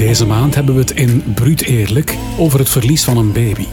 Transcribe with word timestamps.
Deze 0.00 0.26
maand 0.26 0.54
hebben 0.54 0.74
we 0.74 0.80
het 0.80 0.90
in 0.90 1.34
Bruut 1.34 1.62
Eerlijk 1.62 2.16
over 2.38 2.58
het 2.58 2.68
verlies 2.68 3.04
van 3.04 3.16
een 3.16 3.32
baby. 3.32 3.66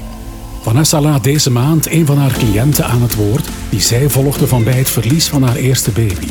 Vanessa 0.62 1.02
laat 1.02 1.24
deze 1.24 1.51
maand 1.51 1.92
een 1.92 2.06
van 2.06 2.17
haar 2.17 2.32
cliënten 2.32 2.85
aan 2.85 3.01
het 3.01 3.16
woord 3.16 3.48
die 3.69 3.80
zij 3.80 4.10
volgde 4.10 4.48
van 4.48 4.64
bij 4.64 4.74
het 4.74 4.90
verlies 4.90 5.28
van 5.28 5.44
haar 5.44 5.55
eerste 5.55 5.92
baby. 5.92 6.28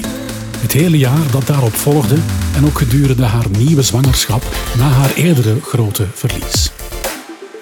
Het 0.59 0.73
hele 0.73 0.99
jaar 0.99 1.31
dat 1.31 1.47
daarop 1.47 1.75
volgde 1.75 2.17
en 2.57 2.65
ook 2.65 2.79
gedurende 2.79 3.25
haar 3.25 3.51
nieuwe 3.59 3.83
zwangerschap 3.83 4.43
na 4.79 4.89
haar 4.89 5.15
eerdere 5.15 5.61
grote 5.61 6.07
verlies. 6.15 6.73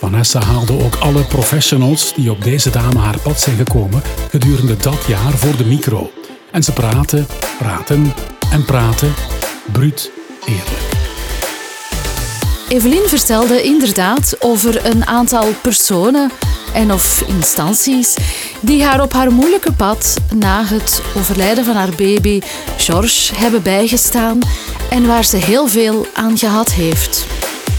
Vanessa 0.00 0.40
haalde 0.40 0.84
ook 0.84 0.94
alle 0.94 1.24
professionals 1.24 2.14
die 2.14 2.30
op 2.30 2.42
deze 2.42 2.70
dame 2.70 2.98
haar 2.98 3.18
pad 3.18 3.40
zijn 3.40 3.56
gekomen 3.56 4.02
gedurende 4.30 4.76
dat 4.76 5.04
jaar 5.06 5.32
voor 5.32 5.56
de 5.56 5.64
micro. 5.64 6.10
En 6.50 6.62
ze 6.62 6.72
praten, 6.72 7.26
praten 7.58 8.12
en 8.50 8.64
praten, 8.64 9.12
bruut 9.72 10.10
eerlijk. 10.46 10.83
Evelien 12.68 13.08
vertelde 13.08 13.62
inderdaad 13.62 14.36
over 14.38 14.86
een 14.86 15.06
aantal 15.06 15.46
personen 15.62 16.30
en 16.72 16.92
of 16.92 17.20
instanties 17.26 18.14
die 18.60 18.82
haar 18.82 19.02
op 19.02 19.12
haar 19.12 19.32
moeilijke 19.32 19.72
pad 19.72 20.14
na 20.34 20.64
het 20.64 21.02
overlijden 21.16 21.64
van 21.64 21.74
haar 21.74 21.94
baby 21.96 22.40
George 22.76 23.34
hebben 23.34 23.62
bijgestaan 23.62 24.38
en 24.90 25.06
waar 25.06 25.24
ze 25.24 25.36
heel 25.36 25.66
veel 25.66 26.06
aan 26.14 26.38
gehad 26.38 26.72
heeft. 26.72 27.26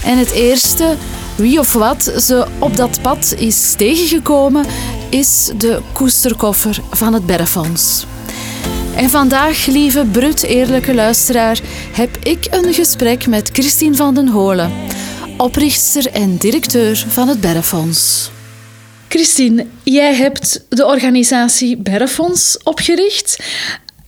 En 0.04 0.18
het 0.18 0.30
eerste, 0.30 0.96
wie 1.36 1.58
of 1.58 1.72
wat 1.72 2.12
ze 2.18 2.46
op 2.58 2.76
dat 2.76 3.02
pad 3.02 3.34
is 3.38 3.74
tegengekomen, 3.76 4.66
is 5.08 5.50
de 5.56 5.80
koesterkoffer 5.92 6.78
van 6.90 7.12
het 7.12 7.26
Berrefonds. 7.26 8.06
En 8.96 9.10
vandaag, 9.10 9.66
lieve 9.66 10.04
brut 10.12 10.42
eerlijke 10.42 10.94
luisteraar, 10.94 11.60
heb 11.92 12.16
ik 12.22 12.46
een 12.50 12.74
gesprek 12.74 13.26
met 13.26 13.48
Christine 13.52 13.94
van 13.94 14.14
den 14.14 14.28
Holen, 14.28 14.72
oprichter 15.36 16.10
en 16.12 16.36
directeur 16.36 17.04
van 17.08 17.28
het 17.28 17.40
Berrefonds. 17.40 18.30
Christine, 19.08 19.66
jij 19.82 20.14
hebt 20.14 20.64
de 20.68 20.86
organisatie 20.86 21.76
Berrefonds 21.76 22.58
opgericht. 22.62 23.38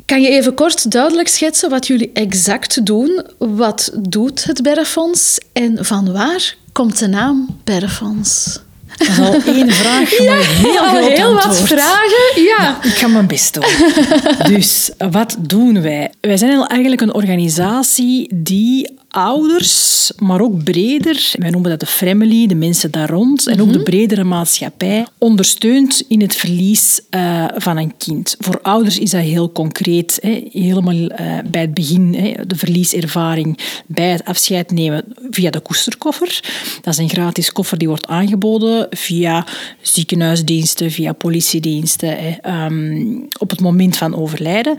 Kan 0.05 0.23
je 0.23 0.29
even 0.29 0.55
kort 0.55 0.91
duidelijk 0.91 1.29
schetsen 1.29 1.71
wat 1.71 1.87
jullie 1.87 2.11
exact 2.13 2.87
doen? 2.87 3.23
Wat 3.39 3.91
doet 4.01 4.45
het 4.45 4.63
Berrefonds 4.63 5.39
en 5.53 5.85
van 5.85 6.13
waar 6.13 6.55
komt 6.73 6.99
de 6.99 7.09
naam 7.09 7.61
Berrefonds? 7.65 8.61
Dat 8.99 9.09
is 9.09 9.19
al 9.19 9.55
één 9.55 9.71
vraag, 9.73 10.19
maar 10.19 10.37
heel, 10.37 10.89
heel, 10.89 11.09
heel 11.09 11.35
wat 11.35 11.61
vragen. 11.61 12.43
Ja. 12.43 12.79
ik 12.83 12.91
ga 12.91 13.09
mijn 13.09 13.27
best 13.27 13.55
doen. 13.55 13.65
dus 14.55 14.91
wat 15.11 15.37
doen 15.39 15.83
wij? 15.83 16.11
Wij 16.21 16.37
zijn 16.37 16.67
eigenlijk 16.67 17.01
een 17.01 17.15
organisatie 17.15 18.31
die 18.35 18.99
ouders, 19.09 20.13
maar 20.17 20.41
ook 20.41 20.65
breder, 20.65 21.33
wij 21.33 21.51
noemen 21.51 21.71
dat 21.71 21.81
de 21.81 21.87
family, 21.87 22.47
de 22.47 22.55
mensen 22.55 22.91
daar 22.91 23.11
rond, 23.11 23.47
en 23.47 23.61
ook 23.61 23.73
de 23.73 23.83
bredere 23.83 24.25
maatschappij, 24.25 25.07
ondersteunt 25.19 26.05
in 26.09 26.21
het 26.21 26.37
verlies 26.37 27.01
uh, 27.11 27.45
van 27.57 27.77
een 27.77 27.97
kind. 27.97 28.37
Voor 28.39 28.61
ouders 28.63 28.99
is 28.99 29.11
dat 29.11 29.23
heel 29.23 29.53
concreet, 29.53 30.19
hè, 30.23 30.43
helemaal 30.51 30.95
uh, 30.95 31.39
bij 31.51 31.61
het 31.61 31.75
begin, 31.75 32.15
hè, 32.15 32.47
de 32.47 32.57
verlieservaring, 32.57 33.59
bij 33.87 34.11
het 34.11 34.25
afscheid 34.25 34.71
nemen 34.71 35.05
via 35.31 35.51
de 35.51 35.61
koesterkoffer. 35.61 36.41
Dat 36.83 36.93
is 36.93 36.99
een 36.99 37.09
gratis 37.09 37.53
koffer 37.53 37.79
die 37.79 37.89
wordt 37.89 38.07
aangeboden 38.07 38.87
via 38.91 39.47
ziekenhuisdiensten, 39.83 40.91
via 40.91 41.13
politiediensten, 41.13 42.17
hè, 42.17 42.65
um, 42.67 43.29
op 43.39 43.51
het 43.51 43.61
moment 43.61 43.97
van 43.97 44.17
overlijden. 44.17 44.77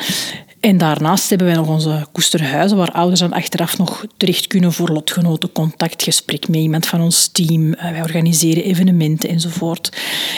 En 0.59 0.77
daarnaast 0.77 1.29
hebben 1.29 1.47
wij 1.47 1.55
nog 1.55 1.67
onze 1.67 2.07
koesterhuizen, 2.11 2.77
waar 2.77 2.91
ouders 2.91 3.19
dan 3.19 3.33
achteraf 3.33 3.77
nog 3.77 4.05
terecht 4.17 4.47
kunnen 4.47 4.73
voor 4.73 4.89
lotgenoten, 4.89 5.51
contactgesprek 5.51 6.47
met 6.47 6.59
iemand 6.59 6.85
van 6.85 7.01
ons 7.01 7.27
team. 7.27 7.73
Eh, 7.73 7.91
wij 7.91 8.01
organiseren 8.01 8.63
evenementen 8.63 9.29
enzovoort. 9.29 9.97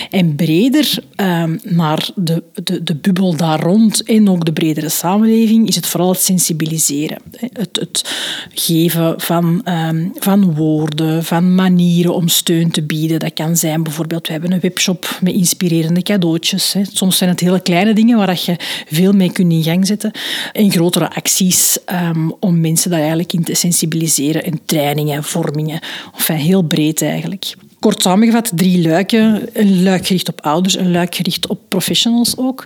En 0.09 0.35
breder 0.35 1.03
ehm, 1.15 1.57
naar 1.63 2.09
de, 2.15 2.43
de, 2.63 2.83
de 2.83 2.95
bubbel 2.95 3.35
daar 3.35 3.59
rond 3.59 4.03
en 4.03 4.29
ook 4.29 4.45
de 4.45 4.53
bredere 4.53 4.89
samenleving 4.89 5.67
is 5.67 5.75
het 5.75 5.87
vooral 5.87 6.11
het 6.11 6.21
sensibiliseren. 6.21 7.17
Het, 7.37 7.79
het 7.79 8.13
geven 8.53 9.13
van, 9.17 9.61
ehm, 9.63 10.07
van 10.13 10.55
woorden, 10.55 11.23
van 11.23 11.55
manieren 11.55 12.15
om 12.15 12.27
steun 12.27 12.71
te 12.71 12.83
bieden. 12.83 13.19
Dat 13.19 13.33
kan 13.33 13.57
zijn 13.57 13.83
bijvoorbeeld, 13.83 14.27
we 14.27 14.33
hebben 14.33 14.51
een 14.51 14.59
webshop 14.59 15.19
met 15.21 15.33
inspirerende 15.33 16.01
cadeautjes. 16.01 16.75
Soms 16.91 17.17
zijn 17.17 17.29
het 17.29 17.39
hele 17.39 17.61
kleine 17.61 17.93
dingen 17.93 18.17
waar 18.17 18.39
je 18.45 18.55
veel 18.87 19.13
mee 19.13 19.31
kunt 19.31 19.51
in 19.51 19.63
gang 19.63 19.87
zetten 19.87 20.10
en 20.51 20.71
grotere 20.71 21.09
acties 21.09 21.77
um, 21.91 22.35
om 22.39 22.59
mensen 22.59 22.89
daar 22.89 22.99
eigenlijk 22.99 23.33
in 23.33 23.43
te 23.43 23.53
sensibiliseren 23.53 24.43
en 24.43 24.59
trainingen, 24.65 25.23
vormingen. 25.23 25.79
Enfin, 26.17 26.35
heel 26.35 26.61
breed 26.61 27.01
eigenlijk. 27.01 27.55
Kort 27.81 28.01
samengevat, 28.01 28.51
drie 28.55 28.87
luiken. 28.87 29.49
Een 29.53 29.83
luik 29.83 30.07
gericht 30.07 30.29
op 30.29 30.41
ouders, 30.41 30.77
een 30.77 30.91
luik 30.91 31.15
gericht 31.15 31.47
op 31.47 31.59
professionals 31.67 32.37
ook. 32.37 32.63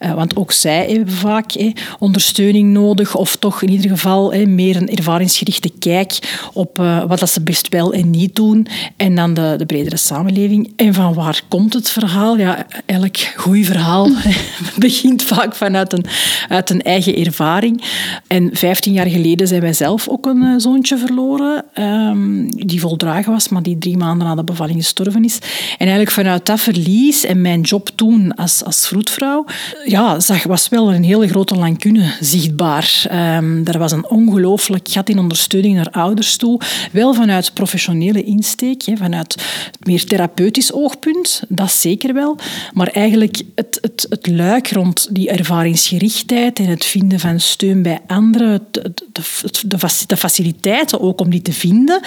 Uh, 0.00 0.14
want 0.14 0.36
ook 0.36 0.52
zij 0.52 0.86
hebben 0.86 1.14
vaak 1.14 1.52
eh, 1.52 1.72
ondersteuning 1.98 2.72
nodig, 2.72 3.14
of 3.14 3.36
toch 3.36 3.62
in 3.62 3.70
ieder 3.70 3.90
geval 3.90 4.32
eh, 4.32 4.46
meer 4.46 4.76
een 4.76 4.88
ervaringsgerichte 4.88 5.72
kijk 5.78 6.18
op 6.52 6.78
uh, 6.78 7.04
wat 7.04 7.18
dat 7.18 7.30
ze 7.30 7.40
best 7.42 7.68
wel 7.68 7.92
en 7.92 8.10
niet 8.10 8.36
doen. 8.36 8.66
En 8.96 9.14
dan 9.14 9.34
de, 9.34 9.54
de, 9.58 9.66
bredere 9.66 9.96
samenleving. 9.96 10.72
En 10.76 10.94
van 10.94 11.14
waar 11.14 11.42
komt 11.48 11.72
het 11.72 11.90
verhaal? 11.90 12.36
Ja, 12.36 12.66
elk 12.86 13.16
goed 13.16 13.66
verhaal 13.66 14.10
begint 14.78 15.22
vaak 15.22 15.54
vanuit 15.54 15.92
een, 15.92 16.04
uit 16.48 16.70
een 16.70 16.82
eigen 16.82 17.16
ervaring. 17.16 17.82
En 18.26 18.50
15 18.52 18.92
jaar 18.92 19.06
geleden 19.06 19.48
zijn 19.48 19.60
wij 19.60 19.72
zelf 19.72 20.08
ook 20.08 20.26
een 20.26 20.60
zoontje 20.60 20.98
verloren, 20.98 21.64
um, 21.74 22.66
die 22.66 22.80
voldragen 22.80 23.32
was, 23.32 23.48
maar 23.48 23.62
die 23.62 23.78
drie 23.78 23.96
maanden 23.96 24.26
na 24.26 24.34
de 24.34 24.54
gestorven 24.56 25.24
is. 25.24 25.38
En 25.70 25.76
eigenlijk 25.78 26.10
vanuit 26.10 26.46
dat 26.46 26.60
verlies 26.60 27.24
en 27.24 27.40
mijn 27.40 27.60
job 27.60 27.88
toen 27.94 28.34
als, 28.34 28.64
als 28.64 28.88
vroedvrouw, 28.88 29.44
ja, 29.84 30.20
zag, 30.20 30.42
was 30.42 30.68
wel 30.68 30.94
een 30.94 31.04
hele 31.04 31.28
grote 31.28 31.54
lancune 31.54 32.12
zichtbaar. 32.20 33.04
Um, 33.36 33.66
er 33.66 33.78
was 33.78 33.92
een 33.92 34.10
ongelooflijk 34.10 34.88
gat 34.88 35.08
in 35.08 35.18
ondersteuning 35.18 35.74
naar 35.74 35.90
ouders 35.90 36.36
toe. 36.36 36.60
Wel 36.92 37.14
vanuit 37.14 37.54
professionele 37.54 38.22
insteek, 38.22 38.82
vanuit 38.94 39.32
het 39.72 39.86
meer 39.86 40.04
therapeutisch 40.04 40.72
oogpunt, 40.72 41.42
dat 41.48 41.70
zeker 41.72 42.14
wel. 42.14 42.38
Maar 42.72 42.88
eigenlijk 42.88 43.42
het, 43.54 43.78
het, 43.80 44.06
het 44.08 44.26
luik 44.26 44.70
rond 44.70 45.08
die 45.10 45.30
ervaringsgerichtheid 45.30 46.58
en 46.58 46.66
het 46.66 46.84
vinden 46.84 47.20
van 47.20 47.40
steun 47.40 47.82
bij 47.82 48.00
anderen, 48.06 48.66
de, 48.70 48.92
de, 49.12 49.22
de, 49.66 49.78
de 50.06 50.16
faciliteiten 50.16 51.00
ook 51.00 51.20
om 51.20 51.30
die 51.30 51.42
te 51.42 51.52
vinden, 51.52 52.00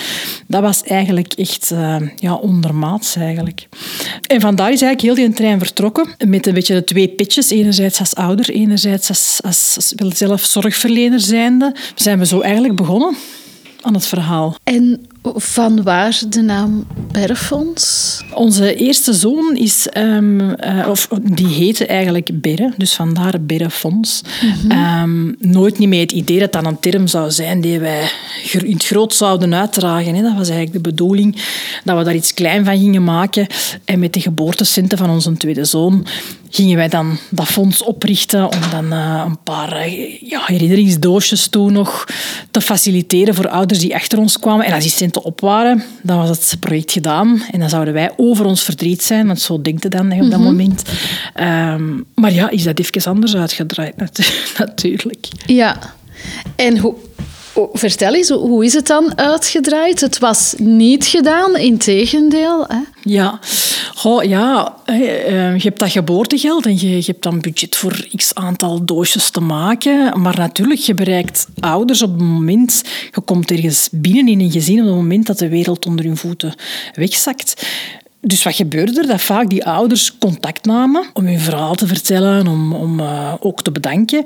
dat 0.48 0.62
was 0.62 0.84
eigenlijk 0.84 1.34
echt 1.34 1.72
uh, 1.74 1.96
ja, 2.16 2.34
ondermaats 2.40 3.16
eigenlijk. 3.16 3.68
En 4.28 4.42
vandaar 4.42 4.72
is 4.72 4.82
eigenlijk 4.82 5.18
heel 5.18 5.28
die 5.28 5.36
trein 5.36 5.60
vertrokken 5.60 6.10
met 6.28 6.48
een 6.48 6.54
beetje 6.54 6.74
de 6.74 6.84
twee 6.84 7.08
pitches. 7.08 7.50
Enerzijds 7.50 8.00
als 8.00 8.16
ouder, 8.16 8.50
enerzijds 8.50 9.10
als, 9.10 9.40
als, 9.44 9.76
als 9.76 10.18
zelf 10.18 10.46
zorgverlener 10.46 11.20
zijnde. 11.20 11.76
Zijn 11.96 12.20
we 12.20 12.26
zo 12.26 12.40
eigenlijk 12.40 12.76
begonnen 12.76 13.16
aan 13.82 13.94
het 13.94 14.06
verhaal. 14.06 14.56
En 14.64 15.09
van 15.36 15.84
waar 15.84 16.22
de 16.30 16.42
naam 16.42 16.88
Berrefonds? 17.12 18.24
Onze 18.34 18.76
eerste 18.76 19.14
zoon 19.14 19.56
is, 19.56 19.88
um, 19.98 20.40
uh, 20.40 20.88
of 20.90 21.08
die 21.22 21.48
heette 21.48 21.86
eigenlijk 21.86 22.30
Berre, 22.34 22.74
dus 22.78 22.94
vandaar 22.94 23.42
Berrefonds. 23.42 24.22
Mm 24.64 24.88
um, 25.00 25.36
nooit 25.40 25.78
niet 25.78 25.90
met 25.90 26.00
het 26.00 26.12
idee 26.12 26.40
dat 26.40 26.52
dat 26.52 26.66
een 26.66 26.80
term 26.80 27.08
zou 27.08 27.32
zijn 27.32 27.62
die 27.62 27.80
wij 27.80 28.10
in 28.52 28.74
het 28.74 28.86
groot 28.86 29.14
zouden 29.14 29.56
uitdragen. 29.56 30.16
Hè. 30.16 30.22
Dat 30.22 30.38
was 30.38 30.50
eigenlijk 30.50 30.84
de 30.84 30.90
bedoeling 30.90 31.36
dat 31.84 31.98
we 31.98 32.04
daar 32.04 32.16
iets 32.16 32.34
klein 32.34 32.66
van 32.66 32.78
gingen 32.78 33.04
maken. 33.04 33.48
En 33.86 34.00
met 34.00 34.14
de 34.14 34.22
geboortecenten 34.22 34.98
van 34.98 35.10
onze 35.10 35.38
tweede 35.38 35.66
zoon 35.66 36.06
gingen 36.50 36.78
wij 36.78 36.88
dan 36.88 37.18
dat 37.30 37.48
fonds 37.48 37.84
oprichten 37.84 38.52
om 38.52 38.60
dan 38.72 38.94
uh, 38.94 39.24
een 39.26 39.44
paar 39.44 39.88
uh, 39.88 40.22
ja, 40.22 40.42
herinneringsdoosjes 40.46 41.48
toe 41.48 41.72
nog 41.72 42.06
te 42.52 42.62
faciliteren 42.62 43.36
voor 43.36 43.50
ouders 43.50 43.80
die 43.80 43.96
achter 43.96 44.20
ons 44.20 44.40
kwamen. 44.40 44.66
En 44.66 44.74
als 44.74 44.86
centen 45.20 45.32
op 45.32 45.42
waren, 45.42 45.84
dan 46.02 46.18
was 46.18 46.30
het 46.30 46.60
project 46.60 46.92
gedaan. 46.92 47.42
En 47.52 47.60
dan 47.60 47.70
zouden 47.70 47.94
wij 47.94 48.12
over 48.18 48.46
ons 48.46 48.64
verdriet 48.64 49.04
zijn, 49.04 49.28
want 49.28 49.42
zo 49.42 49.62
denkt 49.62 49.84
het 49.84 49.92
dan 49.92 50.12
op 50.12 50.18
dat 50.20 50.26
mm 50.26 50.32
-hmm. 50.32 50.44
moment. 50.44 50.84
Um, 51.40 52.06
maar 52.16 52.34
ja, 52.34 52.50
is 52.50 52.64
dat 52.64 52.80
even 52.80 53.12
anders 53.12 53.36
uitgedraaid 53.36 53.96
natuurlijk. 54.58 55.28
Ja. 55.46 55.80
En 56.56 56.78
hoe, 56.78 56.96
Vertel 57.74 58.14
eens, 58.14 58.30
hoe 58.30 58.66
is 58.66 58.74
het 58.74 58.88
dan 58.88 59.18
uitgedraaid? 59.18 60.02
Het 60.02 60.20
was 60.20 60.56
niet 60.58 61.06
gedaan, 61.06 61.58
in 61.58 61.78
tegendeel. 61.78 62.66
Hè? 62.68 62.80
Ja, 63.02 63.40
ja 64.22 64.76
je 64.86 65.60
hebt 65.64 65.80
dat 65.80 65.92
geboortegeld 65.92 66.66
en 66.66 66.80
je, 66.80 67.04
hebt 67.06 67.24
dan 67.24 67.40
budget 67.40 67.76
voor 67.76 68.08
x 68.16 68.36
aantal 68.36 68.86
doosjes 68.86 69.30
te 69.30 69.40
maken. 69.40 70.22
Maar 70.22 70.38
natuurlijk, 70.38 70.80
je 70.80 70.94
bereikt 70.94 71.48
ouders 71.60 72.02
op 72.02 72.12
het 72.12 72.22
moment... 72.22 72.84
Je 73.12 73.22
komt 73.22 73.52
ergens 73.52 73.90
binnen 73.92 74.28
in 74.28 74.40
een 74.40 74.52
gezin 74.52 74.80
op 74.80 74.86
het 74.86 74.96
moment 74.96 75.28
dat 75.28 75.40
de 75.40 75.50
wereld 75.50 75.86
onder 75.86 76.06
hun 76.06 76.18
voeten 76.18 76.54
wegzakt. 76.94 77.68
Dus 78.22 78.44
wat 78.44 78.56
gebeurde 78.56 79.02
er? 79.02 79.08
Dat 79.08 79.22
vaak 79.22 79.50
die 79.50 79.66
ouders 79.66 80.18
contact 80.18 80.66
namen 80.66 81.06
om 81.14 81.26
hun 81.26 81.40
verhaal 81.40 81.76
te 81.76 81.88
vertellen, 81.88 82.48
om, 82.48 82.74
om 82.74 83.00
uh, 83.00 83.34
ook 83.40 83.62
te 83.62 83.72
bedanken. 83.72 84.24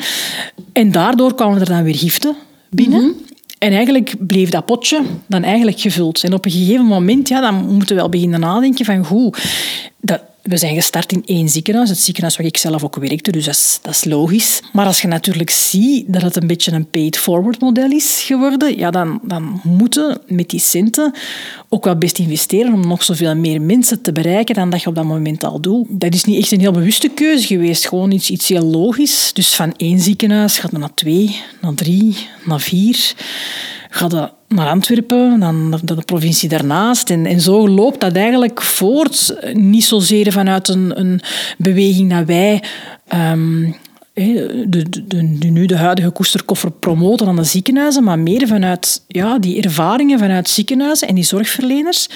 En 0.74 0.92
daardoor 0.92 1.36
kwamen 1.36 1.60
er 1.60 1.66
dan 1.66 1.84
weer 1.84 1.96
giften 1.96 2.36
binnen. 2.76 3.02
Mm 3.02 3.08
-hmm. 3.08 3.32
En 3.58 3.72
eigenlijk 3.72 4.14
bleef 4.20 4.50
dat 4.50 4.66
potje 4.66 5.02
dan 5.26 5.44
eigenlijk 5.44 5.80
gevuld. 5.80 6.24
En 6.24 6.34
op 6.34 6.46
een 6.46 6.52
gegeven 6.52 6.86
moment, 6.86 7.28
ja, 7.28 7.42
dan 7.42 7.56
moeten 7.56 7.96
we 7.96 8.02
wel 8.02 8.10
beginnen 8.10 8.40
nadenken 8.40 8.86
van, 8.86 9.06
goed, 9.06 9.44
dat, 10.02 10.22
we 10.44 10.58
zijn 10.58 10.76
gestart 10.76 11.12
in 11.12 11.22
één 11.26 11.50
ziekenhuis, 11.50 11.90
het 11.90 11.98
ziekenhuis 11.98 12.38
waar 12.38 12.46
ik 12.46 12.58
zelf 12.58 12.84
ook 12.84 12.96
werkte, 12.96 13.32
dus 13.32 13.46
dat 13.46 13.54
is, 13.56 13.80
dat 13.82 13.94
is 13.94 14.04
logisch. 14.04 14.62
Maar 14.74 14.86
als 14.86 15.02
je 15.02 15.08
natuurlijk 15.08 15.50
ziet 15.50 16.14
dat 16.14 16.22
het 16.22 16.36
een 16.36 16.48
beetje 16.48 16.72
een 16.72 16.90
paid-forward 16.90 17.60
model 17.60 17.92
is 17.92 18.22
geworden, 18.26 18.78
ja, 18.78 18.92
dan, 18.92 19.20
dan 19.24 19.62
moeten 19.64 20.22
met 20.28 20.50
die 20.50 20.60
centen 20.60 21.14
ook 21.70 21.86
wel 21.86 21.96
best 21.98 22.20
investeren 22.20 22.74
om 22.74 22.88
nog 22.88 23.04
zoveel 23.04 23.36
meer 23.36 23.62
mensen 23.62 24.02
te 24.02 24.12
bereiken 24.12 24.56
dan 24.56 24.70
dat 24.70 24.82
je 24.82 24.88
op 24.90 24.96
dat 24.96 25.04
moment 25.04 25.44
al 25.44 25.62
doet. 25.62 25.88
Dat 25.90 26.14
is 26.14 26.24
niet 26.24 26.42
echt 26.42 26.52
een 26.52 26.60
heel 26.60 26.72
bewuste 26.72 27.08
keuze 27.10 27.48
geweest, 27.48 27.88
gewoon 27.88 28.12
iets, 28.12 28.30
iets 28.30 28.48
heel 28.48 28.66
logisch. 28.66 29.32
Dus 29.34 29.56
van 29.56 29.74
één 29.78 30.00
ziekenhuis 30.00 30.60
gaat 30.60 30.72
het 30.72 30.80
naar 30.80 30.94
twee, 30.94 31.42
naar 31.62 31.74
drie, 31.74 32.16
naar 32.46 32.62
vier. 32.62 33.14
Gaat 33.90 34.12
het 34.12 34.32
naar 34.54 34.70
Antwerpen, 34.70 35.40
dan 35.40 35.80
de, 35.84 35.96
provincie 36.06 36.50
daarnaast. 36.50 37.10
En, 37.10 37.26
en 37.26 37.42
zo 37.42 37.70
loopt 37.70 38.00
dat 38.00 38.16
eigenlijk 38.16 38.62
voort. 38.62 39.36
Niet 39.54 39.84
zozeer 39.84 40.32
vanuit 40.32 40.68
een, 40.68 41.00
een 41.00 41.22
beweging 41.58 42.10
dat 42.10 42.26
wij 42.26 42.64
ehm, 43.08 43.72
de, 44.14 44.66
de, 44.68 45.38
de, 45.38 45.48
nu 45.48 45.66
de 45.66 45.78
huidige 45.78 46.10
koesterkoffer 46.10 46.72
promoten 46.72 47.28
aan 47.28 47.36
de 47.36 47.44
ziekenhuizen, 47.44 48.04
maar 48.04 48.20
meer 48.20 48.48
vanuit 48.48 49.04
ja, 49.08 49.40
die 49.40 49.62
ervaringen 49.62 50.20
vanuit 50.20 50.50
ziekenhuizen 50.50 51.08
en 51.08 51.16
die 51.16 51.24
zorgverleners, 51.24 52.10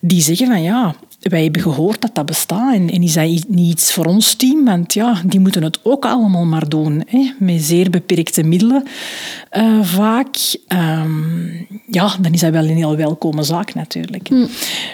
die 0.00 0.22
zeggen 0.22 0.46
van 0.46 0.62
ja, 0.62 0.94
wij 1.28 1.42
hebben 1.42 1.62
gehoord 1.62 2.00
dat 2.00 2.14
dat 2.14 2.26
bestaat 2.26 2.74
en, 2.74 2.90
en 2.90 3.02
is 3.02 3.12
dat 3.12 3.24
niet 3.48 3.70
iets 3.70 3.92
voor 3.92 4.04
ons 4.04 4.34
team, 4.34 4.64
want 4.64 4.94
ja, 4.94 5.22
die 5.24 5.40
moeten 5.40 5.62
het 5.62 5.78
ook 5.82 6.04
allemaal 6.04 6.44
maar 6.44 6.68
doen, 6.68 7.02
hè, 7.06 7.32
met 7.38 7.62
zeer 7.62 7.90
beperkte 7.90 8.42
middelen 8.42 8.84
uh, 9.52 9.82
vaak. 9.82 10.36
Um, 10.68 11.66
ja, 11.90 12.16
dan 12.20 12.32
is 12.32 12.40
dat 12.40 12.52
wel 12.52 12.64
een 12.64 12.76
heel 12.76 12.96
welkome 12.96 13.42
zaak 13.42 13.74
natuurlijk. 13.74 14.30
Mm. 14.30 14.48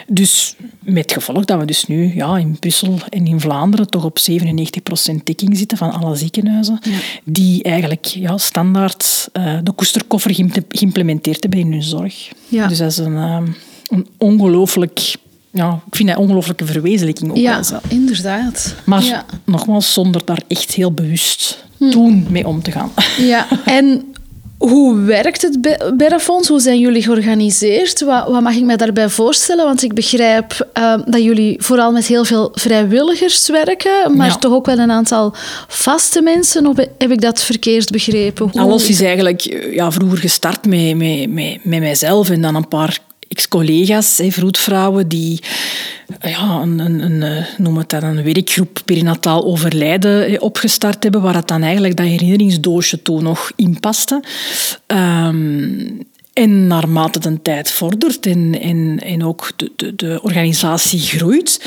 Dus 0.06 0.56
met 0.78 1.12
gevolg 1.12 1.44
dat 1.44 1.58
we 1.58 1.64
dus 1.64 1.86
nu 1.86 2.14
ja, 2.14 2.38
in 2.38 2.58
Brussel 2.58 2.98
en 3.08 3.26
in 3.26 3.40
Vlaanderen 3.40 3.88
toch 3.88 4.04
op 4.04 4.18
97% 4.18 5.14
dekking 5.24 5.56
zitten 5.56 5.78
van 5.78 5.92
alle 5.92 6.16
ziekenhuizen, 6.16 6.78
die 7.24 7.62
eigenlijk 7.62 8.04
ja, 8.04 8.38
standaard 8.38 9.28
uh, 9.32 9.58
de 9.62 9.72
koesterkoffer 9.72 10.34
geïmplementeerd 10.68 11.42
hebben 11.42 11.60
in 11.60 11.72
hun 11.72 11.82
zorg. 11.82 12.30
Ja. 12.48 12.66
Dus 12.66 12.78
dat 12.78 12.90
is 12.90 12.98
een, 12.98 13.12
uh, 13.12 13.42
een 13.86 14.06
ongelooflijk 14.18 15.16
ja, 15.52 15.80
ik 15.86 15.96
vind 15.96 16.08
dat 16.08 16.18
een 16.18 16.24
ongelooflijke 16.24 16.66
verwezenlijking 16.66 17.30
ook 17.30 17.36
ja, 17.36 17.62
inderdaad. 17.88 18.74
Maar 18.84 19.04
ja. 19.04 19.24
nogmaals, 19.44 19.92
zonder 19.92 20.24
daar 20.24 20.42
echt 20.48 20.74
heel 20.74 20.92
bewust 20.92 21.64
hm. 21.78 21.90
toen 21.90 22.26
mee 22.30 22.46
om 22.46 22.62
te 22.62 22.70
gaan. 22.70 22.90
Ja, 23.18 23.46
en 23.64 24.12
hoe 24.58 24.98
werkt 25.00 25.42
het 25.42 25.58
Berrafonds? 25.96 26.48
Hoe 26.48 26.60
zijn 26.60 26.78
jullie 26.78 27.02
georganiseerd? 27.02 28.00
Wat, 28.00 28.28
wat, 28.28 28.42
mag 28.42 28.54
ik 28.54 28.64
me 28.64 28.76
daarbij 28.76 29.08
voorstellen? 29.08 29.64
Want 29.64 29.82
ik 29.82 29.94
begrijp 29.94 30.68
uh, 30.78 30.94
dat 31.06 31.22
jullie 31.22 31.56
vooral 31.62 31.92
met 31.92 32.06
heel 32.06 32.24
veel 32.24 32.48
vrijwilligers 32.52 33.48
werken, 33.48 34.16
maar 34.16 34.38
toch 34.38 34.52
ook 34.52 34.66
wel 34.66 34.78
een 34.78 34.90
aantal 34.90 35.34
vaste 35.68 36.22
mensen. 36.22 36.66
Of 36.66 36.76
heb 36.76 37.10
ik 37.10 37.20
dat 37.20 37.42
verkeerd 37.42 37.90
begrepen? 37.90 38.48
Hoe... 38.52 38.60
Alles 38.60 38.88
is 38.88 39.00
eigenlijk 39.00 39.40
ja, 39.72 39.90
vroeger 39.90 40.18
gestart 40.18 40.66
met, 40.66 40.96
met, 40.96 41.30
met, 41.30 41.64
met 41.64 41.80
mijzelf 41.80 42.30
en 42.30 42.40
dan 42.40 42.54
een 42.54 42.68
paar 42.68 42.98
ex-collega's, 43.32 44.20
vroedvrouwen, 44.28 45.08
die 45.08 45.40
ja, 46.20 46.60
een, 46.60 47.22
eh, 47.22 47.44
noem 47.56 47.76
het 47.76 47.90
dan, 47.90 48.02
een 48.02 48.22
werkgroep 48.22 48.82
perinataal 48.84 49.44
overlijden 49.44 50.40
opgestart 50.40 51.02
hebben, 51.02 51.22
waar 51.22 51.34
het 51.34 51.48
dan 51.48 51.62
eigenlijk 51.62 51.96
dat 51.96 52.06
herinneringsdoosje 52.06 53.02
toen 53.02 53.22
nog 53.22 53.52
in 53.56 53.80
paste. 53.80 54.22
Um, 54.86 56.10
en 56.32 56.66
naarmate 56.66 57.18
de 57.18 57.42
tijd 57.42 57.70
vordert 57.70 58.26
en, 58.26 58.60
en, 58.60 59.00
en 59.04 59.24
ook 59.24 59.52
de, 59.56 59.72
de, 59.76 59.94
de 59.94 60.20
organisatie 60.22 61.00
groeit, 61.00 61.60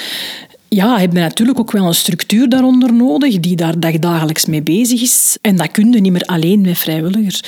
ja, 0.75 1.00
hebben 1.00 1.22
natuurlijk 1.22 1.60
ook 1.60 1.72
wel 1.72 1.86
een 1.86 1.95
structuur 1.95 2.50
daaronder 2.50 2.94
nodig 2.94 3.39
die 3.39 3.56
daar 3.56 4.00
dagelijks 4.00 4.45
mee 4.45 4.62
bezig 4.62 5.01
is. 5.01 5.38
En 5.42 5.56
dat 5.56 5.72
kun 5.72 5.92
je 5.92 6.01
niet 6.01 6.12
meer 6.12 6.25
alleen 6.25 6.62
met 6.62 6.77
vrijwilligers. 6.77 7.42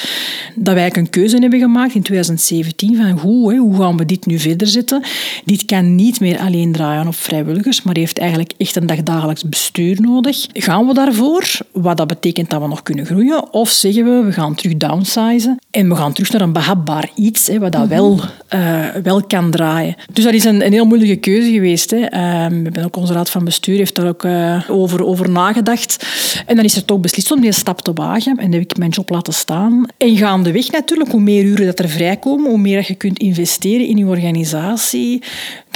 Dat 0.55 0.73
wij 0.73 0.95
een 0.95 1.09
keuze 1.09 1.37
hebben 1.37 1.59
gemaakt 1.59 1.95
in 1.95 2.01
2017 2.01 2.95
van 2.95 3.09
hoe, 3.09 3.57
hoe 3.57 3.77
gaan 3.77 3.97
we 3.97 4.05
dit 4.05 4.25
nu 4.25 4.39
verder 4.39 4.67
zetten. 4.67 5.03
Dit 5.45 5.65
kan 5.65 5.95
niet 5.95 6.19
meer 6.19 6.39
alleen 6.39 6.71
draaien 6.71 7.07
op 7.07 7.15
vrijwilligers, 7.15 7.83
maar 7.83 7.95
heeft 7.97 8.17
eigenlijk 8.17 8.53
echt 8.57 8.75
een 8.75 8.85
dagdagelijks 8.85 9.43
bestuur 9.43 10.01
nodig. 10.01 10.45
Gaan 10.53 10.87
we 10.87 10.93
daarvoor? 10.93 11.47
Wat 11.71 11.97
dat 11.97 12.07
betekent 12.07 12.49
dat 12.49 12.61
we 12.61 12.67
nog 12.67 12.83
kunnen 12.83 13.05
groeien? 13.05 13.53
Of 13.53 13.69
zeggen 13.69 14.03
we, 14.03 14.25
we 14.25 14.31
gaan 14.31 14.55
terug 14.55 14.77
downsizen 14.77 15.59
en 15.71 15.89
we 15.89 15.95
gaan 15.95 16.13
terug 16.13 16.31
naar 16.31 16.41
een 16.41 16.53
behapbaar 16.53 17.09
iets, 17.15 17.49
wat 17.59 17.71
dat 17.71 17.87
wel, 17.87 18.19
uh, 18.55 18.85
wel 19.03 19.23
kan 19.23 19.51
draaien. 19.51 19.95
Dus 20.13 20.23
dat 20.23 20.33
is 20.33 20.43
een, 20.43 20.65
een 20.65 20.71
heel 20.71 20.85
moeilijke 20.85 21.15
keuze 21.15 21.51
geweest. 21.51 21.91
Hè. 21.91 21.97
Uh, 21.97 22.09
we 22.47 22.63
hebben 22.63 22.83
ook 22.83 22.95
onze 22.95 23.13
raad 23.17 23.29
van 23.29 23.45
bestuur 23.45 23.77
heeft 23.77 23.95
daar 23.95 24.07
ook 24.07 24.23
uh, 24.23 24.69
over, 24.69 25.05
over 25.05 25.29
nagedacht. 25.29 26.07
En 26.45 26.55
dan 26.55 26.65
is 26.65 26.75
er 26.75 26.85
toch 26.85 26.99
beslist 26.99 27.31
om 27.31 27.41
die 27.41 27.51
stap 27.51 27.81
te 27.81 27.93
wagen. 27.93 28.37
En 28.37 28.51
heb 28.53 28.61
ik 28.61 28.77
mijn 28.77 28.89
job 28.89 29.09
laten 29.09 29.33
staan. 29.33 29.85
En 29.97 30.17
gaandeweg 30.17 30.71
natuurlijk, 30.71 31.11
hoe 31.11 31.21
meer 31.21 31.43
uren 31.43 31.65
dat 31.65 31.79
er 31.79 31.89
vrijkomen, 31.89 32.49
hoe 32.49 32.59
meer 32.59 32.85
je 32.87 32.95
kunt 32.95 33.19
investeren 33.19 33.87
in 33.87 33.97
je 33.97 34.05
organisatie, 34.05 35.23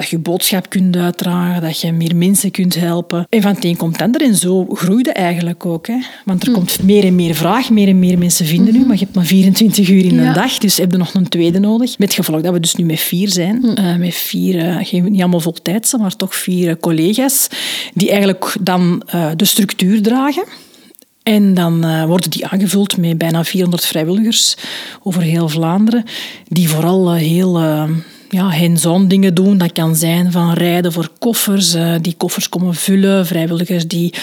dat 0.01 0.09
je 0.09 0.19
boodschap 0.19 0.69
kunt 0.69 0.95
uitdragen, 0.95 1.61
dat 1.61 1.81
je 1.81 1.91
meer 1.91 2.15
mensen 2.15 2.51
kunt 2.51 2.75
helpen. 2.75 3.25
En 3.29 3.41
van 3.41 3.53
het 3.53 3.63
een 3.63 3.77
komt 3.77 4.01
ander 4.01 4.21
en 4.21 4.35
zo 4.35 4.65
groeide 4.65 5.11
eigenlijk 5.11 5.65
ook. 5.65 5.87
Hè. 5.87 5.97
Want 6.25 6.41
er 6.41 6.47
hm. 6.47 6.53
komt 6.53 6.83
meer 6.83 7.03
en 7.03 7.15
meer 7.15 7.35
vraag, 7.35 7.69
meer 7.69 7.87
en 7.87 7.99
meer 7.99 8.17
mensen 8.17 8.45
vinden 8.45 8.73
nu, 8.73 8.79
mhm. 8.79 8.87
maar 8.87 8.97
je 8.97 9.03
hebt 9.03 9.15
maar 9.15 9.25
24 9.25 9.89
uur 9.89 10.05
in 10.05 10.19
een 10.19 10.33
dag, 10.33 10.57
dus 10.57 10.77
heb 10.77 10.91
je 10.91 10.97
nog 10.97 11.13
een 11.13 11.29
tweede 11.29 11.59
nodig. 11.59 11.97
Met 11.97 12.13
gevolg 12.13 12.41
dat 12.41 12.53
we 12.53 12.59
dus 12.59 12.75
nu 12.75 12.85
met 12.85 12.99
vier 12.99 13.29
zijn. 13.29 13.57
Hm. 13.61 13.81
Uh, 13.81 13.95
met 13.95 14.15
vier, 14.15 14.55
uh, 14.55 15.03
niet 15.03 15.21
allemaal 15.21 15.39
voltijdse, 15.39 15.97
maar 15.97 16.15
toch 16.15 16.35
vier 16.35 16.69
uh, 16.69 16.75
collega's, 16.79 17.47
die 17.93 18.09
eigenlijk 18.09 18.55
dan 18.61 19.03
de 19.35 19.45
structuur 19.45 20.01
dragen. 20.01 20.43
En 21.23 21.53
dan 21.53 22.05
worden 22.07 22.29
die 22.29 22.47
aangevuld 22.47 22.97
met 22.97 23.17
bijna 23.17 23.43
400 23.43 23.85
vrijwilligers 23.85 24.55
over 25.03 25.21
heel 25.21 25.49
Vlaanderen, 25.49 26.03
die 26.47 26.69
vooral 26.69 27.13
heel 27.13 27.59
ja, 28.31 28.49
hands-on 28.49 29.07
dingen 29.07 29.33
doen. 29.33 29.57
Dat 29.57 29.71
kan 29.71 29.95
zijn 29.95 30.31
van 30.31 30.53
rijden 30.53 30.91
voor 30.91 31.09
koffers, 31.19 31.75
uh, 31.75 31.95
die 32.01 32.15
koffers 32.17 32.49
komen 32.49 32.73
vullen, 32.73 33.25
vrijwilligers 33.25 33.87
die 33.87 34.13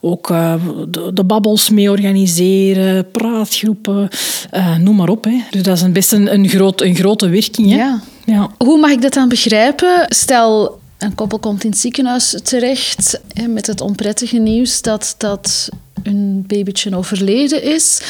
ook 0.00 0.30
uh, 0.30 0.54
de, 0.88 1.10
de, 1.14 1.24
babbels 1.24 1.70
mee 1.70 1.90
organiseren, 1.90 3.10
praatgroepen, 3.10 4.08
uh, 4.54 4.76
noem 4.76 4.96
maar 4.96 5.08
op. 5.08 5.24
Hè. 5.24 5.40
Dus 5.50 5.62
dat 5.62 5.76
is 5.76 5.82
een 5.82 5.92
best 5.92 6.12
een, 6.12 6.34
een, 6.34 6.48
groot, 6.48 6.80
een 6.80 6.94
grote 6.94 7.28
werking. 7.28 7.70
Hè. 7.70 7.76
Ja. 7.76 8.00
Ja. 8.24 8.50
Hoe 8.58 8.78
mag 8.78 8.90
ik 8.90 9.02
dat 9.02 9.12
dan 9.12 9.28
begrijpen? 9.28 10.06
Stel, 10.08 10.80
een 10.98 11.14
koppel 11.14 11.38
komt 11.38 11.64
in 11.64 11.70
het 11.70 11.78
ziekenhuis 11.78 12.36
terecht 12.42 13.20
hè, 13.32 13.46
met 13.46 13.66
het 13.66 13.80
onprettige 13.80 14.36
nieuws 14.36 14.82
dat, 14.82 15.14
dat 15.18 15.68
een 16.02 16.44
babytje 16.46 16.96
overleden 16.96 17.62
is. 17.62 18.00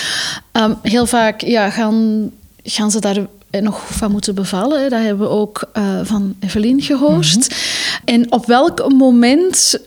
Um, 0.53 0.79
heel 0.83 1.07
vaak 1.07 1.41
ja, 1.41 1.71
gaan, 1.71 2.31
gaan 2.63 2.91
ze 2.91 3.01
daar 3.01 3.27
nog 3.51 3.87
van 3.87 4.11
moeten 4.11 4.35
bevallen. 4.35 4.91
Dat 4.91 5.01
hebben 5.01 5.27
we 5.27 5.33
ook 5.33 5.71
uh, 5.77 6.01
van 6.03 6.37
Evelien 6.41 6.83
gehoord. 6.83 7.49
Mhm. 7.49 7.59
En 8.05 8.33
op 8.33 8.47
welk 8.47 8.93
moment 8.93 9.79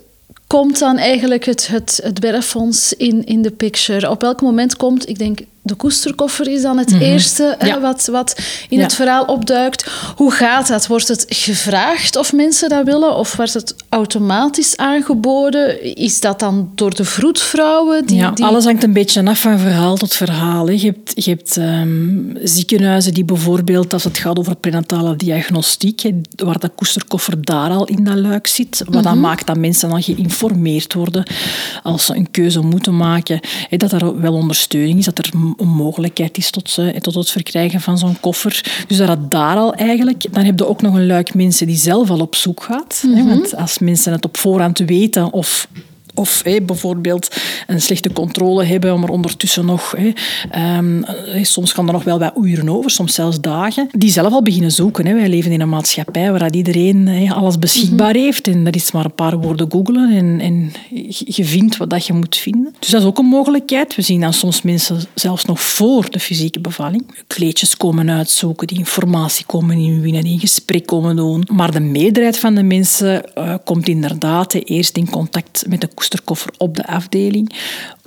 komt 0.52 0.80
dan 0.80 0.98
eigenlijk 0.98 1.46
het, 1.46 1.68
het, 1.68 2.00
het 2.04 2.20
bergfonds 2.20 2.94
in, 2.94 3.26
in 3.26 3.42
de 3.42 3.52
picture? 3.52 4.10
Op 4.10 4.22
welk 4.22 4.42
moment 4.42 4.76
komt, 4.78 5.10
ik 5.10 5.20
denk 5.20 5.40
de 5.64 5.76
koesterkoffer 5.76 6.48
is 6.48 6.62
dan 6.62 6.78
het 6.78 6.92
mhm. 6.92 7.02
eerste 7.02 7.58
wat, 7.82 8.06
wat 8.06 8.40
in 8.70 8.80
het 8.80 8.94
verhaal 8.94 9.26
opduikt. 9.26 9.92
Hoe 10.16 10.32
gaat 10.32 10.68
dat? 10.68 10.88
Wordt 10.88 11.08
het 11.08 11.26
gevraagd 11.30 12.16
of 12.16 12.34
mensen 12.34 12.70
dat 12.70 12.86
willen? 12.86 13.16
Of 13.16 13.36
wordt 13.36 13.54
het 13.54 13.76
automatisch 13.90 14.78
aangeboden? 14.78 15.96
Is 15.96 16.20
dat 16.20 16.40
dan 16.40 16.72
door 16.76 16.96
de 16.96 17.06
vroedvrouwen? 17.06 18.06
Die, 18.06 18.18
ja, 18.18 18.34
alles 18.36 18.66
hangt 18.66 18.84
een 18.84 18.94
beetje 18.94 19.26
af 19.26 19.40
van 19.40 19.60
verhaal 19.60 19.96
tot 19.96 20.14
verhaal. 20.14 20.70
Je 20.70 20.86
hebt, 20.86 21.26
je 21.26 21.30
hebt 21.30 21.58
ehm, 21.58 22.36
ziekenhuizen 22.44 23.14
die 23.14 23.26
bijvoorbeeld, 23.26 23.94
als 23.94 24.04
het 24.04 24.18
gaat 24.18 24.38
over 24.38 24.56
prenatale 24.56 25.16
diagnostiek, 25.16 26.12
waar 26.36 26.60
de 26.60 26.70
koesterkoffer 26.70 27.46
daar 27.46 27.70
al 27.70 27.86
in 27.86 28.04
dat 28.04 28.16
luik 28.16 28.48
zit, 28.48 28.84
wat 28.90 29.04
dan 29.04 29.14
mhm. 29.14 29.22
maakt 29.22 29.48
dat 29.48 29.58
mensen 29.58 29.90
dan 29.90 30.04
geïnformeerd 30.04 30.41
worden 30.94 31.24
als 31.84 32.06
ze 32.06 32.16
een 32.16 32.32
keuze 32.32 32.62
moeten 32.62 32.98
maken, 32.98 33.40
dat 33.70 33.92
er 33.92 34.22
wel 34.22 34.34
ondersteuning 34.34 35.00
is, 35.00 35.06
dat 35.06 35.18
er 35.18 35.30
een 35.34 35.68
mogelijkheid 35.68 36.38
is 36.38 36.50
tot, 36.50 36.80
tot 37.00 37.16
het 37.16 37.30
verkrijgen 37.32 37.82
van 37.82 37.98
zo'n 37.98 38.20
koffer. 38.20 38.86
Dus 38.88 38.98
dat 38.98 39.08
het 39.08 39.32
daar 39.32 39.58
al 39.58 39.74
eigenlijk... 39.74 40.26
Dan 40.32 40.44
heb 40.44 40.60
je 40.60 40.68
ook 40.68 40.82
nog 40.82 40.96
een 40.96 41.06
luik 41.06 41.34
mensen 41.34 41.68
die 41.68 41.78
zelf 41.78 42.10
al 42.10 42.20
op 42.20 42.36
zoek 42.36 42.64
gaat. 42.64 43.04
mhm. 43.06 43.28
want 43.28 43.56
als 43.56 43.80
mensen 43.80 44.12
het 44.12 44.26
op 44.26 44.38
voorhand 44.38 44.80
weten 44.80 45.34
of 45.34 45.68
Of 46.14 46.44
bijvoorbeeld 46.66 47.36
een 47.68 47.82
slechte 47.82 48.14
controle 48.14 48.64
hebben, 48.64 49.04
er 49.04 49.10
ondertussen 49.10 49.66
nog... 49.66 49.96
Ehm, 50.52 51.02
soms 51.42 51.74
gaan 51.74 51.88
er 51.88 51.94
nog 51.94 52.04
wel 52.04 52.20
wat 52.20 52.34
uren 52.42 52.70
over, 52.70 52.92
soms 52.92 53.14
zelfs 53.14 53.42
dagen. 53.42 53.88
Die 53.92 54.12
zelf 54.12 54.34
al 54.34 54.44
beginnen 54.44 54.72
zoeken. 54.72 55.16
Wij 55.16 55.30
leven 55.30 55.52
in 55.52 55.62
een 55.62 55.70
maatschappij 55.70 56.32
waar 56.32 56.52
iedereen 56.52 57.32
alles 57.32 57.60
beschikbaar 57.60 58.14
mhm. 58.14 58.24
heeft. 58.24 58.48
En 58.48 58.64
dat 58.64 58.76
is 58.76 58.92
maar 58.92 59.06
een 59.06 59.16
paar 59.16 59.38
woorden 59.38 59.72
googelen 59.72 60.12
en, 60.12 60.40
en 60.40 60.72
je 61.26 61.46
vindt 61.46 61.78
wat 61.78 61.90
dat 61.90 62.06
je 62.06 62.14
moet 62.14 62.38
vinden. 62.38 62.76
Dus 62.80 62.90
dat 62.90 63.02
is 63.02 63.08
ook 63.08 63.18
een 63.18 63.26
mogelijkheid. 63.26 63.96
We 63.96 64.02
zien 64.02 64.22
dan 64.22 64.34
soms 64.34 64.62
mensen 64.62 65.00
zelfs 65.14 65.46
nog 65.46 65.62
voor 65.62 66.10
de 66.10 66.20
fysieke 66.20 66.60
bevalling 66.60 67.04
kleedjes 67.28 67.78
komen 67.78 68.10
uitzoeken, 68.10 68.68
die 68.68 68.78
informatie 68.78 69.46
komen 69.46 69.78
inwinnen, 69.78 70.24
die 70.24 70.34
in 70.34 70.40
gesprek 70.40 70.86
komen 70.86 71.16
doen. 71.16 71.48
Maar 71.52 71.72
de 71.72 71.80
meerderheid 71.80 72.40
van 72.40 72.56
de 72.56 72.64
mensen 72.64 73.24
uh, 73.38 73.56
komt 73.64 73.88
inderdaad 73.88 74.54
eerst 74.54 74.98
in 74.98 75.10
contact 75.10 75.66
met 75.68 75.82
de 75.82 75.90
op 76.58 76.76
de 76.76 76.88
afdeling, 76.88 77.56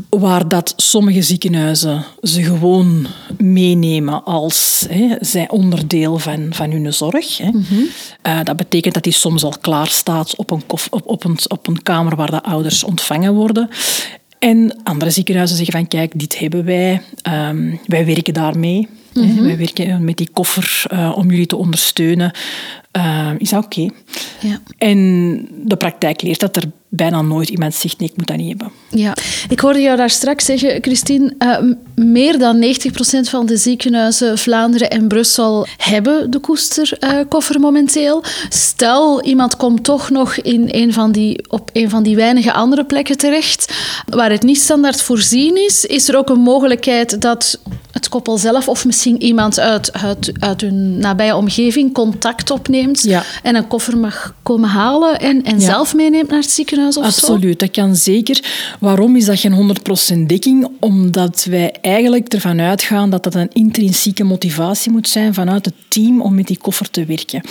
waar 0.09 0.49
dat 0.49 0.73
sommige 0.77 1.23
ziekenhuizen 1.23 2.05
ze 2.23 2.43
gewoon 2.43 3.07
meenemen 3.39 4.25
als 4.25 4.87
hè, 4.89 5.17
zij 5.21 5.49
onderdeel 5.49 6.19
van, 6.19 6.47
van 6.51 6.71
hun 6.71 6.93
zorg. 6.93 7.39
Hè. 7.39 7.49
Mhm. 7.49 7.75
Uh, 8.27 8.39
dat 8.43 8.57
betekent 8.57 8.95
dat 8.95 9.03
die 9.03 9.13
soms 9.13 9.45
al 9.45 9.55
klaar 9.61 9.89
staat 9.89 10.37
op 10.37 10.51
een, 10.51 10.63
op, 10.91 11.03
op, 11.05 11.25
een, 11.25 11.39
op 11.49 11.67
een 11.67 11.83
kamer 11.83 12.17
waar 12.17 12.31
de 12.31 12.43
ouders 12.43 12.85
ontvangen 12.85 13.35
worden. 13.35 13.69
En 14.39 14.81
andere 14.83 15.11
ziekenhuizen 15.11 15.57
zeggen 15.57 15.79
van 15.79 15.89
kijk, 15.89 16.13
dit 16.19 16.39
hebben 16.39 16.65
wij, 16.65 17.03
um, 17.49 17.81
wij 17.87 18.07
werken 18.07 18.35
daarmee. 18.35 18.89
Mm 19.13 19.43
Wij 19.43 19.57
werken 19.57 20.05
met 20.05 20.17
die 20.17 20.29
koffer 20.33 20.85
uh, 20.93 21.13
om 21.17 21.31
jullie 21.31 21.47
te 21.47 21.57
ondersteunen. 21.57 22.33
Uh, 22.97 23.31
is 23.39 23.51
dat 23.51 23.65
oké? 23.65 23.81
Okay. 23.81 23.91
Ja. 24.41 24.61
En 24.79 25.49
de 25.51 25.77
praktijk 25.77 26.23
leert 26.23 26.41
dat 26.41 26.57
er 26.57 26.65
bijna 26.97 27.23
nooit 27.23 27.49
iemand 27.49 27.75
zegt 27.75 27.99
nee, 27.99 28.09
ik 28.09 28.17
moet 28.17 28.27
dat 28.27 28.37
niet 28.37 28.49
hebben. 28.49 28.71
Ja, 28.91 29.17
ik 29.49 29.61
hoorde 29.61 29.81
jou 29.81 29.97
daar 29.97 30.11
straks 30.11 30.45
zeggen, 30.45 30.83
Christine, 30.83 31.35
uh, 31.39 31.59
meer 31.95 32.39
dan 32.39 32.63
90% 32.63 32.67
van 33.21 33.47
de 33.47 33.57
ziekenhuizen 33.57 34.39
Vlaanderen 34.39 34.91
en 34.91 35.09
Brussel 35.09 35.67
hebben 35.77 36.31
de 36.31 36.39
koesterkoffer 36.39 37.55
uh, 37.55 37.61
momenteel. 37.61 38.23
Stel, 38.49 39.23
iemand 39.23 39.57
komt 39.57 39.85
toch 39.85 40.11
nog 40.11 40.37
in 40.37 40.69
een 40.71 40.93
van 40.93 41.13
die, 41.13 41.45
op 41.51 41.71
een 41.73 41.91
van 41.91 42.03
die 42.03 42.17
weinige 42.17 42.53
andere 42.53 42.85
plekken 42.85 43.17
terecht 43.17 43.75
waar 44.07 44.31
het 44.31 44.43
niet 44.43 44.61
standaard 44.61 45.03
voorzien 45.03 45.57
is, 45.65 45.85
is 45.85 46.09
er 46.09 46.17
ook 46.17 46.29
een 46.29 46.41
mogelijkheid 46.41 47.21
dat 47.21 47.59
het 47.91 48.09
koppel 48.09 48.39
zelf 48.39 48.69
of 48.69 48.85
misschien 48.85 49.23
iemand 49.23 49.61
uit, 49.61 49.93
uit, 49.93 50.33
uit 50.39 50.61
hun 50.61 50.99
nabije 50.99 51.37
omgeving 51.37 51.93
contact 51.93 52.51
opneemt 52.51 52.84
ja. 52.93 53.25
en 53.43 53.55
een 53.55 53.67
koffer 53.67 53.99
mag 53.99 54.35
komen 54.43 54.69
halen 54.69 55.21
en, 55.21 55.43
en 55.45 55.61
zelf 55.61 55.95
meeneemt 55.95 56.29
naar 56.29 56.41
het 56.41 56.51
ziekenhuis 56.51 56.97
of 56.97 57.05
Absoluut, 57.05 57.59
dat 57.59 57.71
kan 57.71 57.97
zeker. 57.97 58.45
Waarom 58.81 59.17
is 59.17 59.25
dat 59.25 59.41
geen 59.41 59.77
100% 60.17 60.27
dekking? 60.27 60.69
Omdat 60.81 61.47
wij 61.51 61.75
eigenlijk 61.81 62.33
ervan 62.33 62.61
uitgaan 62.61 63.11
dat 63.11 63.23
dat 63.23 63.35
een 63.35 63.53
intrinsieke 63.53 64.25
motivatie 64.25 64.93
moet 64.93 65.09
zijn 65.09 65.35
vanuit 65.35 65.65
het 65.65 65.75
team 65.89 66.21
om 66.21 66.35
met 66.35 66.47
die 66.47 66.59
koffer 66.59 66.91
te 66.91 67.05
werken. 67.05 67.43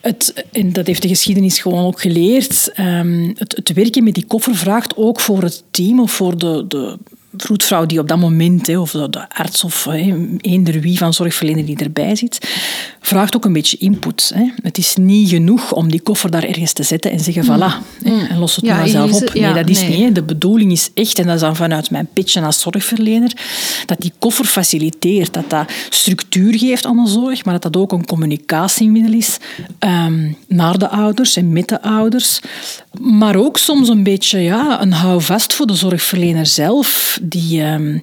Het, 0.00 0.44
en 0.52 0.72
dat 0.72 0.86
heeft 0.86 1.02
de 1.02 1.08
geschiedenis 1.08 1.58
gewoon 1.58 1.84
ook 1.84 2.00
geleerd. 2.00 2.72
Um, 2.80 3.34
het, 3.38 3.56
het 3.56 3.72
werken 3.72 4.04
met 4.04 4.14
die 4.14 4.26
koffer 4.26 4.56
vraagt 4.56 4.96
ook 4.96 5.20
voor 5.20 5.42
het 5.42 5.62
team 5.70 6.00
of 6.00 6.12
voor 6.12 6.38
de, 6.38 6.64
de 6.68 6.98
vroedvrouw 7.42 7.86
die 7.86 7.98
op 7.98 8.08
dat 8.08 8.18
moment, 8.18 8.76
of 8.76 8.90
de 8.90 9.28
arts 9.28 9.64
of 9.64 9.86
eender 10.40 10.80
wie 10.80 10.98
van 10.98 11.14
zorgverlener 11.14 11.64
die 11.64 11.76
erbij 11.76 12.16
zit, 12.16 12.48
vraagt 13.00 13.36
ook 13.36 13.44
een 13.44 13.52
beetje 13.52 13.76
input. 13.76 14.32
Het 14.62 14.78
is 14.78 14.96
niet 14.96 15.28
genoeg 15.28 15.72
om 15.72 15.90
die 15.90 16.00
koffer 16.00 16.30
daar 16.30 16.44
ergens 16.44 16.72
te 16.72 16.82
zetten 16.82 17.10
en 17.10 17.20
zeggen, 17.20 17.44
mm. 17.44 17.56
voilà, 17.56 18.02
mm. 18.04 18.20
en 18.20 18.38
los 18.38 18.56
het 18.56 18.64
ja, 18.64 18.76
maar 18.76 18.88
zelf 18.88 19.12
op. 19.12 19.34
Nee, 19.34 19.52
dat 19.52 19.68
is 19.68 19.88
niet. 19.88 20.14
De 20.14 20.22
bedoeling 20.22 20.72
is 20.72 20.90
echt, 20.94 21.18
en 21.18 21.26
dat 21.26 21.34
is 21.34 21.40
dan 21.40 21.56
vanuit 21.56 21.90
mijn 21.90 22.08
pitch 22.12 22.36
als 22.36 22.60
zorgverlener, 22.60 23.32
dat 23.86 24.00
die 24.00 24.12
koffer 24.18 24.44
faciliteert, 24.44 25.34
dat 25.34 25.50
dat 25.50 25.72
structuur 25.90 26.58
geeft 26.58 26.86
aan 26.86 27.04
de 27.04 27.10
zorg, 27.10 27.44
maar 27.44 27.60
dat 27.60 27.72
dat 27.72 27.82
ook 27.82 27.92
een 27.92 28.06
communicatiemiddel 28.06 29.12
is 29.12 29.36
um, 29.80 30.36
naar 30.48 30.78
de 30.78 30.88
ouders 30.88 31.36
en 31.36 31.52
met 31.52 31.68
de 31.68 31.82
ouders. 31.82 32.40
Maar 33.00 33.36
ook 33.36 33.58
soms 33.58 33.88
een 33.88 34.02
beetje 34.02 34.38
ja, 34.38 34.82
een 34.82 34.92
houvast 34.92 35.52
voor 35.52 35.66
de 35.66 35.74
zorgverlener 35.74 36.46
zelf, 36.46 37.18
die, 37.28 37.62
um, 37.62 38.02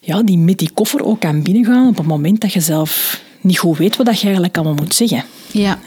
ja, 0.00 0.22
die 0.22 0.38
met 0.38 0.58
die 0.58 0.70
koffer 0.74 1.04
ook 1.04 1.20
kan 1.20 1.42
binnengaan 1.42 1.88
op 1.88 1.96
het 1.96 2.06
moment 2.06 2.40
dat 2.40 2.52
je 2.52 2.60
zelf 2.60 3.22
niet 3.40 3.58
goed 3.58 3.78
weet 3.78 3.96
wat 3.96 4.18
je 4.18 4.24
eigenlijk 4.24 4.56
allemaal 4.56 4.74
moet 4.74 4.94
zeggen. 4.94 5.24
Ja. 5.52 5.78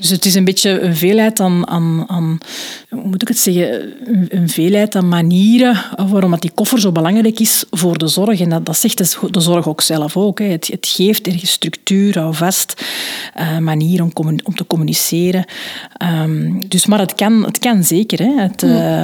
Dus 0.00 0.10
het 0.10 0.24
is 0.24 0.34
een 0.34 0.44
beetje 0.44 0.80
een 0.80 0.96
veelheid 0.96 1.40
aan, 1.40 1.68
aan, 1.68 2.04
aan 2.08 2.38
hoe 2.88 3.04
moet 3.04 3.22
ik 3.22 3.28
het 3.28 3.38
zeggen, 3.38 3.92
een 4.28 4.48
veelheid 4.48 4.94
aan 4.94 5.08
manieren 5.08 5.84
waarom 6.08 6.36
die 6.38 6.50
koffer 6.54 6.80
zo 6.80 6.92
belangrijk 6.92 7.40
is 7.40 7.64
voor 7.70 7.98
de 7.98 8.08
zorg. 8.08 8.40
En 8.40 8.48
dat, 8.48 8.66
dat 8.66 8.76
zegt 8.76 9.16
de 9.32 9.40
zorg 9.40 9.68
ook 9.68 9.80
zelf 9.80 10.16
ook. 10.16 10.38
Hè. 10.38 10.44
Het, 10.44 10.66
het 10.66 10.86
geeft 10.86 11.26
ergens 11.26 11.50
structuur, 11.50 12.18
hou 12.18 12.34
vast, 12.34 12.84
uh, 13.40 13.58
manier 13.58 14.02
om, 14.02 14.10
om 14.44 14.54
te 14.54 14.66
communiceren. 14.66 15.44
Um, 16.22 16.68
dus, 16.68 16.86
maar 16.86 16.98
het 16.98 17.14
kan, 17.14 17.44
het 17.44 17.58
kan 17.58 17.84
zeker. 17.84 18.18
Hè. 18.18 18.42
Het, 18.42 18.62
uh, 18.62 19.02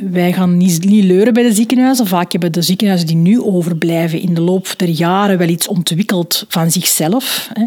wij 0.00 0.32
gaan 0.32 0.56
niet, 0.56 0.84
niet 0.84 1.04
leuren 1.04 1.32
bij 1.32 1.42
de 1.42 1.54
ziekenhuizen. 1.54 2.06
Vaak 2.06 2.32
hebben 2.32 2.52
de 2.52 2.62
ziekenhuizen 2.62 3.06
die 3.06 3.16
nu 3.16 3.42
overblijven 3.42 4.20
in 4.20 4.34
de 4.34 4.40
loop 4.40 4.74
der 4.76 4.88
jaren 4.88 5.38
wel 5.38 5.48
iets 5.48 5.68
ontwikkeld 5.68 6.44
van 6.48 6.70
zichzelf. 6.70 7.50
Hè. 7.52 7.64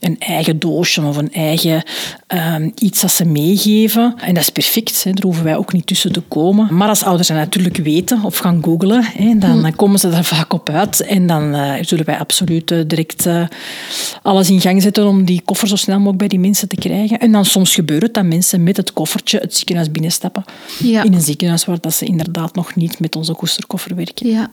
Een 0.00 0.18
eigen 0.18 0.58
doosje 0.58 1.02
of 1.02 1.16
een 1.16 1.32
eigen 1.32 1.82
um, 2.28 2.72
iets 2.78 3.00
dat 3.00 3.10
ze 3.10 3.24
meegeven. 3.24 4.14
En 4.20 4.34
dat 4.34 4.42
is 4.42 4.50
perfect, 4.50 5.04
hè. 5.04 5.12
daar 5.12 5.24
hoeven 5.24 5.44
wij 5.44 5.56
ook 5.56 5.72
niet 5.72 5.86
tussen 5.86 6.12
te 6.12 6.20
komen. 6.20 6.74
Maar 6.74 6.88
als 6.88 7.02
ouders 7.02 7.28
dat 7.28 7.36
natuurlijk 7.36 7.76
weten 7.76 8.24
of 8.24 8.38
gaan 8.38 8.62
googlen, 8.64 9.04
hè, 9.04 9.38
dan, 9.38 9.50
hmm. 9.50 9.76
komen 9.76 9.98
ze 9.98 10.08
er 10.08 10.24
vaak 10.24 10.52
op 10.52 10.68
uit. 10.68 11.00
En 11.00 11.26
dan 11.26 11.54
uh, 11.54 11.72
zullen 11.80 12.04
wij 12.04 12.18
absoluut 12.18 12.70
uh, 12.70 12.80
direct 12.86 13.26
uh, 13.26 13.46
alles 14.22 14.50
in 14.50 14.60
gang 14.60 14.82
zetten 14.82 15.06
om 15.06 15.24
die 15.24 15.42
koffer 15.44 15.68
zo 15.68 15.76
snel 15.76 15.96
mogelijk 15.96 16.18
bij 16.18 16.28
die 16.28 16.38
mensen 16.38 16.68
te 16.68 16.76
krijgen. 16.76 17.18
En 17.18 17.32
dan 17.32 17.44
soms 17.44 17.74
gebeurt 17.74 18.02
het 18.02 18.14
dat 18.14 18.24
mensen 18.24 18.62
met 18.62 18.76
het 18.76 18.92
koffertje 18.92 19.38
het 19.38 19.56
ziekenhuis 19.56 19.90
binnenstappen. 19.90 20.44
Ja. 20.82 21.02
In 21.02 21.12
een 21.12 21.20
ziekenhuis 21.20 21.64
waar 21.70 21.80
dat 21.80 21.94
ze 21.94 22.04
inderdaad 22.04 22.54
nog 22.54 22.74
niet 22.74 22.98
met 22.98 23.16
onze 23.16 23.34
koesterkoffer 23.34 23.94
werken. 23.94 24.28
Ja. 24.28 24.50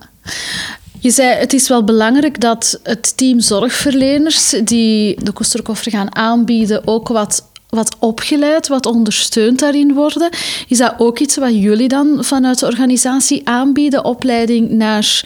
Je 0.99 1.11
zei, 1.11 1.35
het 1.35 1.53
is 1.53 1.67
wel 1.67 1.83
belangrijk 1.83 2.41
dat 2.41 2.79
het 2.83 3.17
team 3.17 3.39
zorgverleners 3.39 4.55
die 4.63 5.23
de 5.23 5.31
koesterkoffer 5.31 5.91
gaan 5.91 6.15
aanbieden 6.15 6.87
ook 6.87 7.07
wat, 7.07 7.49
wat 7.69 7.95
opgeleid, 7.99 8.67
wat 8.67 8.85
ondersteund 8.85 9.59
daarin 9.59 9.93
worden. 9.93 10.29
Is 10.67 10.77
dat 10.77 10.93
ook 10.97 11.19
iets 11.19 11.37
wat 11.37 11.55
jullie 11.55 11.87
dan 11.87 12.17
vanuit 12.19 12.59
de 12.59 12.65
organisatie 12.65 13.47
aanbieden? 13.47 14.05
Opleiding 14.05 14.69
naar 14.69 15.23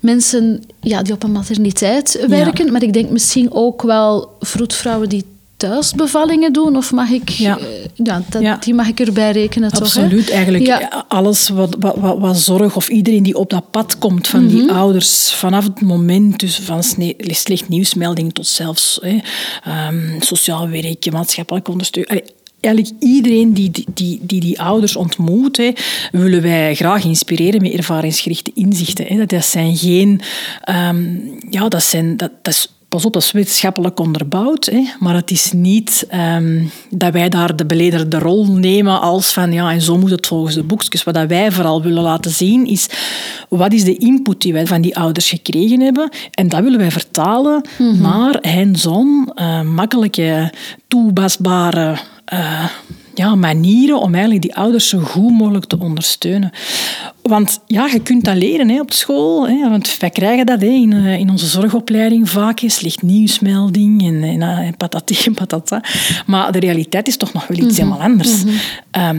mensen 0.00 0.62
ja, 0.80 1.02
die 1.02 1.12
op 1.12 1.22
een 1.22 1.32
materniteit 1.32 2.24
werken, 2.28 2.72
maar 2.72 2.82
ik 2.82 2.92
denk 2.92 3.10
misschien 3.10 3.52
ook 3.52 3.82
wel 3.82 4.36
vroedvrouwen 4.40 5.08
die 5.08 5.24
thuisbevallingen 5.56 6.52
doen? 6.52 6.76
Of 6.76 6.92
mag 6.92 7.08
ik... 7.08 7.28
Ja. 7.28 7.58
Eh, 7.58 7.64
ja, 7.94 8.22
dat, 8.28 8.62
Die 8.62 8.74
mag 8.74 8.88
ik 8.88 9.00
erbij 9.00 9.32
rekenen, 9.32 9.70
toch? 9.70 9.80
Absoluut. 9.80 10.30
Eigenlijk 10.30 10.66
ja. 10.66 11.04
alles 11.08 11.48
wat, 11.48 11.76
wat, 11.78 12.18
wat, 12.18 12.38
zorg 12.38 12.76
of 12.76 12.88
iedereen 12.88 13.22
die 13.22 13.36
op 13.36 13.50
dat 13.50 13.70
pad 13.70 13.98
komt 13.98 14.26
van 14.26 14.46
die 14.46 14.62
mhm. 14.62 14.74
ouders, 14.74 15.32
vanaf 15.32 15.64
het 15.64 15.80
moment 15.80 16.40
dus 16.40 16.58
van 16.58 16.82
slecht 17.18 17.68
nieuwsmelding 17.68 18.32
tot 18.32 18.46
zelfs 18.46 18.98
hè, 19.02 19.18
um, 19.88 20.16
sociaal 20.20 20.68
werk, 20.68 21.12
maatschappelijk 21.12 21.68
ondersteuning 21.68 22.32
eigenlijk 22.64 23.02
iedereen 23.02 23.52
die 23.52 23.70
die, 23.70 23.86
die, 23.94 24.20
die, 24.22 24.40
die 24.40 24.60
ouders 24.60 24.96
ontmoet, 24.96 25.56
hè, 25.56 25.72
willen 26.12 26.42
wij 26.42 26.74
graag 26.74 27.04
inspireren 27.04 27.62
met 27.62 27.72
ervaringsgerichte 27.72 28.50
inzichten. 28.54 29.06
Hè. 29.06 29.26
Dat 29.26 29.44
zijn 29.44 29.76
geen... 29.76 30.20
Um, 30.70 31.38
ja, 31.50 31.68
dat 31.68 31.82
zijn... 31.82 32.16
Dat, 32.16 32.30
dat 32.42 32.54
is 32.54 32.73
pas 32.94 33.04
op, 33.04 33.12
dat 33.12 33.22
is 33.22 33.32
wetenschappelijk 33.32 34.00
onderbouwd, 34.00 34.64
hè, 34.64 34.84
maar 34.98 35.14
het 35.14 35.30
is 35.30 35.52
niet 35.52 36.06
um, 36.36 36.70
dat 36.90 37.12
wij 37.12 37.28
daar 37.28 37.56
de 37.56 37.66
belederde 37.66 38.18
rol 38.18 38.46
nemen 38.46 39.00
als 39.00 39.32
van 39.32 39.52
ja, 39.52 39.70
en 39.72 39.80
zo 39.80 39.98
moet 39.98 40.10
het 40.10 40.26
volgens 40.26 40.54
de 40.54 40.62
boekjes. 40.62 41.02
Wat 41.02 41.14
dat 41.14 41.28
wij 41.28 41.52
vooral 41.52 41.82
willen 41.82 42.02
laten 42.02 42.30
zien 42.30 42.66
is 42.66 42.88
wat 43.48 43.72
is 43.72 43.84
de 43.84 43.96
input 43.96 44.40
die 44.40 44.52
wij 44.52 44.66
van 44.66 44.80
die 44.80 44.96
ouders 44.96 45.28
gekregen 45.28 45.80
hebben 45.80 46.10
en 46.30 46.48
dat 46.48 46.62
willen 46.62 46.78
wij 46.78 46.90
vertalen 46.90 47.68
mm 47.78 47.92
naar 48.00 48.38
hands-on, 48.42 49.30
uh, 49.34 49.60
makkelijke, 49.60 50.52
toepasbare 50.88 51.96
uh, 52.32 52.64
ja, 53.14 53.34
manieren 53.34 54.00
om 54.00 54.12
eigenlijk 54.12 54.42
die 54.42 54.54
ouders 54.54 54.88
zo 54.88 54.98
goed 54.98 55.30
mogelijk 55.30 55.64
te 55.64 55.78
ondersteunen. 55.78 56.50
Want 57.22 57.60
ja, 57.66 57.86
je 57.86 58.00
kunt 58.00 58.24
dat 58.24 58.36
leren 58.36 58.68
hè, 58.68 58.80
op 58.80 58.92
school. 58.92 59.48
Hè, 59.48 59.68
want 59.70 59.98
wij 59.98 60.10
krijgen 60.10 60.46
dat 60.46 60.60
hè, 60.60 60.66
in, 60.66 60.92
eh, 60.92 61.18
in 61.18 61.30
onze 61.30 61.46
zorgopleiding 61.46 62.28
vaak. 62.28 62.62
Slecht 62.66 63.02
nieuwsmelding 63.02 64.02
en, 64.02 64.22
en, 64.22 64.42
en 64.42 64.66
eh, 64.66 64.72
patati 64.76 65.16
en 65.24 65.34
patata. 65.34 65.82
Maar 66.26 66.52
de 66.52 66.58
realiteit 66.58 67.08
is 67.08 67.16
toch 67.16 67.32
nog 67.32 67.46
wel 67.46 67.58
iets 67.58 67.78
mhm. 67.78 67.86
helemaal 67.86 68.08
anders. 68.08 68.44
Mm 68.44 68.52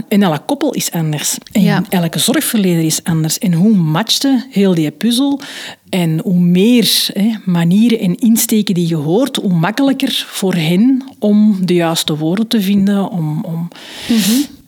en 0.08 0.24
elke 0.24 0.40
koppel 0.46 0.74
is 0.74 0.92
anders. 0.92 1.38
En 1.52 1.86
elke 1.90 2.20
zorgverlener 2.20 2.84
is 2.84 3.04
anders. 3.04 3.40
En 3.40 3.54
hoe 3.54 3.76
matchte 3.76 4.46
heel 4.50 4.74
die 4.74 4.92
puzzel? 4.92 5.40
En 5.90 6.20
hoe 6.24 6.40
meer 6.40 7.08
hè, 7.14 7.32
manieren 7.46 8.00
en 8.00 8.16
insteken 8.16 8.74
die 8.74 8.88
je 8.88 8.96
hoort, 8.96 9.36
hoe 9.36 9.54
makkelijker 9.54 10.26
voor 10.28 10.54
hen 10.54 11.04
om 11.20 11.66
de 11.66 11.74
juiste 11.74 12.18
woorden 12.18 12.48
te 12.48 12.62
vinden, 12.62 13.10
om, 13.10 13.44
om 13.44 13.68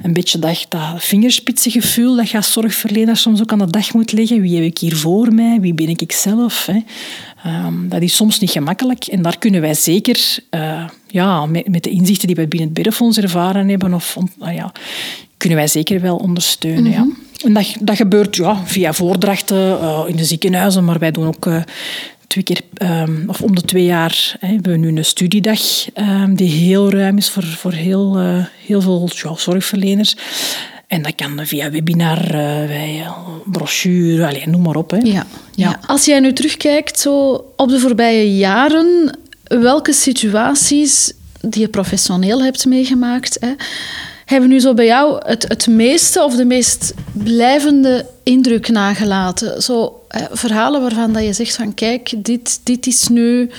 een 0.02 0.14
beetje 0.14 0.40
dat, 0.40 0.66
dat 0.70 1.04
vingerspitsengevoel 1.04 2.16
dat 2.16 2.30
je 2.30 2.38
als 2.38 2.52
zorgverlener 2.52 3.18
soms 3.18 3.42
ook 3.42 3.52
aan 3.52 3.60
de 3.60 3.70
dag 3.70 3.94
moet 3.94 4.12
leggen. 4.12 4.42
Wie 4.42 4.56
heb 4.56 4.64
ik 4.64 4.78
hier 4.78 4.96
voor 4.96 5.34
mij? 5.34 5.60
Wie 5.60 5.74
ben 5.74 5.90
ik 5.90 6.12
zelf? 6.12 6.66
Hè? 6.66 6.80
Ehm, 7.44 7.88
dat 7.88 8.02
is 8.02 8.16
soms 8.16 8.40
niet 8.40 8.52
gemakkelijk 8.52 9.06
en 9.06 9.22
daar 9.22 9.38
kunnen 9.38 9.62
wij 9.62 9.74
zeker 9.74 10.38
uh, 10.52 10.88
ja, 11.08 11.46
met, 11.46 11.68
met, 11.68 11.84
de 11.84 11.90
inzichten 11.90 12.28
die 12.28 12.36
we 12.36 12.48
binnen 12.48 12.68
het 12.68 12.78
Biddenfonds 12.78 13.18
ervaren 13.18 13.70
hebben, 13.70 13.94
of, 13.94 14.18
uh, 14.42 14.56
ja, 14.56 14.72
kunnen 15.38 15.58
wij 15.58 15.68
zeker 15.68 16.02
wel 16.02 16.16
ondersteunen. 16.16 16.92
ja. 16.92 17.08
En 17.44 17.54
dat, 17.54 17.76
dat 17.80 17.96
gebeurt 17.96 18.36
ja, 18.36 18.66
via 18.66 18.94
voordrachten 18.94 19.58
uh, 19.58 20.04
in 20.08 20.16
de 20.16 20.26
ziekenhuizen, 20.26 20.86
maar 20.86 21.00
wij 21.00 21.12
doen 21.12 21.28
ook 21.28 21.48
twee 22.28 22.44
keer, 22.44 22.62
um, 22.82 23.24
of 23.28 23.42
om 23.42 23.56
de 23.56 23.62
twee 23.62 23.86
jaar 23.86 24.36
hè, 24.40 24.48
hebben 24.48 24.72
we 24.72 24.78
nu 24.78 24.98
een 24.98 25.06
studiedag 25.06 25.60
um, 25.96 26.36
die 26.36 26.50
heel 26.50 26.92
ruim 26.92 27.18
is 27.18 27.30
voor, 27.30 27.44
voor 27.44 27.72
heel, 27.72 28.22
uh, 28.22 28.46
heel 28.66 28.82
veel 28.82 29.10
ja, 29.14 29.36
zorgverleners. 29.36 30.16
En 30.88 31.02
dat 31.02 31.16
kan 31.16 31.46
via 31.46 31.72
webinar, 31.72 32.20
brochure, 33.46 34.28
allez, 34.28 34.46
noem 34.46 34.62
maar 34.62 34.76
op. 34.76 34.92
Hè. 34.92 34.98
Ja, 34.98 35.26
ja. 35.56 35.80
Als 35.86 36.06
jij 36.06 36.20
nu 36.20 36.34
terugkijkt 36.34 37.00
zo 37.00 37.46
op 37.56 37.70
de 37.70 37.80
voorbije 37.80 38.38
jaren, 38.38 39.18
welke 39.44 39.94
situaties 39.94 41.14
die 41.42 41.62
je 41.62 41.68
professioneel 41.68 42.44
hebt 42.44 42.66
meegemaakt, 42.66 43.38
hè, 43.40 43.54
hebben 44.28 44.50
nu 44.50 44.60
zo 44.60 44.74
bij 44.74 44.86
jou 44.86 45.22
het, 45.26 45.48
het 45.48 45.68
meeste 45.68 46.24
of 46.24 46.36
de 46.36 46.46
meest 46.46 46.94
blijvende 47.12 48.06
indruk 48.24 48.70
nagelaten? 48.70 49.62
Zo 49.62 50.06
verhalen 50.32 50.82
waarvan 50.82 51.14
dat 51.14 51.24
je 51.24 51.34
zegt 51.34 51.56
van 51.56 51.74
kijk, 51.74 52.14
dit, 52.18 52.60
dit 52.64 52.88
is 52.88 53.08
nu... 53.08 53.50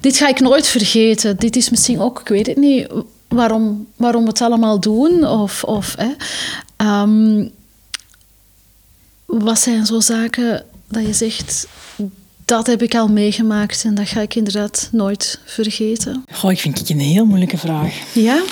Dit 0.00 0.16
ga 0.16 0.28
ik 0.28 0.40
nooit 0.40 0.66
vergeten. 0.66 1.36
Dit 1.36 1.56
is 1.56 1.70
misschien 1.70 2.00
ook, 2.00 2.20
ik 2.20 2.28
weet 2.28 2.46
het 2.46 2.56
niet, 2.56 2.86
waarom, 3.28 3.86
waarom 3.96 4.22
we 4.22 4.28
het 4.28 4.40
allemaal 4.40 4.80
doen. 4.80 5.26
Of, 5.26 5.64
of, 5.64 5.96
um, 6.76 7.50
wat 9.26 9.58
zijn 9.58 9.86
zo 9.86 10.00
zaken 10.00 10.64
dat 10.88 11.06
je 11.06 11.12
zegt 11.12 11.68
dat 12.46 12.66
heb 12.66 12.82
ik 12.82 12.94
al 12.94 13.08
meegemaakt 13.08 13.84
en 13.84 13.94
dat 13.94 14.08
ga 14.08 14.20
ik 14.20 14.34
inderdaad 14.34 14.88
nooit 14.92 15.40
vergeten. 15.44 16.24
Goh, 16.32 16.50
ik 16.50 16.60
vind 16.60 16.78
het 16.78 16.90
een 16.90 17.00
heel 17.00 17.24
moeilijke 17.24 17.58
vraag. 17.58 17.94
Ja? 18.12 18.42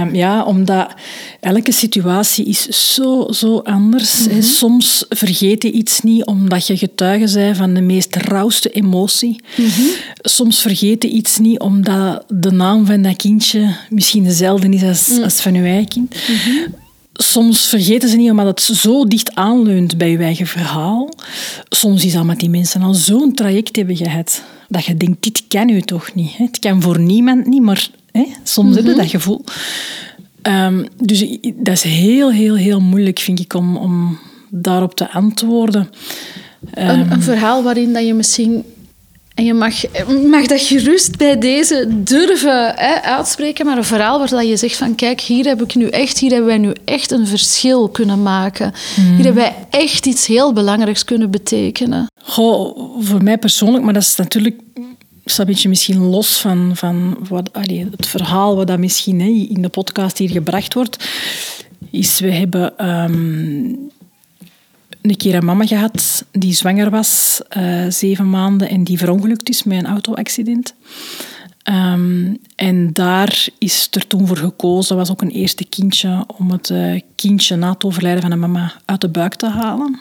Um, 0.00 0.14
ja, 0.14 0.44
omdat 0.44 0.94
elke 1.40 1.72
situatie 1.72 2.44
is 2.44 2.62
zo, 2.94 3.26
zo 3.30 3.58
anders. 3.58 4.28
Mm 4.28 4.42
Soms 4.42 5.04
vergeet 5.08 5.62
je 5.62 5.70
iets 5.70 6.00
niet 6.00 6.24
omdat 6.24 6.66
je 6.66 6.76
getuige 6.76 7.34
bent 7.34 7.56
van 7.56 7.74
de 7.74 7.80
meest 7.80 8.16
rauwste 8.16 8.70
emotie. 8.70 9.42
Mm 9.56 9.68
-hmm. 9.68 9.88
Soms 10.16 10.60
vergeet 10.60 11.02
je 11.02 11.08
iets 11.08 11.38
niet 11.38 11.60
omdat 11.60 12.24
de 12.28 12.50
naam 12.50 12.86
van 12.86 13.02
dat 13.02 13.16
kindje 13.16 13.76
misschien 13.90 14.24
dezelfde 14.24 14.68
is 14.68 14.82
als, 14.82 15.08
mm. 15.08 15.22
als 15.22 15.40
van 15.40 15.54
je 15.54 15.62
eigen 15.62 15.88
kind. 15.88 16.14
-hmm 16.14 16.84
soms 17.16 17.68
vergeten 17.68 18.08
ze 18.08 18.16
niet 18.16 18.30
omdat 18.30 18.46
het 18.46 18.60
zo 18.78 19.06
dicht 19.06 19.34
aanleunt 19.34 19.98
bij 19.98 20.10
je 20.10 20.18
eigen 20.18 20.46
verhaal. 20.46 21.10
Soms 21.68 22.04
is 22.04 22.12
dat 22.12 22.24
met 22.24 22.40
die 22.40 22.50
mensen 22.50 22.82
al 22.82 22.94
zo'n 22.94 23.34
traject 23.34 23.76
hebben 23.76 23.96
gehad 23.96 24.42
dat 24.68 24.84
je 24.84 24.96
denkt, 24.96 25.22
dit 25.22 25.44
kan 25.48 25.68
u 25.68 25.80
toch 25.80 26.14
niet. 26.14 26.36
Het 26.36 26.58
kan 26.58 26.82
voor 26.82 27.00
niemand 27.00 27.46
niet, 27.46 27.62
maar 27.62 27.88
hè, 28.12 28.24
soms 28.42 28.68
mm 28.68 28.74
heb 28.74 28.84
je 28.84 28.90
mhm. 28.90 29.00
dat 29.00 29.10
gevoel. 29.10 29.44
Um, 30.42 30.86
dus 31.00 31.26
dat 31.54 31.74
is 31.74 31.82
heel, 31.82 32.32
heel, 32.32 32.56
heel 32.56 32.80
moeilijk, 32.80 33.18
vind 33.18 33.40
ik, 33.40 33.54
om, 33.54 33.76
om 33.76 34.18
daarop 34.50 34.94
te 34.94 35.10
antwoorden. 35.10 35.80
Um, 35.80 36.88
een, 36.88 37.00
een, 37.00 37.10
ehm, 37.10 37.20
verhaal 37.20 37.62
waarin 37.62 37.92
dat 37.92 38.06
je 38.06 38.14
misschien 38.14 38.64
en 39.36 39.44
je 39.44 39.54
mag, 39.54 39.74
mag 40.30 40.46
dat 40.46 40.60
gerust 40.60 41.16
bij 41.16 41.38
deze 41.38 41.86
durven 42.02 42.72
hè, 42.74 43.02
uitspreken, 43.02 43.66
maar 43.66 43.76
een 43.76 43.84
verhaal 43.84 44.18
waar 44.18 44.28
dat 44.28 44.48
je 44.48 44.56
zegt 44.56 44.76
van 44.76 44.94
kijk, 44.94 45.20
hier 45.20 45.44
heb 45.44 45.62
ik 45.62 45.74
nu 45.74 45.88
echt, 45.88 46.18
hier 46.18 46.30
hebben 46.30 46.48
wij 46.48 46.58
nu 46.58 46.72
echt 46.84 47.10
een 47.10 47.26
verschil 47.26 47.88
kunnen 47.88 48.22
maken. 48.22 48.72
Hier 48.94 49.24
hebben 49.24 49.34
wij 49.34 49.54
echt 49.70 50.06
iets 50.06 50.26
heel 50.26 50.52
belangrijks 50.52 51.04
kunnen 51.04 51.30
betekenen. 51.30 52.06
Goh, 52.22 52.78
voor 53.04 53.22
mij 53.22 53.38
persoonlijk, 53.38 53.84
maar 53.84 53.92
dat 53.92 54.02
is 54.02 54.16
natuurlijk 54.16 54.60
is 55.24 55.38
een 55.38 55.46
beetje 55.46 55.68
misschien 55.68 55.98
los 55.98 56.40
van, 56.40 56.70
van 56.74 57.16
wat, 57.28 57.52
allee, 57.52 57.88
het 57.96 58.06
verhaal 58.06 58.56
wat 58.56 58.66
dat 58.66 58.78
misschien 58.78 59.20
hè, 59.20 59.28
in 59.28 59.62
de 59.62 59.68
podcast 59.68 60.18
hier 60.18 60.30
gebracht 60.30 60.74
wordt, 60.74 61.08
is 61.90 62.20
we 62.20 62.30
hebben 62.30 62.90
um, 62.90 63.90
een 65.08 65.16
keer 65.16 65.34
een 65.34 65.44
mama 65.44 65.66
gehad 65.66 66.24
die 66.32 66.54
zwanger 66.54 66.90
was, 66.90 67.40
uh, 67.56 67.84
zeven 67.88 68.30
maanden, 68.30 68.68
en 68.68 68.84
die 68.84 68.98
verongelukt 68.98 69.48
is 69.48 69.62
met 69.62 69.78
een 69.78 69.86
auto-accident. 69.86 70.74
Um, 71.64 72.38
en 72.56 72.92
daar 72.92 73.46
is 73.58 73.88
er 73.90 74.06
toen 74.06 74.26
voor 74.26 74.36
gekozen, 74.36 74.96
was 74.96 75.10
ook 75.10 75.22
een 75.22 75.30
eerste 75.30 75.64
kindje, 75.64 76.24
om 76.38 76.50
het 76.50 76.68
uh, 76.68 77.00
kindje 77.14 77.56
na 77.56 77.70
het 77.70 77.84
overlijden 77.84 78.20
van 78.22 78.30
de 78.30 78.36
mama 78.36 78.72
uit 78.84 79.00
de 79.00 79.08
buik 79.08 79.34
te 79.34 79.48
halen. 79.48 80.00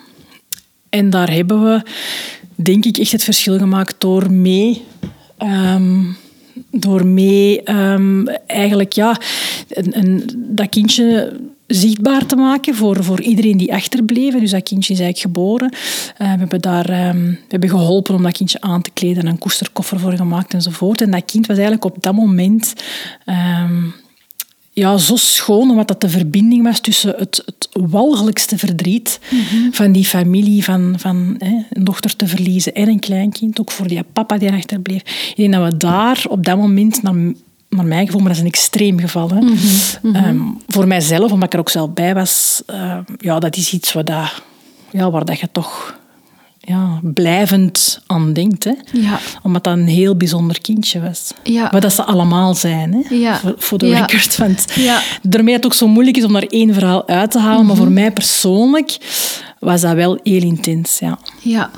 En 0.89 1.09
daar 1.09 1.31
hebben 1.31 1.63
we, 1.63 1.81
denk 2.55 2.85
ik, 2.85 2.97
echt 2.97 3.11
het 3.11 3.23
verschil 3.23 3.57
gemaakt 3.57 3.95
door 3.97 4.31
mee... 4.31 4.81
Um, 5.43 6.17
door 6.71 7.05
mee 7.05 7.71
um, 7.71 8.27
eigenlijk 8.47 8.93
ja, 8.93 9.17
een, 9.69 9.97
een, 9.97 10.29
dat 10.35 10.69
kindje 10.69 11.39
zichtbaar 11.67 12.25
te 12.25 12.35
maken 12.35 12.75
voor, 12.75 13.03
voor 13.03 13.21
iedereen 13.21 13.57
die 13.57 13.73
achterbleven. 13.73 14.39
Dus 14.39 14.51
dat 14.51 14.63
kindje 14.63 14.93
is 14.93 14.99
eigenlijk 14.99 15.35
geboren. 15.35 15.73
Uh, 15.73 16.33
we 16.33 16.39
hebben 16.39 16.61
daar 16.61 17.07
um, 17.07 17.29
we 17.29 17.45
hebben 17.47 17.69
geholpen 17.69 18.15
om 18.15 18.23
dat 18.23 18.37
kindje 18.37 18.61
aan 18.61 18.81
te 18.81 18.91
kleden 18.93 19.23
en 19.23 19.29
een 19.29 19.37
koesterkoffer 19.37 19.99
voor 19.99 20.13
gemaakt 20.13 20.53
enzovoort. 20.53 21.01
En 21.01 21.11
dat 21.11 21.25
kind 21.25 21.47
was 21.47 21.57
eigenlijk 21.57 21.85
op 21.85 22.03
dat 22.03 22.13
moment 22.13 22.73
um, 23.25 23.93
ja, 24.75 24.97
zo 24.97 25.15
schoon, 25.15 25.69
omdat 25.69 25.87
dat 25.87 26.01
de 26.01 26.09
verbinding 26.09 26.63
was 26.63 26.79
tussen 26.79 27.13
het, 27.17 27.41
het 27.45 27.69
walgelijkste 27.71 28.57
verdriet 28.57 29.19
mm 29.31 29.39
-hmm. 29.39 29.73
van 29.73 29.91
die 29.91 30.05
familie, 30.05 30.63
van, 30.63 30.95
van 30.97 31.35
hè, 31.37 31.65
een 31.69 31.83
dochter 31.83 32.15
te 32.15 32.27
verliezen 32.27 32.73
en 32.73 32.87
een 32.87 32.99
kleinkind, 32.99 33.59
ook 33.59 33.71
voor 33.71 33.87
die 33.87 34.03
papa 34.03 34.37
die 34.37 34.51
achterbleef. 34.51 35.01
Ik 35.29 35.33
denk 35.35 35.53
dat 35.53 35.71
we 35.71 35.77
daar 35.77 36.25
op 36.29 36.45
dat 36.45 36.57
moment 36.57 37.01
naar 37.01 37.33
naar 37.75 37.85
mijn 37.85 38.05
gevoel, 38.05 38.21
maar 38.21 38.29
dat 38.29 38.37
is 38.37 38.43
een 38.43 38.51
extreem 38.51 38.99
geval. 38.99 39.29
Hè. 39.29 39.41
Mm 39.41 39.57
-hmm. 40.01 40.15
um, 40.15 40.57
voor 40.67 40.87
mijzelf, 40.87 41.31
omdat 41.31 41.47
ik 41.47 41.53
er 41.53 41.59
ook 41.59 41.69
zelf 41.69 41.93
bij 41.93 42.13
was, 42.13 42.63
uh, 42.69 42.97
ja, 43.17 43.39
dat 43.39 43.55
is 43.55 43.73
iets 43.73 43.93
wat 43.93 44.05
dat, 44.05 44.41
ja, 44.91 45.11
waar 45.11 45.25
dat 45.25 45.39
je 45.39 45.49
toch 45.51 45.95
ja, 46.65 46.99
blijvend 47.03 48.01
aan 48.07 48.33
denkt. 48.33 48.63
Hè. 48.63 48.73
Ja. 48.91 49.19
Omdat 49.43 49.63
dat 49.63 49.77
een 49.77 49.87
heel 49.87 50.15
bijzonder 50.15 50.61
kindje 50.61 51.01
was. 51.01 51.33
Ja. 51.43 51.69
Maar 51.71 51.81
dat 51.81 51.93
ze 51.93 52.03
allemaal 52.03 52.53
zijn, 52.53 52.93
hè. 52.93 53.15
Ja. 53.15 53.39
Voor, 53.39 53.53
voor 53.57 53.77
de 53.77 53.93
record. 53.93 54.37
Want 54.37 54.65
ja. 54.75 55.01
daarmee 55.21 55.53
het 55.55 55.65
ook 55.65 55.73
zo 55.73 55.87
moeilijk 55.87 56.17
is 56.17 56.23
om 56.23 56.33
daar 56.33 56.43
één 56.43 56.73
verhaal 56.73 57.07
uit 57.07 57.31
te 57.31 57.39
halen. 57.39 57.51
Mm 57.51 57.57
-hmm. 57.57 57.67
Maar 57.67 57.75
voor 57.75 57.91
mij 57.91 58.11
persoonlijk 58.11 58.97
was 59.59 59.81
dat 59.81 59.93
wel 59.93 60.19
heel 60.23 60.41
intens. 60.41 60.99
Ja. 60.99 61.19
ja. 61.41 61.69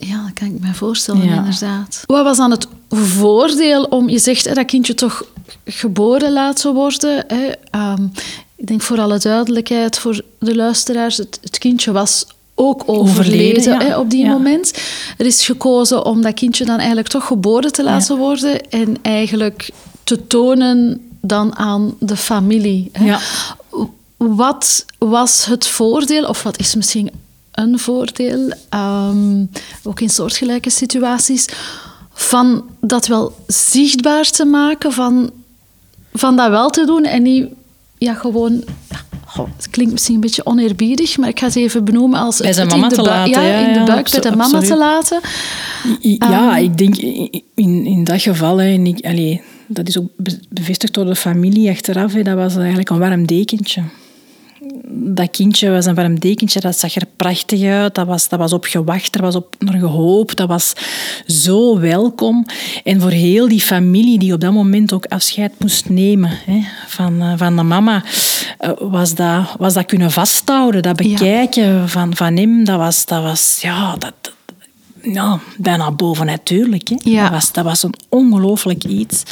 Ja, 0.00 0.22
dat 0.22 0.32
kan 0.32 0.46
ik 0.46 0.60
me 0.60 0.74
voorstellen, 0.74 1.24
ja. 1.24 1.36
inderdaad. 1.36 2.02
Wat 2.06 2.24
was 2.24 2.36
dan 2.36 2.50
het 2.50 2.66
voordeel 2.90 3.84
om, 3.84 4.08
je 4.08 4.18
zegt 4.18 4.54
dat 4.54 4.64
kindje 4.64 4.94
toch 4.94 5.24
geboren 5.64 6.32
laten 6.32 6.74
worden. 6.74 7.24
Hè? 7.26 7.52
Um, 7.92 8.12
ik 8.56 8.66
denk 8.66 8.82
voor 8.82 9.00
alle 9.00 9.18
duidelijkheid, 9.18 9.98
voor 9.98 10.22
de 10.38 10.56
luisteraars, 10.56 11.16
het, 11.16 11.38
het 11.42 11.58
kindje 11.58 11.92
was 11.92 12.26
ook 12.54 12.82
overleden, 12.86 13.56
overleden 13.56 13.72
ja. 13.72 13.80
hè, 13.80 13.98
op 13.98 14.10
die 14.10 14.24
ja. 14.24 14.30
moment. 14.30 14.72
Er 15.18 15.26
is 15.26 15.44
gekozen 15.44 16.04
om 16.04 16.22
dat 16.22 16.34
kindje 16.34 16.64
dan 16.64 16.78
eigenlijk 16.78 17.08
toch 17.08 17.26
geboren 17.26 17.72
te 17.72 17.82
laten 17.82 18.16
worden 18.16 18.70
en 18.70 18.96
eigenlijk 19.02 19.70
te 20.04 20.26
tonen 20.26 21.08
dan 21.20 21.56
aan 21.56 21.94
de 22.00 22.16
familie. 22.16 22.90
Hè. 22.92 23.16
Wat 24.16 24.84
was 24.98 25.44
het 25.44 25.66
voordeel, 25.66 26.28
of 26.28 26.42
wat 26.42 26.58
is 26.58 26.74
misschien 26.74 27.10
een 27.58 27.78
voordeel, 27.78 28.52
um, 28.74 29.50
ook 29.82 30.00
in 30.00 30.08
soortgelijke 30.08 30.70
situaties, 30.70 31.48
van 32.12 32.64
dat 32.80 33.06
wel 33.06 33.36
zichtbaar 33.46 34.30
te 34.30 34.44
maken, 34.44 34.92
van, 34.92 35.30
van 36.12 36.36
dat 36.36 36.50
wel 36.50 36.70
te 36.70 36.86
doen 36.86 37.04
en 37.04 37.22
niet 37.22 37.46
ja, 37.98 38.14
gewoon... 38.14 38.64
Ja, 38.90 39.46
het 39.56 39.70
klinkt 39.70 39.92
misschien 39.92 40.14
een 40.14 40.20
beetje 40.20 40.46
oneerbiedig, 40.46 41.18
maar 41.18 41.28
ik 41.28 41.38
ga 41.38 41.46
het 41.46 41.56
even 41.56 41.84
benoemen 41.84 42.20
als... 42.20 42.38
Bij 42.38 42.52
zijn 42.52 42.66
mama 42.66 42.88
te 42.88 43.02
laten. 43.02 43.42
Ja, 43.42 43.42
ja, 43.42 43.66
in 43.66 43.78
de 43.78 43.84
buik 43.84 44.10
bij 44.10 44.20
de 44.20 44.30
mama 44.30 44.42
absoluut. 44.42 44.66
te 44.66 44.76
laten. 44.76 45.20
Ja, 46.00 46.58
um, 46.58 46.64
ik 46.64 46.78
denk 46.78 46.96
in, 47.54 47.86
in 47.86 48.04
dat 48.04 48.22
geval... 48.22 48.56
Hè, 48.56 48.72
en 48.72 48.86
ik, 48.86 49.06
allez, 49.06 49.38
dat 49.66 49.88
is 49.88 49.98
ook 49.98 50.08
bevestigd 50.48 50.94
door 50.94 51.04
de 51.04 51.16
familie 51.16 51.70
achteraf. 51.70 52.12
Hè, 52.12 52.22
dat 52.22 52.36
was 52.36 52.56
eigenlijk 52.56 52.90
een 52.90 52.98
warm 52.98 53.26
dekentje 53.26 53.82
dat 55.00 55.30
kindje 55.30 55.70
was 55.70 55.86
een 55.86 55.94
warm 55.94 56.20
dekentje, 56.20 56.60
dat 56.60 56.78
zag 56.78 56.94
er 56.94 57.06
prachtig 57.16 57.62
uit. 57.62 57.94
Dat 57.94 58.06
was, 58.06 58.28
dat 58.28 58.38
was 58.38 58.52
op 58.52 58.64
gewacht, 58.64 59.14
er 59.14 59.22
was 59.22 59.34
op 59.34 59.54
naar 59.58 59.78
gehoopt. 59.78 60.36
Dat 60.36 60.48
was 60.48 60.72
zo 61.26 61.78
welkom. 61.78 62.46
En 62.84 63.00
voor 63.00 63.10
heel 63.10 63.48
die 63.48 63.60
familie 63.60 64.18
die 64.18 64.32
op 64.32 64.40
dat 64.40 64.52
moment 64.52 64.92
ook 64.92 65.06
afscheid 65.06 65.52
moest 65.58 65.88
nemen 65.88 66.30
hè, 66.44 66.60
van, 66.86 67.38
van 67.38 67.56
de 67.56 67.62
mama, 67.62 68.02
was 68.78 69.14
dat, 69.14 69.54
was 69.58 69.74
dat 69.74 69.86
kunnen 69.86 70.10
vasthouden. 70.10 70.82
Dat 70.82 70.96
bekijken 70.96 71.74
ja. 71.74 71.86
van, 71.86 72.16
van 72.16 72.36
hem, 72.36 72.64
dat 72.64 72.78
was, 72.78 73.04
dat 73.04 73.22
was 73.22 73.58
ja, 73.60 73.96
dat, 73.96 74.32
ja, 75.02 75.40
bijna 75.56 75.90
bovennatuurlijk. 75.90 76.88
Hè. 76.88 76.96
Ja. 77.10 77.22
Dat, 77.22 77.30
was, 77.30 77.52
dat 77.52 77.64
was 77.64 77.82
een 77.82 77.94
ongelooflijk 78.08 78.84
iets. 78.84 79.22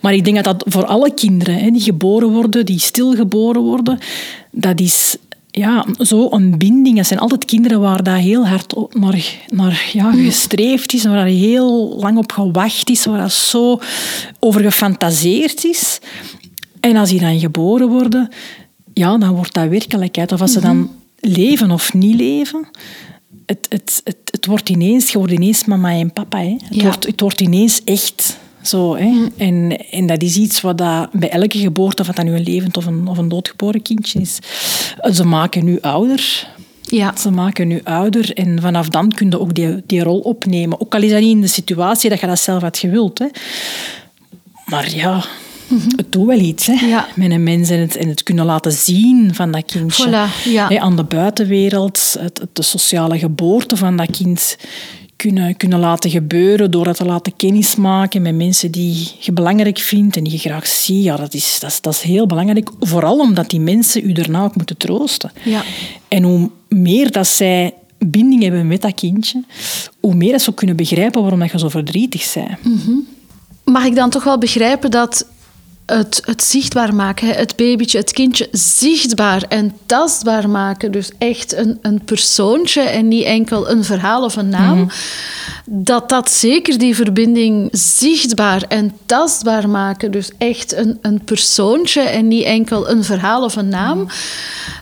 Maar 0.00 0.14
ik 0.14 0.24
denk 0.24 0.36
dat 0.36 0.44
dat 0.44 0.72
voor 0.72 0.84
alle 0.84 1.14
kinderen 1.14 1.58
hè, 1.58 1.70
die 1.70 1.80
geboren 1.80 2.28
worden, 2.28 2.66
die 2.66 2.80
stilgeboren 2.80 3.62
worden, 3.62 3.98
dat 4.50 4.80
is 4.80 5.16
ja, 5.50 5.86
zo 5.98 6.28
een 6.30 6.58
binding. 6.58 6.96
Het 6.96 7.06
zijn 7.06 7.20
altijd 7.20 7.44
kinderen 7.44 7.80
waar 7.80 8.02
dat 8.02 8.16
heel 8.16 8.46
hard 8.46 8.74
naar, 8.90 9.24
naar 9.48 9.90
ja, 9.92 10.12
gestreefd 10.12 10.92
is, 10.92 11.04
waar 11.04 11.24
dat 11.24 11.34
heel 11.34 11.96
lang 12.00 12.18
op 12.18 12.32
gewacht 12.32 12.90
is, 12.90 13.04
waar 13.04 13.20
dat 13.20 13.32
zo 13.32 13.80
over 14.38 14.60
gefantaseerd 14.60 15.64
is. 15.64 15.98
En 16.80 16.96
als 16.96 17.08
die 17.08 17.20
dan 17.20 17.38
geboren 17.38 17.88
worden, 17.88 18.28
ja, 18.92 19.18
dan 19.18 19.34
wordt 19.34 19.54
dat 19.54 19.68
werkelijkheid. 19.68 20.32
Of 20.32 20.40
als 20.40 20.52
ze 20.52 20.60
dan 20.60 20.90
leven 21.20 21.70
of 21.70 21.92
niet 21.92 22.16
leven, 22.16 22.68
het, 23.46 23.66
het, 23.68 24.00
het, 24.04 24.16
het 24.30 24.46
wordt 24.46 24.68
ineens, 24.68 25.10
je 25.10 25.18
wordt 25.18 25.32
ineens 25.32 25.64
mama 25.64 25.90
en 25.90 26.12
papa. 26.12 26.38
Hè. 26.38 26.50
Het, 26.50 26.62
Ja. 26.74 26.82
wordt, 26.82 27.06
het 27.06 27.20
wordt 27.20 27.40
ineens 27.40 27.80
echt 27.84 28.38
zo. 28.62 28.96
Hè. 28.96 29.26
En, 29.36 29.78
en 29.90 30.06
dat 30.06 30.22
is 30.22 30.36
iets 30.36 30.60
wat 30.60 30.78
dat 30.78 31.12
bij 31.12 31.30
elke 31.30 31.58
geboorte, 31.58 32.02
of 32.02 32.08
dat 32.08 32.24
nu 32.24 32.34
een 32.34 32.42
levend 32.42 32.76
of 32.76 32.86
een, 32.86 33.06
of 33.08 33.18
een 33.18 33.28
doodgeboren 33.28 33.82
kindje 33.82 34.20
is, 34.20 34.38
ze 35.12 35.24
maken 35.24 35.64
nu 35.64 35.78
ouder. 35.80 36.52
Ja. 36.82 37.16
Ze 37.16 37.30
maken 37.30 37.68
nu 37.68 37.80
ouder 37.84 38.32
en 38.32 38.60
vanaf 38.60 38.88
dan 38.88 39.12
kun 39.12 39.30
je 39.30 39.40
ook 39.40 39.54
die, 39.54 39.82
die 39.86 40.02
rol 40.02 40.18
opnemen. 40.18 40.80
Ook 40.80 40.94
al 40.94 41.02
is 41.02 41.10
dat 41.10 41.20
niet 41.20 41.30
in 41.34 41.40
de 41.40 41.46
situatie 41.46 42.10
dat 42.10 42.20
je 42.20 42.26
dat 42.26 42.38
zelf 42.40 42.62
had 42.62 42.78
gewild. 42.78 43.18
Hè. 43.18 43.26
Maar 44.66 44.94
ja, 44.94 45.24
het 45.96 46.12
doet 46.12 46.26
wel 46.26 46.38
iets 46.38 46.66
hè, 46.66 46.86
Ja. 46.86 47.06
met 47.14 47.30
een 47.30 47.42
mens 47.42 47.70
en 47.70 47.80
het, 47.80 47.96
en 47.96 48.08
het 48.08 48.22
kunnen 48.22 48.44
laten 48.44 48.72
zien 48.72 49.34
van 49.34 49.50
dat 49.52 49.64
kindje. 49.64 50.08
Voilà, 50.08 50.48
ja. 50.50 50.78
Aan 50.78 50.96
de 50.96 51.04
buitenwereld, 51.04 52.16
het, 52.20 52.46
de 52.52 52.62
sociale 52.62 53.18
geboorte 53.18 53.76
van 53.76 53.96
dat 53.96 54.10
kind 54.10 54.56
kunnen, 55.16 55.56
kunnen 55.56 55.78
laten 55.78 56.10
gebeuren 56.10 56.70
door 56.70 56.86
het 56.86 56.96
te 56.96 57.04
laten 57.04 57.36
kennismaken 57.36 58.22
met 58.22 58.34
mensen 58.34 58.70
die 58.70 59.10
je 59.20 59.32
belangrijk 59.32 59.78
vindt 59.78 60.16
en 60.16 60.24
die 60.24 60.32
je 60.32 60.38
graag 60.38 60.66
ziet. 60.66 61.04
Ja, 61.04 61.16
dat, 61.16 61.34
is, 61.34 61.58
dat, 61.60 61.70
is, 61.70 61.80
dat 61.80 61.92
is 61.92 62.00
heel 62.00 62.26
belangrijk. 62.26 62.70
Vooral 62.80 63.18
omdat 63.18 63.50
die 63.50 63.60
mensen 63.60 64.08
u 64.08 64.12
daarna 64.12 64.44
ook 64.44 64.56
moeten 64.56 64.76
troosten. 64.76 65.32
Ja. 65.44 65.62
En 66.08 66.22
hoe 66.22 66.50
meer 66.68 67.10
dat 67.10 67.26
zij 67.26 67.74
binding 67.98 68.42
hebben 68.42 68.66
met 68.66 68.82
dat 68.82 68.94
kindje, 68.94 69.44
hoe 70.00 70.14
meer 70.14 70.32
dat 70.32 70.42
ze 70.42 70.50
ook 70.50 70.56
kunnen 70.56 70.76
begrijpen 70.76 71.20
waarom 71.20 71.40
dat 71.40 71.50
je 71.50 71.58
zo 71.58 71.68
verdrietig 71.68 72.32
bent. 72.34 72.58
Mag 73.64 73.84
ik 73.84 73.94
dan 73.94 74.10
toch 74.10 74.24
wel 74.24 74.38
begrijpen 74.38 74.90
dat 74.90 75.26
het, 75.86 76.22
het 76.24 76.44
zichtbaar 76.44 76.94
maken, 76.94 77.28
het 77.28 77.56
babytje, 77.56 77.98
het 77.98 78.12
kindje 78.12 78.48
zichtbaar 78.52 79.42
en 79.48 79.72
tastbaar 79.86 80.48
maken, 80.50 80.92
dus 80.92 81.10
echt 81.18 81.54
een, 81.54 81.78
een 81.82 82.04
persoontje 82.04 82.80
en 82.80 83.08
niet 83.08 83.24
enkel 83.24 83.70
een 83.70 83.84
verhaal 83.84 84.24
of 84.24 84.36
een 84.36 84.48
naam, 84.48 84.88
dat 85.64 86.08
dat 86.08 86.30
zeker 86.30 86.78
die 86.78 86.94
verbinding 86.94 87.68
zichtbaar 87.72 88.62
en 88.68 88.92
tastbaar 89.06 89.68
maken, 89.68 90.10
dus 90.10 90.30
echt 90.38 90.72
een, 90.72 90.98
een 91.02 91.24
persoontje 91.24 92.00
en 92.00 92.28
niet 92.28 92.44
enkel 92.44 92.88
een 92.88 93.04
verhaal 93.04 93.44
of 93.44 93.56
een 93.56 93.68
naam, 93.68 94.06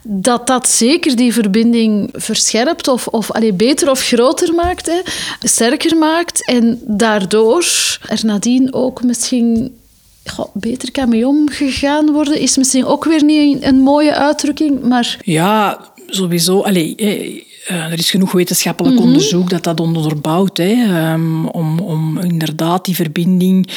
dat 0.02 0.46
dat 0.46 0.68
zeker 0.68 1.16
die 1.16 1.32
verbinding 1.32 2.08
verscherpt 2.12 2.88
of, 2.88 3.06
of 3.06 3.30
allee, 3.30 3.52
beter 3.52 3.90
of 3.90 4.00
groter 4.00 4.54
maakt, 4.54 4.86
hè, 4.86 5.00
sterker 5.40 5.96
maakt 5.96 6.46
en 6.46 6.80
daardoor 6.86 7.66
er 8.08 8.20
nadien 8.24 8.74
ook 8.74 9.02
misschien 9.02 9.80
goh, 10.24 10.46
beter 10.54 10.90
kan 10.90 11.08
mee 11.08 11.26
omgegaan 11.26 12.12
worden, 12.12 12.40
is 12.40 12.56
misschien 12.56 12.84
ook 12.84 13.04
weer 13.04 13.24
niet 13.24 13.62
een, 13.62 13.68
een 13.68 13.80
mooie 13.80 14.14
uitdrukking, 14.14 14.82
maar 14.82 15.18
Ja, 15.24 15.80
sowieso. 16.06 16.60
Allee, 16.60 16.94
eh, 16.94 17.42
eh, 17.66 17.92
er 17.92 17.98
is 17.98 18.10
genoeg 18.10 18.32
wetenschappelijk 18.32 19.00
onderzoek 19.00 19.50
dat 19.50 19.64
dat 19.64 19.80
onderbouwt. 19.80 20.56
Hè, 20.56 20.72
ehm, 20.72 21.46
om, 21.46 21.78
om 21.78 22.18
inderdaad 22.18 22.84
die 22.84 22.94
verbinding 22.94 23.68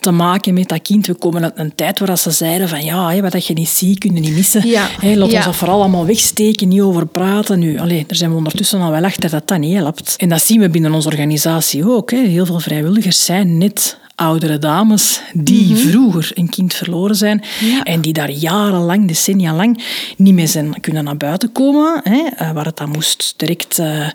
te 0.00 0.10
maken 0.10 0.54
met 0.54 0.68
dat 0.68 0.82
kind. 0.82 1.06
We 1.06 1.14
komen 1.14 1.42
uit 1.42 1.52
een 1.56 1.74
tijd 1.74 1.98
waar 1.98 2.18
ze 2.18 2.30
zeiden 2.30 2.68
van 2.68 2.84
ja, 2.84 3.10
hè, 3.10 3.20
wat 3.20 3.32
dat 3.32 3.46
je 3.46 3.54
niet 3.54 3.68
ziet, 3.68 3.98
kun 3.98 4.14
je 4.14 4.20
niet 4.20 4.34
missen. 4.34 4.68
Ja, 4.68 4.88
Hè, 5.00 5.14
laat 5.16 5.30
ja. 5.30 5.36
ons 5.36 5.44
dat 5.44 5.56
vooral 5.56 5.80
allemaal 5.80 6.06
wegsteken, 6.06 6.68
niet 6.68 6.80
over 6.80 7.06
praten. 7.06 7.58
Nu, 7.58 7.78
allee, 7.78 8.04
daar 8.06 8.16
zijn 8.16 8.30
we 8.30 8.36
ondertussen 8.36 8.80
al 8.80 8.90
wel 8.90 9.04
achter 9.04 9.30
dat 9.30 9.48
dat 9.48 9.58
niet 9.58 9.74
helpt. 9.76 10.14
En 10.16 10.28
dat 10.28 10.42
zien 10.42 10.60
we 10.60 10.68
binnen 10.68 10.92
onze 10.92 11.08
organisatie 11.08 11.88
ook. 11.90 12.10
Hè. 12.10 12.18
Heel 12.18 12.46
veel 12.46 12.60
vrijwilligers 12.60 13.24
zijn 13.24 13.58
net 13.58 13.98
oudere 14.14 14.58
dames 14.58 15.20
die 15.32 15.76
vroeger 15.76 16.30
een 16.34 16.48
kind 16.48 16.74
verloren 16.74 17.16
zijn 17.16 17.44
Mhm. 17.60 17.70
Ja. 17.70 17.82
en 17.82 18.00
die 18.00 18.12
daar 18.12 18.30
jarenlang, 18.30 19.08
decennia 19.08 19.54
lang, 19.54 19.84
niet 20.16 20.34
meer 20.34 20.48
zijn 20.48 20.80
kunnen 20.80 21.04
naar 21.04 21.16
buiten 21.16 21.52
komen. 21.52 22.00
Hè, 22.04 22.22
eh, 22.36 22.52
waar 22.52 22.64
het 22.64 22.76
dan 22.76 22.88
moest 22.90 23.34
direct 23.36 23.78
eh, 23.78 24.08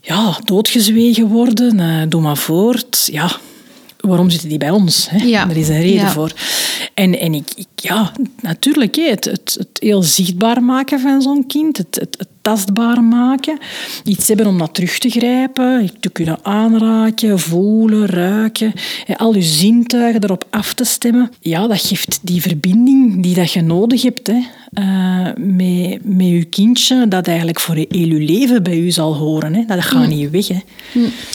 ja, 0.00 0.38
doodgezwegen 0.44 1.26
worden. 1.26 1.80
eh, 1.80 2.02
doe 2.08 2.20
maar 2.20 2.36
voort. 2.36 3.08
Ja, 3.12 3.30
waarom 4.00 4.30
zitten 4.30 4.48
die 4.48 4.58
bij 4.58 4.70
ons? 4.70 5.10
Hè? 5.10 5.24
Ja. 5.24 5.48
Er 5.50 5.56
is 5.56 5.68
een 5.68 5.80
reden 5.80 6.00
Ja. 6.00 6.10
voor. 6.10 6.32
En, 6.94 7.18
en 7.18 7.34
ik, 7.34 7.48
ik, 7.56 7.66
ja, 7.74 8.12
natuurlijk, 8.42 8.96
het, 8.96 9.24
het, 9.24 9.56
het 9.58 9.68
heel 9.72 10.02
zichtbaar 10.02 10.62
maken 10.62 11.00
van 11.00 11.22
zo'n 11.22 11.46
kind, 11.46 11.76
het, 11.76 11.94
het, 12.00 12.14
het 12.18 12.28
tastbaar 12.40 13.02
maken, 13.04 13.58
iets 14.04 14.28
hebben 14.28 14.46
om 14.46 14.56
naar 14.56 14.70
terug 14.70 14.98
te 14.98 15.10
grijpen, 15.10 15.90
te 16.00 16.10
kunnen 16.10 16.38
aanraken, 16.44 17.38
voelen, 17.38 18.06
ruiken, 18.06 18.72
hè, 19.04 19.18
al 19.18 19.34
je 19.34 19.42
zintuigen 19.42 20.24
erop 20.24 20.44
af 20.50 20.74
te 20.74 20.84
stemmen. 20.84 21.30
Ja, 21.40 21.66
dat 21.66 21.80
geeft 21.80 22.18
die 22.22 22.42
verbinding 22.42 23.22
die 23.22 23.34
dat 23.34 23.52
je 23.52 23.60
nodig 23.60 24.02
hebt 24.02 24.26
hè, 24.26 24.40
eh, 24.72 25.26
met, 25.36 25.98
met 26.04 26.26
je 26.26 26.44
kindje, 26.44 27.08
dat 27.08 27.26
eigenlijk 27.26 27.60
voor 27.60 27.74
heel 27.74 27.86
je 27.90 28.20
leven 28.20 28.62
bij 28.62 28.78
u 28.78 28.90
zal 28.90 29.14
horen. 29.16 29.54
Hè. 29.54 29.64
Dat 29.66 29.82
gaat 29.82 30.08
niet 30.08 30.30
weg. 30.30 30.48
Hè. 30.48 30.60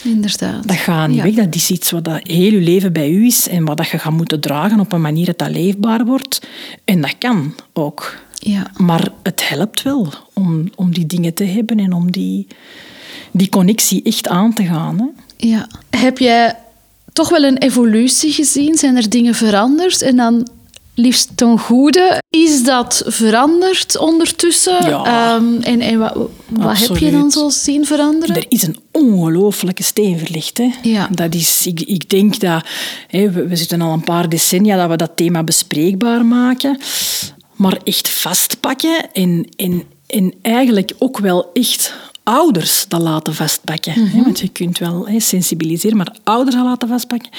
inderdaad. 0.04 0.68
Dat 0.68 0.76
gaat 0.76 1.08
niet 1.08 1.16
Ja. 1.16 1.22
weg. 1.22 1.34
Dat 1.34 1.54
is 1.54 1.70
iets 1.70 1.90
wat 1.90 2.04
dat 2.04 2.20
heel 2.22 2.52
je 2.52 2.60
leven 2.60 2.92
bij 2.92 3.10
u 3.10 3.26
is 3.26 3.48
en 3.48 3.64
wat 3.64 3.76
dat 3.76 3.88
je 3.88 3.98
gaat 3.98 4.12
moeten 4.12 4.40
dragen 4.40 4.80
op 4.80 4.92
een 4.92 5.00
manier 5.00 5.26
dat 5.26 5.38
dat 5.38 5.50
leefbaar 5.50 6.04
wordt. 6.04 6.46
En 6.84 7.00
dat 7.00 7.14
kan 7.18 7.54
ook. 7.72 8.16
Ja. 8.38 8.70
Maar 8.76 9.08
het 9.22 9.48
helpt 9.48 9.82
wel 9.82 10.08
om, 10.32 10.70
om 10.74 10.92
die 10.94 11.06
dingen 11.06 11.34
te 11.34 11.44
hebben 11.44 11.78
en 11.78 11.92
om 11.92 12.10
die, 12.12 12.46
die 13.30 13.48
connectie 13.48 14.02
echt 14.02 14.28
aan 14.28 14.52
te 14.54 14.64
gaan. 14.64 14.98
Hè. 14.98 15.06
Ja. 15.48 15.68
Heb 15.90 16.18
jij 16.18 16.56
toch 17.12 17.28
wel 17.28 17.44
een 17.44 17.58
evolutie 17.58 18.32
gezien? 18.32 18.76
Zijn 18.76 18.96
er 18.96 19.10
dingen 19.10 19.34
veranderd? 19.34 20.02
En 20.02 20.16
dan 20.16 20.48
liefst 20.96 21.36
ten 21.36 21.58
goede. 21.58 22.22
Is 22.30 22.64
dat 22.64 23.02
veranderd 23.06 23.98
ondertussen? 23.98 24.88
Ja. 24.88 25.04
Ehm, 25.04 25.62
en 25.62 25.80
en 25.80 25.98
wat, 25.98 26.16
wat 26.48 26.78
heb 26.78 26.96
je 26.96 27.10
dan 27.10 27.30
zo 27.30 27.48
zien 27.48 27.86
veranderen? 27.86 28.36
Er 28.36 28.44
is 28.48 28.62
een 28.62 28.76
ongelooflijke 28.92 29.82
steen 29.82 30.18
verlicht. 30.18 30.58
Hè. 30.58 30.70
Ja. 30.82 31.08
Dat 31.10 31.34
is, 31.34 31.66
ik, 31.66 31.80
ik 31.80 32.10
denk 32.10 32.40
dat... 32.40 32.64
Hè, 33.08 33.30
we, 33.30 33.46
we 33.46 33.56
zitten 33.56 33.80
al 33.80 33.92
een 33.92 34.04
paar 34.04 34.28
decennia 34.28 34.76
dat 34.76 34.88
we 34.88 34.96
dat 34.96 35.12
thema 35.14 35.44
bespreekbaar 35.44 36.24
maken. 36.24 36.80
Maar 37.56 37.78
echt 37.84 38.08
vastpakken 38.08 39.12
en, 39.12 39.48
en, 39.56 39.82
en 40.06 40.34
eigenlijk 40.42 40.92
ook 40.98 41.18
wel 41.18 41.50
echt 41.52 41.94
ouders 42.28 42.84
dat 42.88 43.00
laten 43.00 43.34
vastpakken. 43.34 43.92
hè. 43.92 44.22
Want 44.22 44.40
je 44.40 44.48
kunt 44.48 44.78
wel 44.78 45.08
hè, 45.08 45.20
sensibiliseren, 45.20 45.96
maar 45.96 46.16
ouders 46.24 46.56
dat 46.56 46.64
laten 46.64 46.88
vastpakken. 46.88 47.30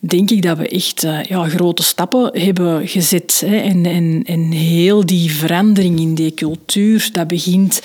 Denk 0.00 0.30
ik 0.30 0.42
dat 0.42 0.58
we 0.58 0.68
echt 0.68 1.04
eh, 1.04 1.22
ja, 1.22 1.48
grote 1.48 1.82
stappen 1.82 2.40
hebben 2.40 2.88
gezet. 2.88 3.42
En, 3.46 4.24
en 4.26 4.50
heel 4.50 5.06
die 5.06 5.32
verandering 5.32 6.00
in 6.00 6.14
die 6.14 6.34
cultuur, 6.34 7.08
dat 7.12 7.28
begint 7.28 7.82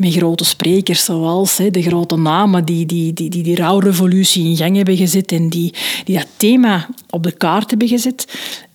met 0.00 0.12
grote 0.12 0.44
sprekers 0.44 1.04
zoals 1.04 1.56
hè, 1.56 1.70
de 1.70 1.82
grote 1.82 2.16
namen 2.16 2.64
die 2.64 2.86
die, 2.86 3.12
die, 3.12 3.30
die 3.30 3.42
die 3.42 3.56
rouwrevolutie 3.56 4.44
in 4.44 4.56
gang 4.56 4.76
hebben 4.76 4.96
gezet 4.96 5.32
en 5.32 5.48
die, 5.48 5.74
die 6.04 6.16
dat 6.16 6.26
thema 6.36 6.88
op 7.10 7.22
de 7.22 7.32
kaart 7.32 7.70
hebben 7.70 7.88
gezet. 7.88 8.26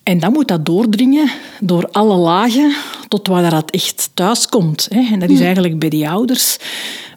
En 0.02 0.18
dan 0.18 0.32
moet 0.32 0.48
dat 0.48 0.66
doordringen 0.66 1.30
door 1.60 1.88
alle 1.92 2.16
lagen 2.16 2.74
tot 3.08 3.26
waar 3.26 3.50
dat 3.50 3.70
echt 3.70 4.10
thuis 4.14 4.48
komt. 4.48 4.86
Hè. 4.90 5.12
En 5.12 5.18
dat 5.18 5.30
is 5.30 5.40
eigenlijk 5.40 5.78
bij 5.78 5.88
die 5.88 6.08
ouders. 6.08 6.58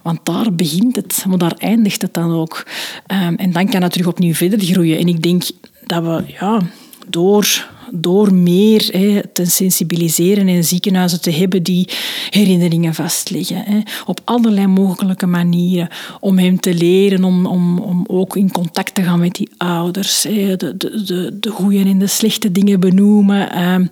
Want 0.01 0.19
daar 0.23 0.53
begint 0.53 0.95
het, 0.95 1.23
maar 1.27 1.37
daar 1.37 1.55
eindigt 1.57 2.01
het 2.01 2.13
dan 2.13 2.33
ook. 2.33 2.65
Ehm, 3.07 3.33
en 3.33 3.51
dan 3.51 3.69
kan 3.69 3.81
het 3.81 3.91
terug 3.91 4.07
opnieuw 4.07 4.33
verder 4.33 4.59
groeien. 4.59 4.99
En 4.99 5.07
ik 5.07 5.21
denk 5.21 5.43
dat 5.85 6.03
we 6.03 6.23
ja, 6.39 6.61
door, 7.07 7.67
door 7.91 8.33
meer 8.33 8.89
hè, 8.91 9.21
te 9.33 9.45
sensibiliseren 9.45 10.47
en 10.47 10.63
ziekenhuizen 10.63 11.21
te 11.21 11.31
hebben 11.31 11.63
die 11.63 11.89
herinneringen 12.29 12.93
vastleggen. 12.93 13.63
Hè, 13.65 13.79
op 14.05 14.19
allerlei 14.25 14.67
mogelijke 14.67 15.27
manieren. 15.27 15.89
Om 16.19 16.37
hem 16.37 16.59
te 16.59 16.73
leren, 16.73 17.23
om, 17.23 17.45
om, 17.45 17.79
om 17.79 18.03
ook 18.07 18.35
in 18.35 18.51
contact 18.51 18.95
te 18.95 19.03
gaan 19.03 19.19
met 19.19 19.35
die 19.35 19.49
ouders. 19.57 20.21
De, 20.21 20.55
de, 20.57 20.77
de, 21.05 21.37
de 21.39 21.49
goede 21.49 21.79
en 21.79 21.99
de 21.99 22.07
slechte 22.07 22.51
dingen 22.51 22.79
benoemen. 22.79 23.51
ehm, 23.51 23.85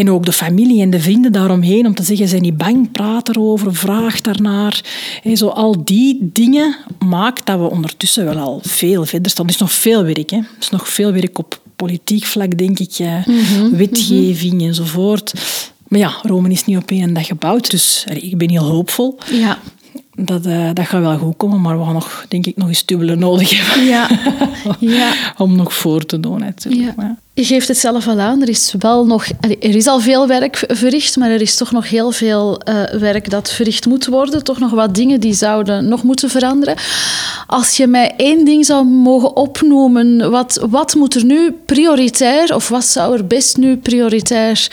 en 0.00 0.10
ook 0.10 0.24
de 0.24 0.32
familie 0.32 0.82
en 0.82 0.90
de 0.90 1.00
vrienden 1.00 1.32
daaromheen 1.32 1.86
om 1.86 1.94
te 1.94 2.02
zeggen, 2.02 2.28
zijn 2.28 2.42
niet 2.42 2.56
bang, 2.56 2.90
praat 2.92 3.28
erover, 3.28 3.74
vraag 3.74 4.20
daarnaar. 4.20 4.80
En 5.22 5.36
zo 5.36 5.48
al 5.48 5.84
die 5.84 6.30
dingen 6.32 6.76
maakt 7.04 7.46
dat 7.46 7.58
we 7.58 7.70
ondertussen 7.70 8.24
wel 8.24 8.36
al 8.38 8.60
veel 8.62 9.04
verder 9.04 9.30
staan. 9.30 9.46
Er 9.46 9.52
is 9.52 9.58
nog 9.58 9.72
veel 9.72 10.04
werk. 10.04 10.30
Hè. 10.30 10.36
Er 10.36 10.46
is 10.60 10.70
nog 10.70 10.88
veel 10.88 11.12
werk 11.12 11.38
op 11.38 11.60
politiek 11.76 12.24
vlak, 12.24 12.58
denk 12.58 12.78
ik. 12.78 12.98
eh, 12.98 13.26
wetgeving 13.72 14.62
enzovoort. 14.62 15.32
Maar 15.88 15.98
ja, 16.00 16.18
Rome 16.22 16.50
is 16.50 16.64
niet 16.64 16.76
op 16.76 16.90
één 16.90 17.14
dag 17.14 17.26
gebouwd. 17.26 17.70
Dus 17.70 18.06
ik 18.14 18.38
ben 18.38 18.50
heel 18.50 18.68
hoopvol 18.70 19.18
Ja. 19.32 19.58
Dat, 20.24 20.46
uh, 20.46 20.70
dat 20.74 20.86
gaat 20.86 21.00
wel 21.00 21.18
goed 21.18 21.36
komen, 21.36 21.60
maar 21.60 21.78
we 21.78 21.84
gaan 21.84 21.92
nog, 21.92 22.24
denk 22.28 22.46
ik, 22.46 22.56
nog 22.56 22.68
eens 22.68 22.84
dubbele 22.84 23.16
nodig 23.16 23.66
hebben. 23.66 23.84
Ja. 23.84 24.08
ja. 24.98 25.12
Om 25.36 25.56
nog 25.56 25.74
voor 25.74 26.06
te 26.06 26.20
doen, 26.20 26.38
natuurlijk. 26.38 26.92
Ja. 26.96 27.16
Je 27.34 27.44
geeft 27.44 27.68
het 27.68 27.78
zelf 27.78 28.08
al 28.08 28.18
aan, 28.18 28.42
er 28.42 28.48
is 28.48 28.74
wel 28.78 29.06
nog... 29.06 29.26
Er 29.40 29.74
is 29.74 29.86
al 29.86 30.00
veel 30.00 30.26
werk 30.26 30.64
verricht, 30.68 31.16
maar 31.16 31.30
er 31.30 31.40
is 31.40 31.56
toch 31.56 31.72
nog 31.72 31.88
heel 31.88 32.12
veel 32.12 32.60
uh, 32.68 32.82
werk 32.84 33.30
dat 33.30 33.50
verricht 33.50 33.86
moet 33.86 34.06
worden. 34.06 34.44
Toch 34.44 34.58
nog 34.58 34.70
wat 34.70 34.94
dingen 34.94 35.20
die 35.20 35.34
zouden 35.34 35.88
nog 35.88 36.02
moeten 36.02 36.30
veranderen. 36.30 36.76
Als 37.46 37.76
je 37.76 37.86
mij 37.86 38.14
één 38.16 38.44
ding 38.44 38.66
zou 38.66 38.84
mogen 38.84 39.36
opnoemen, 39.36 40.30
wat, 40.30 40.66
wat 40.70 40.94
moet 40.94 41.14
er 41.14 41.24
nu 41.24 41.52
prioritair, 41.66 42.54
of 42.54 42.68
wat 42.68 42.84
zou 42.84 43.16
er 43.16 43.26
best 43.26 43.56
nu 43.56 43.76
prioritair 43.76 44.68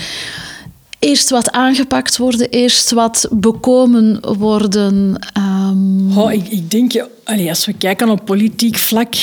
eerst 1.00 1.30
wat 1.30 1.52
aangepakt 1.52 2.18
worden, 2.18 2.50
eerst 2.50 2.92
wat 2.92 3.28
bekomen 3.32 4.38
worden? 4.38 5.20
Um... 5.38 6.18
Oh, 6.18 6.32
ik, 6.34 6.48
ik 6.48 6.72
denk, 6.72 7.06
allee, 7.28 7.50
als 7.50 7.66
we 7.66 7.74
kijken 7.74 8.10
op 8.10 8.26
politiek 8.26 8.78
vlak, 8.78 9.16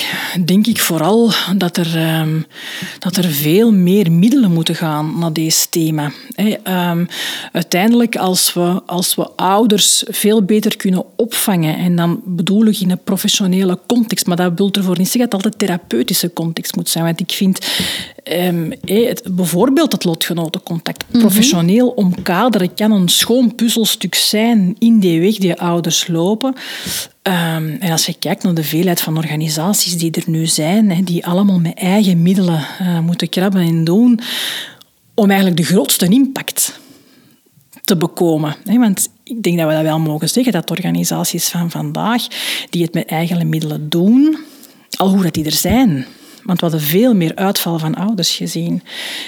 denk 0.45 0.67
ik 0.67 0.81
vooral 0.81 1.33
dat 1.57 1.77
er, 1.77 2.21
um, 2.21 2.47
dat 2.99 3.17
er 3.17 3.25
veel 3.25 3.73
meer 3.73 4.13
middelen 4.13 4.53
moeten 4.53 4.75
gaan 4.75 5.19
naar 5.19 5.33
deze 5.33 5.69
thema. 5.69 6.13
Hey, 6.35 6.61
um, 6.91 7.09
uiteindelijk, 7.53 8.17
als 8.17 8.53
we, 8.53 8.83
als 8.87 9.15
we 9.15 9.31
ouders 9.37 10.05
veel 10.09 10.43
beter 10.43 10.77
kunnen 10.77 11.05
opvangen, 11.17 11.77
en 11.77 11.97
dan 11.97 12.21
bedoel 12.25 12.67
ik 12.67 12.81
in 12.81 12.91
een 12.91 13.03
professionele 13.05 13.79
context, 13.87 14.27
maar 14.27 14.37
dat 14.37 14.53
wil 14.57 14.71
ervoor 14.73 14.99
niet 14.99 15.11
zeggen 15.11 15.31
dat 15.31 15.45
het 15.45 15.45
altijd 15.45 15.59
therapeutische 15.59 16.33
context 16.33 16.77
moet 16.77 16.89
zijn. 16.89 17.05
Want 17.05 17.21
ik 17.21 17.33
vind 17.33 17.67
um, 18.33 18.73
hey, 18.85 19.03
het, 19.03 19.23
bijvoorbeeld 19.31 19.93
het 19.93 20.05
lotgenotencontact 20.05 21.05
mhm. 21.09 21.19
professioneel 21.19 21.89
omkaderen 21.89 22.75
kan 22.75 22.93
een 22.93 23.09
schoon 23.09 23.55
puzzelstuk 23.55 24.15
zijn 24.15 24.77
in 24.79 24.99
die 24.99 25.21
weg 25.21 25.37
die 25.37 25.61
ouders 25.61 26.07
lopen. 26.07 26.55
Um, 27.29 27.77
en 27.81 27.91
als 27.91 28.07
je 28.07 28.15
kijkt 28.19 28.43
naar 28.43 28.55
de 28.55 28.65
veelheid 28.65 29.01
van 29.01 29.17
organisaties 29.17 29.97
die 29.97 30.11
er 30.11 30.23
nu 30.27 30.47
zijn, 30.47 31.05
die 31.05 31.27
allemaal 31.27 31.61
met 31.61 31.75
eigen 31.75 32.23
middelen 32.23 32.67
uh, 32.81 32.99
moeten 33.01 33.29
krabben 33.29 33.61
en 33.61 33.85
doen, 33.85 34.21
om 35.15 35.29
eigenlijk 35.31 35.61
de 35.61 35.65
grootste 35.65 36.07
impact 36.09 36.81
te 37.85 37.97
bekomen. 37.97 38.57
Want 38.65 39.09
ik 39.23 39.43
denk 39.43 39.59
dat 39.59 39.69
we 39.69 39.75
dat 39.75 39.83
wel 39.83 39.99
mogen 39.99 40.29
zeggen, 40.29 40.53
dat 40.53 40.71
organisaties 40.71 41.49
van 41.49 41.71
vandaag, 41.71 42.27
die 42.71 42.83
het 42.83 42.95
met 42.95 43.07
eigen 43.07 43.49
middelen 43.49 43.89
doen, 43.89 44.39
al 44.97 45.09
hoe 45.09 45.23
dat 45.23 45.35
die 45.35 45.45
er 45.45 45.53
zijn, 45.53 46.07
want 46.45 46.61
we 46.61 46.67
hadden 46.67 46.87
veel 46.87 47.15
meer 47.15 47.35
uitval 47.35 47.79
van 47.79 47.95
ouders 47.95 48.37
gezien. 48.37 48.83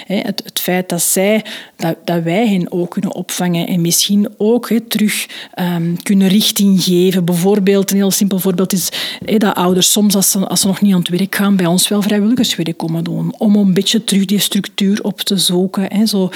Het, 0.05 0.41
het 0.43 0.59
feit 0.59 0.89
dat, 0.89 1.01
zij, 1.01 1.45
dat, 2.03 2.23
wij 2.23 2.47
hen 2.47 2.71
ook 2.71 2.91
kunnen 2.91 3.13
opvangen 3.13 3.67
en 3.67 3.81
misschien 3.81 4.29
ook 4.37 4.71
terug 4.87 5.27
um, 5.59 6.03
kunnen 6.03 6.27
richting 6.27 6.83
geven. 6.83 7.25
Bijvoorbeeld, 7.25 7.91
een 7.91 7.97
heel 7.97 8.11
simpel 8.11 8.39
voorbeeld 8.39 8.73
is 8.73 8.89
dat 9.37 9.55
ouders 9.55 9.91
soms, 9.91 10.15
als 10.15 10.31
ze, 10.31 10.47
als 10.47 10.61
ze 10.61 10.67
nog 10.67 10.81
niet 10.81 10.93
aan 10.93 10.99
het 10.99 11.09
werk 11.09 11.35
gaan, 11.35 11.55
bij 11.55 11.65
ons 11.65 11.87
wel 11.87 12.01
vrijwilligerswerk 12.01 12.77
komen 12.77 13.03
doen. 13.03 13.33
Om 13.37 13.55
een 13.55 13.73
beetje 13.73 14.03
terug 14.03 14.25
die 14.25 14.39
structuur 14.39 15.03
op 15.03 15.21
te 15.21 15.37
zoeken. 15.37 16.07
Zo 16.07 16.29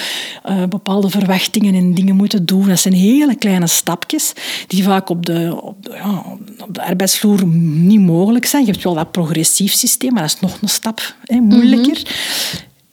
uh, 0.50 0.63
bepaalde 0.63 1.10
verwachtingen 1.10 1.76
en 1.76 1.94
dingen 1.94 2.15
moeten 2.15 2.46
doen. 2.46 2.67
Dat 2.67 2.80
zijn 2.80 2.94
hele 2.94 3.36
kleine 3.36 3.67
stapjes 3.67 4.34
die 4.67 4.84
vaak 4.84 5.10
op 5.10 5.26
de, 5.26 5.58
op 5.62 5.76
ja, 5.82 6.24
op 6.60 6.74
de 6.74 6.84
arbeidsvloer 6.84 7.46
niet 7.48 8.00
mogelijk 8.00 8.46
zijn. 8.46 8.65
Je 8.65 8.72
hebt 8.72 8.84
wel 8.84 8.94
dat 8.94 9.12
progressief 9.12 9.74
systeem, 9.74 10.13
maar 10.13 10.22
dat 10.22 10.34
is 10.34 10.39
nog 10.39 10.58
een 10.62 10.70
stap 10.72 11.16
hè, 11.24 11.40
moeilijker. 11.40 12.02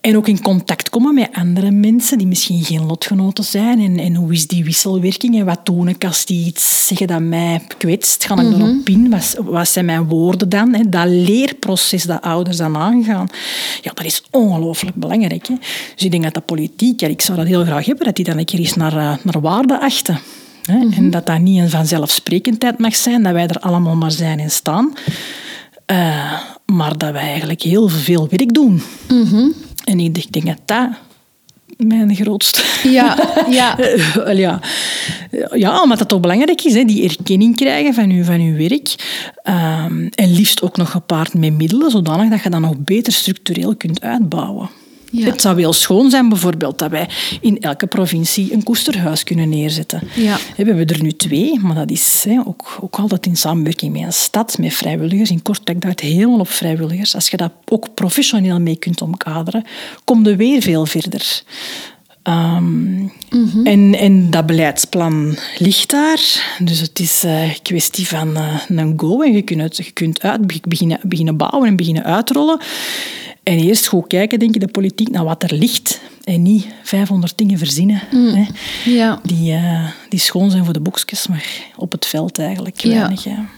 En 0.00 0.16
ook 0.16 0.28
in 0.28 0.42
contact 0.42 0.90
komen 0.90 1.14
met 1.14 1.28
andere 1.32 1.70
mensen 1.70 2.18
die 2.18 2.26
misschien 2.26 2.64
geen 2.64 2.86
lotgenoten 2.86 3.44
zijn. 3.44 3.80
En, 3.80 3.98
en 3.98 4.14
hoe 4.14 4.32
is 4.32 4.46
die 4.46 4.64
wisselwerking? 4.64 5.38
En 5.38 5.44
wat 5.44 5.66
doe 5.66 5.88
ik 5.88 6.04
als 6.04 6.24
die 6.24 6.46
iets 6.46 6.86
zeggen 6.86 7.06
dat 7.06 7.20
mij 7.20 7.60
kwetst? 7.78 8.24
Ga 8.24 8.34
ik 8.34 8.42
mm 8.42 8.52
-hmm. 8.52 8.62
erop 8.62 8.88
in? 8.88 9.10
Wat, 9.10 9.36
wat, 9.44 9.68
zijn 9.68 9.84
mijn 9.84 10.08
woorden 10.08 10.48
dan? 10.48 10.74
Hè? 10.74 10.88
Dat 10.88 11.06
leerproces 11.06 12.02
dat 12.02 12.22
ouders 12.22 12.56
dan 12.56 12.76
aangaan. 12.76 13.28
Ja, 13.82 13.92
dat 13.94 14.04
is 14.04 14.22
ongelooflijk 14.30 14.96
belangrijk. 14.96 15.46
Hè? 15.46 15.54
Dus 15.94 16.04
ik 16.04 16.10
denk 16.10 16.22
dat 16.22 16.34
de 16.34 16.40
politiek, 16.40 17.00
ja, 17.00 17.08
ik 17.08 17.20
zou 17.20 17.38
dat 17.38 17.46
heel 17.46 17.64
graag 17.64 17.86
hebben, 17.86 18.04
dat 18.04 18.16
die 18.16 18.24
dan 18.24 18.38
een 18.38 18.44
keer 18.44 18.58
eens 18.58 18.74
naar, 18.74 18.96
uh, 18.96 19.16
naar 19.22 19.40
waarde 19.40 19.80
achten. 19.80 20.18
Hè? 20.62 20.74
Mm 20.74 20.80
-hmm. 20.80 20.92
En 20.92 21.10
dat 21.10 21.26
dat 21.26 21.38
niet 21.38 21.60
een 21.60 21.70
vanzelfsprekendheid 21.70 22.78
mag 22.78 22.96
zijn, 22.96 23.22
dat 23.22 23.32
wij 23.32 23.46
er 23.46 23.60
allemaal 23.60 23.96
maar 23.96 24.12
zijn 24.12 24.40
en 24.40 24.50
staan. 24.50 24.94
Uh, 25.90 26.40
maar 26.66 26.98
dat 26.98 27.12
wij 27.12 27.28
eigenlijk 27.28 27.62
heel 27.62 27.88
veel 27.88 28.28
werk 28.30 28.54
doen. 28.54 28.82
Mm 29.08 29.24
-hmm. 29.24 29.54
En 29.84 30.00
ik 30.00 30.32
denk 30.32 30.46
dat 30.46 30.60
dat 30.64 30.88
mijn 31.76 32.14
grootste... 32.14 32.62
Ja, 32.88 33.16
ja. 33.50 33.78
ja. 34.32 34.60
ja, 35.54 35.82
omdat 35.82 35.98
dat 35.98 36.08
toch 36.08 36.20
belangrijk 36.20 36.64
is, 36.64 36.74
hè, 36.74 36.84
die 36.84 37.02
erkenning 37.02 37.56
krijgen 37.56 37.94
van 37.94 38.10
je, 38.10 38.24
van 38.24 38.40
uw 38.40 38.56
werk. 38.56 38.94
Um, 39.44 40.08
en 40.14 40.32
liefst 40.32 40.62
ook 40.62 40.76
nog 40.76 40.90
gepaard 40.90 41.34
met 41.34 41.52
middelen, 41.52 41.90
zodanig 41.90 42.30
dat 42.30 42.42
je 42.42 42.50
dat 42.50 42.60
nog 42.60 42.76
beter 42.76 43.12
structureel 43.12 43.76
kunt 43.76 44.00
uitbouwen. 44.00 44.70
Ja. 45.10 45.26
Het 45.26 45.40
zou 45.40 45.56
wel 45.56 45.72
schoon 45.72 46.10
zijn 46.10 46.28
bijvoorbeeld 46.28 46.78
dat 46.78 46.90
wij 46.90 47.08
in 47.40 47.60
elke 47.60 47.86
provincie 47.86 48.52
een 48.52 48.62
koesterhuis 48.62 49.24
kunnen 49.24 49.48
neerzetten. 49.48 50.00
Ja. 50.14 50.36
We 50.56 50.64
hebben 50.64 50.86
er 50.86 51.02
nu 51.02 51.12
twee, 51.12 51.58
maar 51.60 51.74
dat 51.74 51.90
is 51.90 52.26
ook, 52.46 52.78
ook 52.80 52.96
altijd 52.96 53.26
in 53.26 53.36
samenwerking 53.36 53.92
met 53.92 54.02
een 54.02 54.12
stad, 54.12 54.58
met 54.58 54.74
vrijwilligers. 54.74 55.30
In 55.30 55.42
Kortrijk 55.42 55.80
draait 55.80 56.00
helemaal 56.00 56.38
op 56.38 56.48
vrijwilligers. 56.48 57.14
Als 57.14 57.28
je 57.28 57.36
dat 57.36 57.52
ook 57.64 57.94
professioneel 57.94 58.60
mee 58.60 58.76
kunt 58.76 59.02
omkaderen, 59.02 59.64
kom 60.04 60.26
je 60.26 60.36
weer 60.36 60.62
veel 60.62 60.86
verder. 60.86 61.42
Um, 62.22 63.12
mm 63.30 63.50
-hmm. 63.52 63.66
en, 63.66 63.94
en 63.94 64.30
dat 64.30 64.46
beleidsplan 64.46 65.36
ligt 65.58 65.90
daar. 65.90 66.56
Dus 66.58 66.80
het 66.80 66.98
is 66.98 67.22
een 67.22 67.44
uh, 67.44 67.50
kwestie 67.62 68.08
van 68.08 68.28
uh, 68.36 68.60
een 68.68 68.92
go. 68.96 69.22
En 69.22 69.32
je 69.32 69.42
kunt, 69.42 69.76
je 69.76 69.90
kunt 69.90 70.22
uit, 70.22 70.62
beginnen, 70.68 71.00
beginnen 71.02 71.36
bouwen 71.36 71.68
en 71.68 71.76
beginnen 71.76 72.04
uitrollen. 72.04 72.60
En 73.48 73.58
eerst 73.58 73.86
goed 73.86 74.06
kijken, 74.06 74.38
denk 74.38 74.54
ik, 74.54 74.60
de 74.60 74.68
politiek 74.68 75.10
naar 75.10 75.24
wat 75.24 75.42
er 75.42 75.54
ligt. 75.54 76.00
En 76.24 76.42
niet 76.42 76.66
500 76.82 77.38
dingen 77.38 77.58
verzinnen. 77.58 78.02
Mm. 78.10 78.34
Hè, 78.34 78.46
ja. 78.90 79.20
die, 79.22 79.52
uh, 79.52 79.88
die 80.08 80.18
schoon 80.18 80.50
zijn 80.50 80.64
voor 80.64 80.72
de 80.72 80.80
boekjes, 80.80 81.26
maar 81.26 81.46
op 81.76 81.92
het 81.92 82.06
veld 82.06 82.38
eigenlijk 82.38 82.82
weinig 82.82 83.24
ja. 83.24 83.30
Ja. 83.30 83.48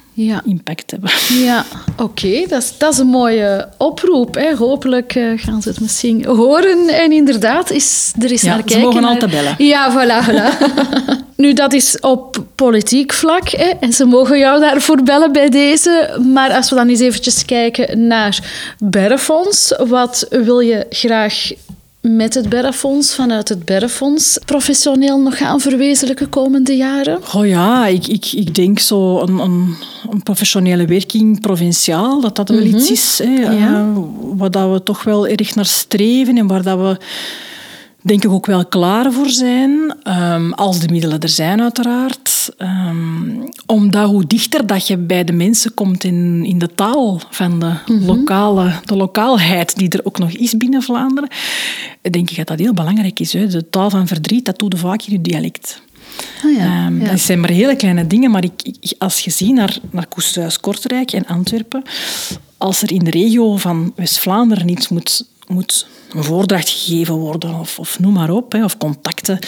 Impact 0.44 0.90
hebben. 0.90 1.10
Ja, 1.28 1.64
oké. 1.92 2.02
Okay. 2.02 2.46
Dat, 2.46 2.62
is, 2.62 2.78
dat 2.78 2.92
is 2.92 2.98
een 2.98 3.06
mooie 3.06 3.68
oproep. 3.76 4.34
Hè. 4.34 4.54
Hopelijk 4.54 5.14
uh, 5.14 5.32
gaan 5.36 5.62
ze 5.62 5.68
het 5.68 5.80
misschien 5.80 6.24
horen. 6.24 6.88
En 6.88 7.12
inderdaad, 7.12 7.70
is, 7.70 8.12
er 8.20 8.32
is 8.32 8.42
ja, 8.42 8.48
naar 8.48 8.62
kijken. 8.62 8.80
Ze 8.80 8.86
mogen 8.86 9.04
altijd 9.04 9.30
bellen. 9.30 9.54
Ja, 9.58 9.92
voilà. 9.92 10.26
voilà. 10.26 10.66
nu, 11.36 11.52
dat 11.52 11.72
is 11.72 12.00
op 12.00 12.44
politiek 12.54 13.12
vlak. 13.12 13.48
Hè, 13.48 13.70
en 13.80 13.92
ze 13.92 14.04
mogen 14.04 14.38
jou 14.38 14.60
daarvoor 14.60 15.02
bellen 15.02 15.32
bij 15.32 15.48
deze. 15.48 16.20
Maar 16.32 16.52
als 16.52 16.70
we 16.70 16.76
dan 16.76 16.88
eens 16.88 17.00
eventjes 17.00 17.44
kijken 17.44 18.06
naar 18.06 18.38
Berrefonds. 18.78 19.74
Wat 19.88 20.26
wil 20.30 20.60
je 20.60 20.86
graag 20.90 21.52
met 22.00 22.34
het 22.34 22.48
Berrefonds, 22.48 23.14
vanuit 23.14 23.48
het 23.48 23.64
Berrefonds, 23.64 24.38
professioneel 24.44 25.20
nog 25.20 25.36
gaan 25.36 25.60
verwezenlijken 25.60 26.28
komende 26.28 26.76
jaren? 26.76 27.20
Oh 27.34 27.46
ja, 27.46 27.86
ik, 27.86 28.06
ik, 28.06 28.32
ik 28.32 28.54
denk 28.54 28.78
zo 28.78 29.20
een, 29.20 29.38
een, 29.38 29.74
een 30.10 30.22
professionele 30.22 30.84
werking 30.84 31.40
provinciaal, 31.40 32.20
dat 32.20 32.36
dat 32.36 32.48
wel 32.48 32.58
mm 32.58 32.64
-hmm. 32.64 32.74
iets 32.74 32.90
is 32.90 33.18
hè, 33.18 33.34
ja. 33.34 33.50
uh, 33.50 33.98
waar 34.36 34.50
dat 34.50 34.72
we 34.72 34.82
toch 34.82 35.02
wel 35.02 35.26
erg 35.26 35.54
naar 35.54 35.66
streven 35.66 36.36
en 36.36 36.46
waar 36.46 36.62
dat 36.62 36.78
we 36.78 36.96
denk 38.02 38.24
ik 38.24 38.30
ook 38.30 38.46
wel 38.46 38.66
klaar 38.66 39.12
voor 39.12 39.28
zijn, 39.28 39.96
um, 40.04 40.52
als 40.52 40.80
de 40.80 40.88
middelen 40.88 41.20
er 41.20 41.28
zijn 41.28 41.60
uiteraard. 41.60 42.50
Um, 42.58 43.48
omdat 43.66 44.08
hoe 44.08 44.26
dichter 44.26 44.66
dat 44.66 44.86
je 44.86 44.96
bij 44.96 45.24
de 45.24 45.32
mensen 45.32 45.74
komt 45.74 46.04
in, 46.04 46.44
in 46.44 46.58
de 46.58 46.74
taal 46.74 47.20
van 47.30 47.60
de, 47.60 47.72
-hmm. 47.84 48.04
lokale, 48.04 48.72
de 48.84 48.96
lokaalheid 48.96 49.76
die 49.76 49.88
er 49.88 50.04
ook 50.04 50.18
nog 50.18 50.30
is 50.30 50.56
binnen 50.56 50.82
Vlaanderen, 50.82 51.30
denk 52.10 52.30
ik 52.30 52.36
dat 52.36 52.46
dat 52.46 52.58
heel 52.58 52.74
belangrijk 52.74 53.20
is. 53.20 53.32
Hè. 53.32 53.46
De 53.46 53.70
taal 53.70 53.90
van 53.90 54.06
verdriet, 54.06 54.44
dat 54.44 54.58
doe 54.58 54.70
je 54.70 54.76
vaak 54.76 55.02
in 55.02 55.12
je 55.12 55.20
dialect. 55.20 55.82
Oh 56.44 56.56
ja, 56.56 56.86
um, 56.86 57.00
ja. 57.00 57.10
Dat 57.10 57.20
zijn 57.20 57.40
maar 57.40 57.50
hele 57.50 57.76
kleine 57.76 58.06
dingen, 58.06 58.30
maar 58.30 58.44
ik, 58.44 58.62
ik, 58.62 58.92
als 58.98 59.20
je 59.20 59.30
ziet 59.30 59.54
naar, 59.54 59.78
naar 59.90 60.06
Koesthuis, 60.06 60.60
Kortrijk 60.60 61.12
en 61.12 61.26
Antwerpen, 61.26 61.82
als 62.58 62.82
er 62.82 62.92
in 62.92 63.04
de 63.04 63.10
regio 63.10 63.56
van 63.56 63.92
West-Vlaanderen 63.96 64.68
iets 64.68 64.88
moet, 64.88 65.24
moet 65.50 65.86
een 66.12 66.24
voordracht 66.24 66.68
gegeven 66.68 67.14
worden 67.14 67.54
of, 67.54 67.78
of 67.78 67.98
noem 67.98 68.12
maar 68.12 68.30
op, 68.30 68.52
hè, 68.52 68.64
of 68.64 68.76
contacten, 68.76 69.38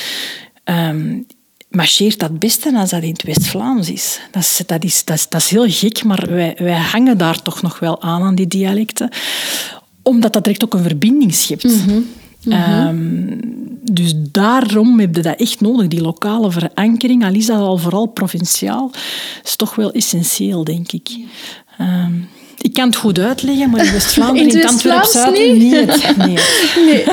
um, 0.65 1.27
marcheert 1.71 2.19
dat 2.19 2.39
beste 2.39 2.77
als 2.77 2.91
dat 2.91 3.03
in 3.03 3.13
het 3.13 3.23
West-Vlaams 3.23 3.91
is. 3.91 4.21
Dat 4.31 4.43
is, 4.43 4.63
dat, 4.67 4.85
is, 4.85 5.05
dat, 5.05 5.17
is, 5.17 5.29
dat 5.29 5.41
is 5.41 5.49
heel 5.49 5.71
gek, 5.71 6.05
maar 6.05 6.27
wij, 6.29 6.55
wij 6.59 6.79
hangen 6.79 7.19
daar 7.19 7.43
toch 7.43 7.63
nog 7.63 7.79
wel 7.79 8.03
aan, 8.03 8.23
aan 8.23 8.35
die 8.35 8.47
dialecten. 8.47 9.11
Omdat 10.03 10.33
dat 10.33 10.45
direct 10.45 10.65
ook 10.65 10.75
een 10.75 10.83
verbinding 10.83 11.35
schept. 11.35 11.65
Mm 11.65 11.71
-hmm. 11.71 12.07
Mm 12.45 12.53
-hmm. 12.53 12.89
um, 12.89 13.41
dus 13.93 14.15
daarom 14.17 15.01
heb 15.01 15.17
je 15.17 15.23
dat 15.23 15.41
echt 15.41 15.61
nodig, 15.61 15.89
die 15.89 16.01
lokale 16.01 16.51
verankering. 16.51 17.25
Al 17.25 17.35
is 17.35 17.47
dat 17.47 17.59
al 17.59 17.79
vooral 17.79 18.07
provinciaal, 18.07 18.91
is 19.45 19.57
toch 19.57 19.75
wel 19.75 19.93
essentieel, 19.93 20.65
denk 20.65 20.93
ik. 20.93 21.09
Um, 21.81 22.29
ik 22.73 22.79
kan 22.79 22.87
het 22.87 22.97
goed 22.97 23.19
uitleggen, 23.19 23.71
maar 23.71 23.85
in 23.85 23.93
West-Vlaanderen, 23.99 24.51
in, 24.51 24.61
in 24.61 24.67
Antwerpen-Zuid, 24.67 25.37
niet. 25.37 25.59
niet. 25.59 26.17
Nee. 26.17 26.37
nee. 26.89 27.05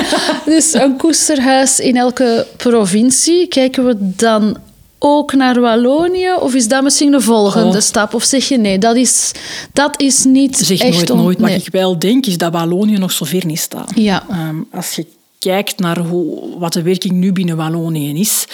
Dus 0.44 0.72
een 0.72 0.96
koesterhuis 0.96 1.78
in 1.78 1.96
elke 1.96 2.46
provincie. 2.56 3.46
Kijken 3.48 3.86
we 3.86 3.94
dan 3.98 4.56
ook 4.98 5.32
naar 5.32 5.60
Wallonië? 5.60 6.32
Of 6.40 6.54
is 6.54 6.68
dat 6.68 6.82
misschien 6.82 7.10
de 7.10 7.20
volgende 7.20 7.76
Oh. 7.76 7.82
stap? 7.82 8.14
Of 8.14 8.24
zeg 8.24 8.48
je 8.48 8.58
nee, 8.58 8.78
dat 8.78 8.96
is, 8.96 9.32
dat 9.72 10.00
is 10.00 10.24
niet 10.24 10.56
Zeg 10.56 10.80
echt... 10.80 10.92
nooit 10.94 11.08
nooit. 11.08 11.38
nee. 11.38 11.56
Wat 11.56 11.66
ik 11.66 11.72
wel 11.72 11.98
denk, 11.98 12.26
is 12.26 12.38
dat 12.38 12.52
Wallonië 12.52 12.98
nog 12.98 13.12
zo 13.12 13.24
ver 13.24 13.46
niet 13.46 13.58
staat. 13.60 13.92
Ja. 13.94 14.24
Ehm, 14.30 14.56
als 14.72 14.94
je 14.94 15.06
kijkt 15.38 15.78
naar 15.78 15.98
hoe, 15.98 16.58
wat 16.58 16.72
de 16.72 16.82
werking 16.82 17.12
nu 17.14 17.32
binnen 17.32 17.56
Wallonië 17.56 18.20
is 18.20 18.44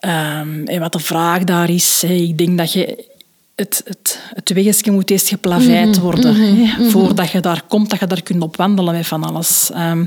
ehm, 0.00 0.64
en 0.64 0.80
wat 0.80 0.92
de 0.92 0.98
vraag 0.98 1.44
daar 1.44 1.70
is, 1.70 2.02
ik 2.04 2.38
denk 2.38 2.58
dat 2.58 2.72
je 2.72 3.14
het, 3.56 3.82
het, 3.84 4.20
het 4.34 4.52
weggetje 4.52 4.90
moet 4.90 5.10
eerst 5.10 5.28
geplaveid 5.28 5.88
Mhm, 5.90 6.00
worden. 6.00 6.34
hè, 6.36 6.90
Voordat 6.90 7.30
je 7.30 7.40
daar 7.40 7.62
komt, 7.68 7.90
dat 7.90 8.00
je 8.00 8.06
daar 8.06 8.22
kunt 8.22 8.42
op 8.42 8.56
wandelen 8.56 8.94
met 8.94 9.06
van 9.06 9.24
alles. 9.24 9.70
Ehm, 9.72 10.04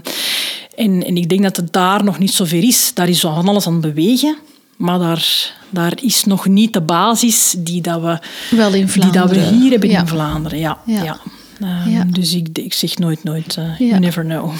en, 0.75 1.03
en 1.05 1.17
ik 1.17 1.29
denk 1.29 1.43
dat 1.43 1.55
het 1.55 1.73
daar 1.73 2.03
nog 2.03 2.19
niet 2.19 2.31
zover 2.33 2.63
is. 2.63 2.91
Daar 2.93 3.09
is 3.09 3.19
van 3.19 3.47
alles 3.47 3.67
aan 3.67 3.73
het 3.73 3.81
bewegen. 3.81 4.37
Maar 4.77 4.99
daar, 4.99 5.53
daar 5.69 5.93
is 6.01 6.23
nog 6.23 6.47
niet 6.47 6.73
de 6.73 6.81
basis 6.81 7.55
die, 7.57 7.81
dat 7.81 8.01
we, 8.01 8.19
Wel 8.55 8.73
in 8.73 8.85
die 8.85 9.11
dat 9.11 9.29
we 9.29 9.39
hier 9.39 9.71
hebben 9.71 9.89
Ja. 9.89 9.99
in 9.99 10.07
Vlaanderen. 10.07 10.59
Ja, 10.59 10.77
Ja. 10.85 11.03
ja. 11.03 11.19
Ehm, 11.61 11.89
Ja. 11.89 12.03
Dus 12.09 12.33
ik, 12.33 12.47
ik 12.53 12.73
zeg 12.73 12.97
nooit 12.97 13.23
nooit. 13.23 13.57
eh, 13.57 13.63
Ja. 13.79 13.85
You 13.85 13.99
never 13.99 14.23
know. 14.23 14.51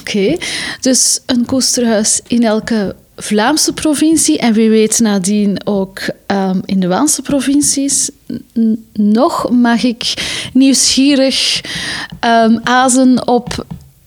Oké, 0.00 0.36
dus 0.80 1.20
een 1.26 1.44
koesterhuis 1.44 2.20
in 2.26 2.44
elke 2.44 2.94
Vlaamse 3.20 3.72
provincie 3.72 4.38
en 4.38 4.52
wie 4.52 4.68
weet 4.70 4.98
nadien 5.00 5.58
ook 5.64 6.00
ehm, 6.26 6.58
in 6.64 6.80
de 6.80 6.86
Waalse 6.86 7.22
provincies. 7.22 8.10
N- 8.58 8.84
nog 8.92 9.50
mag 9.50 9.82
ik 9.82 10.14
nieuwsgierig 10.52 11.60
ehm, 12.20 12.58
azen 12.62 13.26
op 13.28 13.64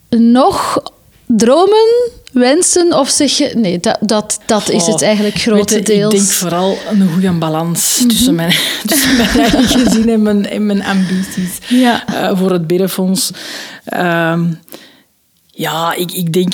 nog 0.10 0.84
dromen, 1.26 2.10
wensen 2.32 2.97
of 3.00 3.10
zeg 3.10 3.38
je 3.38 3.52
nee, 3.56 3.80
dat, 3.80 3.97
dat, 4.02 4.39
dat 4.45 4.69
is 4.69 4.86
het 4.88 5.02
eigenlijk 5.02 5.36
grotendeels. 5.36 6.13
Ik 6.13 6.19
denk 6.19 6.32
vooral 6.32 6.78
een 6.91 7.10
goede 7.13 7.32
balans 7.32 7.97
Mhm. 8.00 8.08
tussen, 8.10 8.36
mijn, 8.36 8.56
tussen 8.88 9.17
mijn 9.17 9.30
eigen 9.30 9.63
gezin 9.63 10.10
en 10.10 10.21
mijn, 10.21 10.45
en 10.50 10.65
mijn 10.65 10.84
ambities 10.84 11.58
Ja. 11.69 12.08
eh, 12.08 12.38
voor 12.38 12.52
het 12.52 12.67
biddenfonds. 12.67 13.32
Ehm, 13.86 14.43
ja, 15.47 15.93
ik, 15.93 16.12
ik 16.12 16.34
denk 16.34 16.54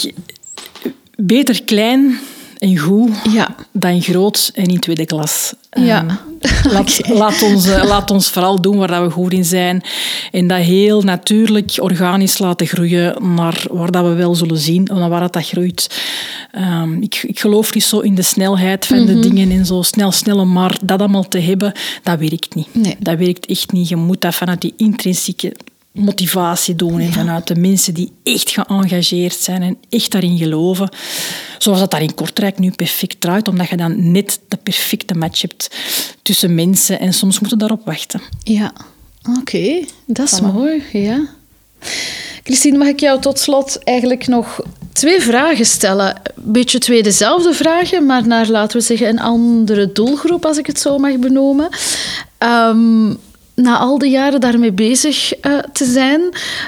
beter 1.15 1.63
klein 1.63 2.19
en 2.59 2.77
goed 2.77 3.09
Ja. 3.31 3.55
dan 3.71 4.01
groot 4.01 4.51
en 4.53 4.65
in 4.65 4.79
tweede 4.79 5.05
klas. 5.05 5.53
Ja. 5.69 6.05
Ehm, 6.05 6.15
laat, 6.73 7.07
laat, 7.09 7.41
ons, 7.43 7.67
eh, 7.67 7.83
laat 7.83 8.11
ons 8.11 8.29
vooral 8.29 8.61
doen 8.61 8.77
waar 8.77 8.87
dat 8.87 9.03
we 9.03 9.09
goed 9.09 9.33
in 9.33 9.45
zijn. 9.45 9.83
En 10.31 10.47
dat 10.47 10.59
heel 10.59 11.01
natuurlijk, 11.01 11.73
organisch 11.77 12.37
laten 12.37 12.67
groeien 12.67 13.35
naar 13.35 13.65
waar 13.71 13.91
dat 13.91 14.03
we 14.03 14.13
wel 14.13 14.35
zullen 14.35 14.57
zien, 14.57 14.83
naar 14.93 15.09
waar 15.09 15.19
dat, 15.19 15.33
dat 15.33 15.47
groeit. 15.47 16.01
Ehm, 16.51 17.01
ik, 17.01 17.23
ik 17.23 17.39
geloof 17.39 17.73
niet 17.73 17.83
zo 17.83 17.99
in 17.99 18.15
de 18.15 18.21
snelheid 18.21 18.85
van 18.85 19.05
de 19.05 19.19
dingen 19.19 19.51
en 19.51 19.65
zo 19.65 19.81
snel, 19.81 20.11
snel, 20.11 20.45
maar 20.45 20.77
dat 20.83 20.99
allemaal 20.99 21.27
te 21.27 21.39
hebben, 21.39 21.71
dat 22.03 22.19
werkt 22.19 22.55
niet. 22.55 22.67
Nee. 22.71 22.95
Dat 22.99 23.17
werkt 23.17 23.45
echt 23.45 23.71
niet. 23.71 23.89
Je 23.89 23.95
moet 23.95 24.21
dat 24.21 24.35
vanuit 24.35 24.61
die 24.61 24.73
intrinsieke 24.77 25.53
motivatie 25.99 26.75
doen 26.75 26.99
en 26.99 27.13
vanuit 27.13 27.47
de 27.47 27.55
mensen 27.55 27.93
die 27.93 28.11
echt 28.23 28.49
geëngageerd 28.49 29.35
zijn 29.35 29.61
en 29.61 29.77
echt 29.89 30.11
daarin 30.11 30.37
geloven. 30.37 30.89
Zoals 31.57 31.79
dat 31.79 31.91
daar 31.91 32.01
in 32.01 32.13
Kortrijk 32.13 32.59
nu 32.59 32.71
perfect 32.71 33.21
draait, 33.21 33.47
omdat 33.47 33.69
je 33.69 33.77
dan 33.77 34.11
net 34.11 34.39
de 34.47 34.57
perfecte 34.57 35.13
match 35.13 35.41
hebt 35.41 35.75
tussen 36.21 36.55
mensen 36.55 36.99
en 36.99 37.13
soms 37.13 37.39
moeten 37.39 37.57
daarop 37.59 37.85
wachten. 37.85 38.21
Ja, 38.43 38.73
oké. 39.39 39.83
Dat 40.05 40.31
is 40.31 40.41
mooi, 40.41 40.83
ja. 40.91 41.27
Christine, 42.43 42.77
mag 42.77 42.87
ik 42.87 42.99
jou 42.99 43.21
tot 43.21 43.39
slot 43.39 43.83
eigenlijk 43.83 44.27
nog 44.27 44.61
twee 44.93 45.21
vragen 45.21 45.65
stellen? 45.65 46.15
Een 46.23 46.51
beetje 46.51 46.79
twee 46.79 47.03
dezelfde 47.03 47.53
vragen, 47.53 48.05
maar 48.05 48.27
naar, 48.27 48.47
laten 48.47 48.77
we 48.77 48.83
zeggen, 48.83 49.07
een 49.07 49.19
andere 49.19 49.91
doelgroep, 49.91 50.45
als 50.45 50.57
ik 50.57 50.65
het 50.65 50.79
zo 50.79 50.97
mag 50.97 51.17
benoemen. 51.17 51.69
Ehm, 52.37 53.13
na 53.61 53.77
al 53.77 53.97
die 53.97 54.11
jaren 54.11 54.39
daarmee 54.39 54.71
bezig 54.71 55.33
eh, 55.33 55.57
te 55.73 55.85
zijn, 55.85 56.21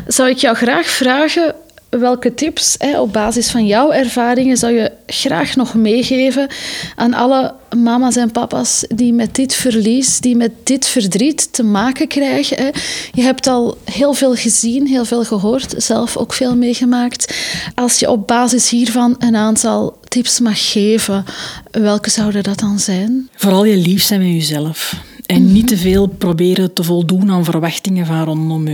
zou 0.07 0.29
ik 0.29 0.37
jou 0.37 0.55
graag 0.55 0.87
vragen 0.87 1.55
welke 1.89 2.33
tips 2.33 2.75
hè, 2.77 2.99
op 2.99 3.13
basis 3.13 3.49
van 3.49 3.65
jouw 3.65 3.91
ervaringen 3.91 4.57
zou 4.57 4.73
je 4.73 4.91
graag 5.05 5.55
nog 5.55 5.73
meegeven 5.73 6.47
aan 6.95 7.13
alle 7.13 7.53
mama's 7.77 8.15
en 8.15 8.31
papa's 8.31 8.85
die 8.87 9.13
met 9.13 9.35
dit 9.35 9.53
verlies, 9.53 10.19
die 10.19 10.35
met 10.35 10.51
dit 10.63 10.87
verdriet 10.87 11.53
te 11.53 11.63
maken 11.63 12.07
krijgen. 12.07 12.57
Hè. 12.57 12.69
Je 13.11 13.21
hebt 13.21 13.47
al 13.47 13.77
heel 13.85 14.13
veel 14.13 14.35
gezien, 14.35 14.87
heel 14.87 15.05
veel 15.05 15.23
gehoord, 15.23 15.73
zelf 15.77 16.17
ook 16.17 16.33
veel 16.33 16.55
meegemaakt. 16.55 17.35
Als 17.75 17.99
je 17.99 18.09
op 18.09 18.27
basis 18.27 18.69
hiervan 18.69 19.15
een 19.19 19.35
aantal 19.35 19.97
tips 20.07 20.39
mag 20.39 20.71
geven, 20.71 21.25
welke 21.71 22.09
zouden 22.09 22.43
dat 22.43 22.59
dan 22.59 22.79
zijn? 22.79 23.29
Vooral 23.35 23.65
je 23.65 23.77
lief 23.77 24.03
zijn 24.03 24.19
met 24.19 24.29
jezelf. 24.29 24.95
En 25.29 25.51
niet 25.53 25.67
te 25.67 25.77
veel 25.77 26.07
proberen 26.07 26.73
te 26.73 26.83
voldoen 26.83 27.31
aan 27.31 27.43
verwachtingen 27.43 28.05
van 28.05 28.23
rondom. 28.23 28.67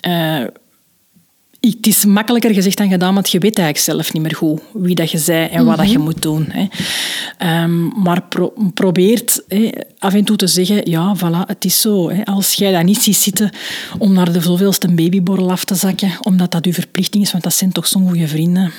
Eh, 0.00 0.40
ik- 1.60 1.76
het 1.76 1.86
is 1.86 2.04
makkelijker 2.04 2.54
gezegd 2.54 2.76
dan 2.76 2.88
gedaan, 2.88 3.14
want 3.14 3.30
je 3.30 3.38
weet 3.38 3.58
eigenlijk 3.58 3.86
zelf 3.86 4.12
niet 4.12 4.22
meer 4.22 4.34
goed 4.34 4.60
wie 4.72 4.94
dat 4.94 5.10
je 5.10 5.18
zij 5.18 5.50
en 5.50 5.64
wat 5.64 5.76
dat 5.76 5.90
je 5.90 5.98
moet 5.98 6.22
doen. 6.22 6.46
Hè. 6.48 6.66
Ehm, 7.38 7.86
maar 8.02 8.22
pro 8.22 8.52
probeert 8.74 9.42
hè, 9.48 9.70
af 9.98 10.14
en 10.14 10.24
toe 10.24 10.36
te 10.36 10.46
zeggen, 10.46 10.90
ja, 10.90 11.16
voilà, 11.16 11.46
het 11.46 11.64
is 11.64 11.80
zo. 11.80 12.10
Hè. 12.10 12.24
Als 12.24 12.52
jij 12.54 12.72
dat 12.72 12.82
niet 12.84 13.02
ziet 13.02 13.16
zitten 13.16 13.50
om 13.98 14.12
naar 14.12 14.32
de 14.32 14.40
zoveelste 14.40 14.88
babyborrel 14.94 15.50
af 15.50 15.64
te 15.64 15.74
zakken, 15.74 16.12
omdat 16.22 16.50
dat 16.50 16.64
je 16.64 16.72
verplichting 16.72 17.22
is, 17.24 17.32
want 17.32 17.44
dat 17.44 17.54
zijn 17.54 17.72
toch 17.72 17.86
zo'n 17.86 18.08
goede 18.08 18.28
vrienden, 18.28 18.72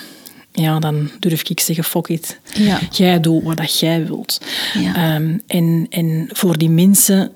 ja, 0.54 0.80
dan 0.80 1.10
durf 1.20 1.50
ik 1.50 1.60
zeggen, 1.60 1.84
fuck 1.84 2.08
it. 2.08 2.40
Ja. 2.54 2.80
Jij 2.92 3.20
doet 3.20 3.44
wat 3.44 3.58
dat 3.58 3.80
jij 3.80 4.06
wilt. 4.06 4.42
Ja. 4.74 4.96
Ehm, 4.96 5.38
en, 5.48 5.86
en 5.90 6.30
voor 6.32 6.58
die 6.58 6.70
mensen 6.70 7.32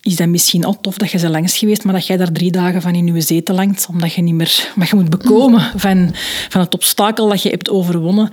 is 0.00 0.16
dat 0.16 0.28
misschien 0.28 0.66
ook 0.66 0.82
tof 0.82 0.96
dat 0.96 1.10
je 1.10 1.18
ze 1.18 1.30
langs 1.30 1.58
geweest, 1.58 1.84
maar 1.84 1.94
dat 1.94 2.06
jij 2.06 2.16
daar 2.16 2.32
drie 2.32 2.50
dagen 2.50 2.82
van 2.82 2.94
in 2.94 3.14
je 3.14 3.20
zetel 3.20 3.56
hangt, 3.56 3.86
omdat 3.90 4.12
je 4.12 4.22
niet 4.22 4.34
meer... 4.34 4.72
Maar 4.74 4.88
je 4.90 4.96
moet 4.96 5.10
bekomen 5.10 5.72
van, 5.76 6.14
van 6.48 6.60
het 6.60 6.74
obstakel 6.74 7.28
dat 7.28 7.42
je 7.42 7.48
hebt 7.48 7.70
overwonnen. 7.70 8.30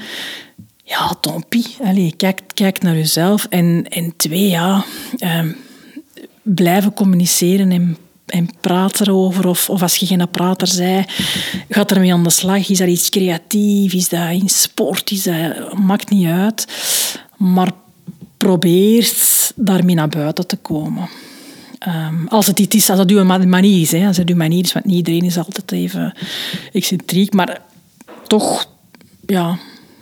Ja, 0.83 1.15
tant 1.21 1.49
pis. 1.49 1.77
Allee, 1.83 2.13
kijk, 2.17 2.41
kijk 2.53 2.81
naar 2.81 2.95
jezelf. 2.95 3.45
En, 3.49 3.85
en 3.89 4.13
twee, 4.17 4.47
ja... 4.47 4.85
ehm, 5.17 5.51
blijven 6.41 6.93
communiceren 6.93 7.71
en, 7.71 7.97
en 8.29 8.49
praten 8.61 9.07
erover. 9.07 9.47
Of, 9.47 9.69
of 9.69 9.81
als 9.81 9.95
je 9.95 10.05
geen 10.05 10.29
prater 10.31 10.67
zij, 10.67 11.07
gaat 11.69 11.91
ermee 11.91 12.13
aan 12.13 12.23
de 12.23 12.29
slag. 12.29 12.69
Is 12.69 12.77
dat 12.77 12.87
iets 12.87 13.09
creatief? 13.09 13.93
Is 13.93 14.09
dat 14.09 14.29
in 14.31 14.49
sport? 14.49 15.11
Is 15.11 15.23
dat, 15.23 15.77
maakt 15.77 16.09
niet 16.09 16.27
uit. 16.27 16.67
Maar 17.37 17.71
probeert 18.37 19.53
daarmee 19.55 19.95
naar 19.95 20.09
buiten 20.09 20.47
te 20.47 20.55
komen. 20.55 21.09
Ehm, 21.79 22.27
als 22.27 22.47
het 22.47 22.59
iets 22.59 22.75
is, 22.75 22.89
als 22.89 22.97
dat 22.97 23.09
uw 23.09 23.23
ma- 23.23 23.37
manier 23.37 23.81
is. 23.81 23.91
Hè. 23.91 24.07
Als 24.07 24.17
het 24.17 24.29
uw 24.29 24.35
manier 24.35 24.63
is, 24.63 24.73
want 24.73 24.85
niet 24.85 24.95
iedereen 24.95 25.23
is 25.23 25.37
altijd 25.37 25.71
even 25.71 26.13
excentriek. 26.73 27.33
Maar 27.33 27.61
toch, 28.27 28.65
ja, 29.25 29.57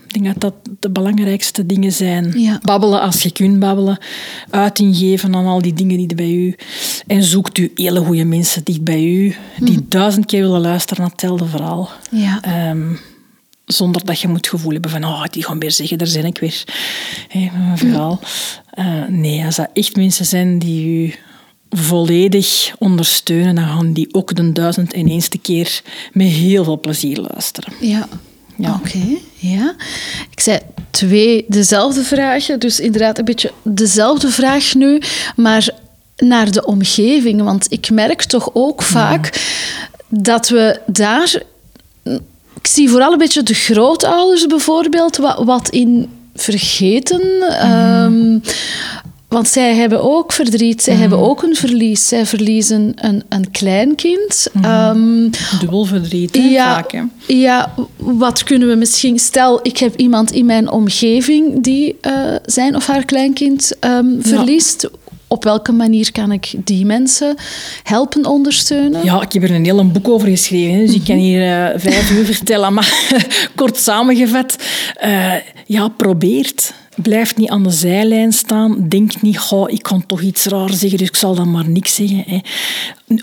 ik 0.08 0.14
denk 0.14 0.26
dat 0.26 0.42
dat 0.42 0.76
de 0.80 0.90
belangrijkste 0.90 1.66
dingen 1.66 1.92
zijn. 1.92 2.40
Ja. 2.40 2.60
Babbelen 2.62 3.02
als 3.02 3.24
je 3.24 3.32
kunt 3.32 3.60
babbelen. 3.60 3.98
Uiting 4.50 4.98
geven 4.98 5.36
aan 5.36 5.46
al 5.46 5.62
die 5.62 5.74
dingen 5.74 5.98
die 5.98 6.08
er 6.08 6.16
bij 6.16 6.32
u... 6.32 6.56
En 7.08 7.24
zoekt 7.24 7.58
u 7.58 7.72
hele 7.76 8.00
goede 8.00 8.26
mensen 8.26 8.64
dicht 8.64 8.84
bij 8.84 9.04
u, 9.04 9.36
die 9.60 9.86
duizend 9.88 10.26
keer 10.26 10.42
willen 10.42 10.62
luisteren 10.62 11.02
naar 11.02 11.12
hetzelfde 11.12 11.46
verhaal. 11.46 11.90
Ja. 12.12 12.42
Ehm, 12.42 12.96
zonder 13.66 14.06
dat 14.06 14.20
je 14.20 14.28
moet 14.28 14.38
het 14.38 14.48
gevoel 14.48 14.72
hebben 14.72 14.92
van, 14.92 15.04
oh, 15.04 15.24
die 15.24 15.44
gaan 15.44 15.60
weer 15.60 15.72
zeggen, 15.72 15.98
daar 15.98 16.12
ben 16.14 16.26
ik 16.26 16.38
weer. 16.38 16.64
Een 17.34 17.78
verhaal. 17.78 18.20
Eh, 18.70 19.04
nee, 19.08 19.46
als 19.46 19.56
dat 19.56 19.70
echt 19.74 19.96
mensen 19.96 20.26
zijn 20.26 20.60
die 20.60 20.86
u 20.88 21.14
volledig 21.70 22.76
ondersteunen, 22.78 23.56
dan 23.56 23.68
gaan 23.68 23.94
die 23.94 24.14
ook 24.14 24.36
de 24.36 24.52
duizend 24.52 24.94
en 24.94 25.08
eenste 25.08 25.38
keer 25.38 25.82
met 26.12 26.28
heel 26.28 26.64
veel 26.64 26.80
plezier 26.80 27.20
luisteren. 27.20 27.74
Ja. 27.80 28.08
Ja. 28.58 28.80
Oké, 28.84 29.18
ja. 29.36 29.76
Ik 30.32 30.40
zei 30.40 30.60
twee 30.92 31.46
dezelfde 31.48 32.04
vragen, 32.04 32.60
dus 32.60 32.80
inderdaad 32.80 33.18
een 33.18 33.26
beetje 33.26 33.52
dezelfde 33.64 34.30
vraag 34.30 34.74
nu, 34.74 35.02
maar 35.36 35.70
naar 36.18 36.52
de 36.52 36.66
omgeving. 36.66 37.42
Want 37.42 37.72
ik 37.72 37.90
merk 37.90 38.24
toch 38.24 38.50
ook 38.54 38.82
vaak 38.82 39.42
dat 40.08 40.50
we 40.50 40.80
daar... 40.86 41.42
Ik 42.60 42.68
zie 42.68 42.90
vooral 42.90 43.12
een 43.12 43.18
beetje 43.18 43.44
de 43.44 43.54
grootouders 43.54 44.46
bijvoorbeeld 44.46 45.18
wat, 45.18 45.44
wat 45.44 45.70
in 45.70 46.10
vergeten. 46.36 47.42
Ehm, 47.42 48.40
want 49.28 49.48
zij 49.48 49.76
hebben 49.76 50.04
ook 50.04 50.32
verdriet, 50.32 50.84
zij 50.84 50.96
hebben 50.96 51.20
ook 51.20 51.44
een 51.44 51.56
verlies. 51.56 52.08
Zij 52.08 52.26
verliezen 52.26 52.94
een, 52.96 53.24
een 53.30 53.52
kleinkind. 53.52 54.48
Ehm, 54.62 55.30
Dubbel 55.60 55.86
verdriet, 55.86 56.36
hè, 56.36 56.42
ja, 56.42 56.74
vaak. 56.74 56.92
Hè. 56.92 57.02
ja, 57.28 57.74
wat 57.98 58.44
kunnen 58.44 58.68
we 58.68 58.76
misschien... 58.76 59.20
Stel, 59.20 59.60
ik 59.62 59.78
heb 59.78 59.96
iemand 59.96 60.32
in 60.32 60.46
mijn 60.46 60.70
omgeving 60.70 61.64
die 61.64 61.98
eh, 62.02 62.14
zijn 62.46 62.76
of 62.76 62.88
haar 62.88 63.06
kleinkind 63.06 63.74
ehm, 63.80 64.06
verliest. 64.20 64.90
Op 65.28 65.44
welke 65.44 65.72
manier 65.72 66.12
kan 66.12 66.32
ik 66.32 66.54
die 66.58 66.86
mensen 66.86 67.36
helpen 67.84 68.26
ondersteunen? 68.26 69.04
Ja, 69.04 69.22
ik 69.22 69.34
heb 69.34 69.44
er 69.44 69.52
een 69.52 69.66
heel 69.66 69.80
een 69.80 69.92
boek 69.92 70.08
over 70.08 70.28
geschreven, 70.28 70.86
dus 70.86 70.96
ik 70.96 71.04
kan 71.04 71.16
hier 71.16 71.42
eh, 71.42 71.80
vijf 71.80 72.12
uur 72.12 72.26
vertellen. 72.36 72.74
Maar 72.74 73.18
kort 73.56 73.78
samengevat, 73.78 74.56
eh, 74.96 75.34
ja, 75.66 75.88
probeert. 75.88 76.74
Blijf 77.02 77.36
niet 77.36 77.50
aan 77.50 77.64
de 77.64 77.70
zijlijn 77.70 78.34
staan. 78.34 78.90
Denk 78.90 79.22
niet, 79.22 79.38
goh, 79.38 79.72
ik 79.72 79.84
kan 79.84 80.06
toch 80.06 80.22
iets 80.22 80.46
raar 80.46 80.74
zeggen, 80.74 80.98
dus 80.98 81.08
ik 81.08 81.16
zal 81.16 81.36
dan 81.36 81.52
maar 81.52 81.70
niks 81.70 81.96
zeggen. 81.96 82.24
Hè. 82.28 82.40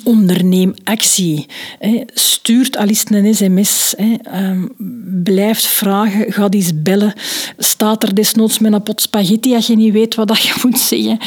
Onderneem 0.04 0.74
actie. 0.84 1.46
Hè. 1.78 2.02
Stuurt 2.12 2.76
al 2.76 2.86
eens 2.86 3.04
een 3.08 3.34
sms. 3.34 3.94
Hè. 3.96 4.40
Um, 4.50 4.72
blijf 5.22 5.60
vragen. 5.60 6.32
Ga 6.32 6.48
eens 6.48 6.82
bellen. 6.82 7.12
Staat 7.58 8.02
er 8.02 8.14
desnoods 8.14 8.58
met 8.58 8.72
een 8.72 8.82
pot 8.82 9.00
spaghetti 9.00 9.54
als 9.54 9.66
je 9.66 9.76
niet 9.76 9.92
weet 9.92 10.14
wat 10.14 10.28
dat 10.28 10.42
je 10.42 10.54
moet 10.62 10.78
zeggen. 10.78 11.18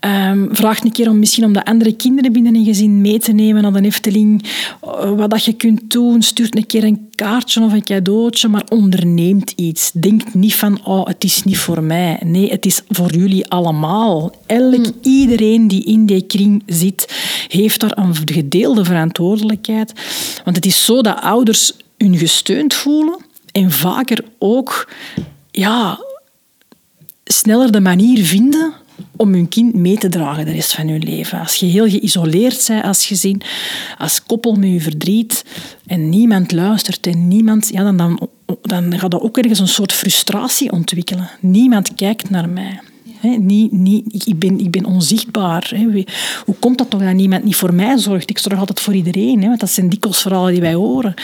Um, 0.00 0.48
vraag 0.52 0.84
een 0.84 0.92
keer 0.92 1.10
om 1.10 1.18
misschien 1.18 1.44
om 1.44 1.52
de 1.52 1.64
andere 1.64 1.92
kinderen 1.96 2.32
binnen 2.32 2.54
een 2.54 2.64
gezin 2.64 3.00
mee 3.00 3.18
te 3.18 3.32
nemen 3.32 3.62
naar 3.62 3.72
de 3.72 3.80
Efteling. 3.88 4.44
Uh, 4.84 5.10
wat 5.16 5.30
dat 5.30 5.44
je 5.44 5.52
kunt 5.52 5.90
doen. 5.90 6.22
Stuurt 6.22 6.56
een 6.56 6.66
keer 6.66 6.84
een 6.84 7.10
kaartje 7.14 7.62
of 7.62 7.72
een 7.72 7.84
cadeautje, 7.84 8.48
maar 8.48 8.64
onderneemt 8.68 9.52
iets. 9.56 9.90
Denk 9.92 10.34
niet 10.34 10.54
van, 10.54 10.84
oh, 10.84 11.06
het 11.06 11.24
is 11.24 11.42
niet 11.44 11.58
voor 11.58 11.82
mij. 11.82 11.91
Nee, 12.20 12.50
het 12.50 12.66
is 12.66 12.82
voor 12.88 13.12
jullie 13.12 13.48
allemaal. 13.48 14.34
Elk, 14.46 14.86
mm. 14.86 14.92
iedereen 15.00 15.68
die 15.68 15.84
in 15.84 16.06
die 16.06 16.22
kring 16.22 16.62
zit, 16.66 17.14
heeft 17.48 17.80
daar 17.80 17.98
een 17.98 18.14
gedeelde 18.24 18.84
verantwoordelijkheid. 18.84 19.92
Want 20.44 20.56
het 20.56 20.66
is 20.66 20.84
zo 20.84 21.02
dat 21.02 21.20
ouders 21.20 21.72
hun 21.98 22.18
gesteund 22.18 22.74
voelen 22.74 23.18
en 23.52 23.70
vaker 23.70 24.24
ook 24.38 24.90
ja, 25.50 26.00
sneller 27.24 27.72
de 27.72 27.80
manier 27.80 28.24
vinden 28.24 28.72
om 29.16 29.32
hun 29.32 29.48
kind 29.48 29.74
mee 29.74 29.98
te 29.98 30.08
dragen 30.08 30.44
de 30.44 30.52
rest 30.52 30.74
van 30.74 30.88
hun 30.88 31.02
leven. 31.02 31.40
Als 31.40 31.54
je 31.54 31.66
heel 31.66 31.88
geïsoleerd 31.88 32.64
bent 32.68 32.84
als 32.84 33.06
gezin, 33.06 33.42
als 33.98 34.22
koppel 34.22 34.54
met 34.54 34.70
je 34.70 34.80
verdriet 34.80 35.44
en 35.86 36.08
niemand 36.08 36.52
luistert 36.52 37.06
en 37.06 37.28
niemand, 37.28 37.68
ja, 37.72 37.82
dan, 37.82 37.96
dan, 37.96 38.28
dan 38.62 38.98
gaat 38.98 39.10
dat 39.10 39.20
ook 39.20 39.38
ergens 39.38 39.58
een 39.58 39.68
soort 39.68 39.92
frustratie 39.92 40.72
ontwikkelen. 40.72 41.30
Niemand 41.40 41.94
kijkt 41.94 42.30
naar 42.30 42.48
mij. 42.48 42.80
niet, 43.38 43.72
niet, 43.72 44.26
ik, 44.26 44.38
ben, 44.38 44.58
ik 44.58 44.70
ben 44.70 44.84
onzichtbaar. 44.84 45.72
Hoe 46.44 46.54
komt 46.58 46.78
dat 46.78 46.90
toch 46.90 47.00
dat 47.00 47.12
niemand 47.12 47.44
niet 47.44 47.56
voor 47.56 47.74
mij 47.74 47.98
zorgt? 47.98 48.30
Ik 48.30 48.38
zorg 48.38 48.58
altijd 48.58 48.80
voor 48.80 48.94
iedereen. 48.94 49.40
want 49.40 49.60
dat 49.60 49.70
zijn 49.70 49.88
dikwijls 49.88 50.22
verhalen 50.22 50.52
die 50.52 50.60
wij 50.60 50.74
horen. 50.74 51.14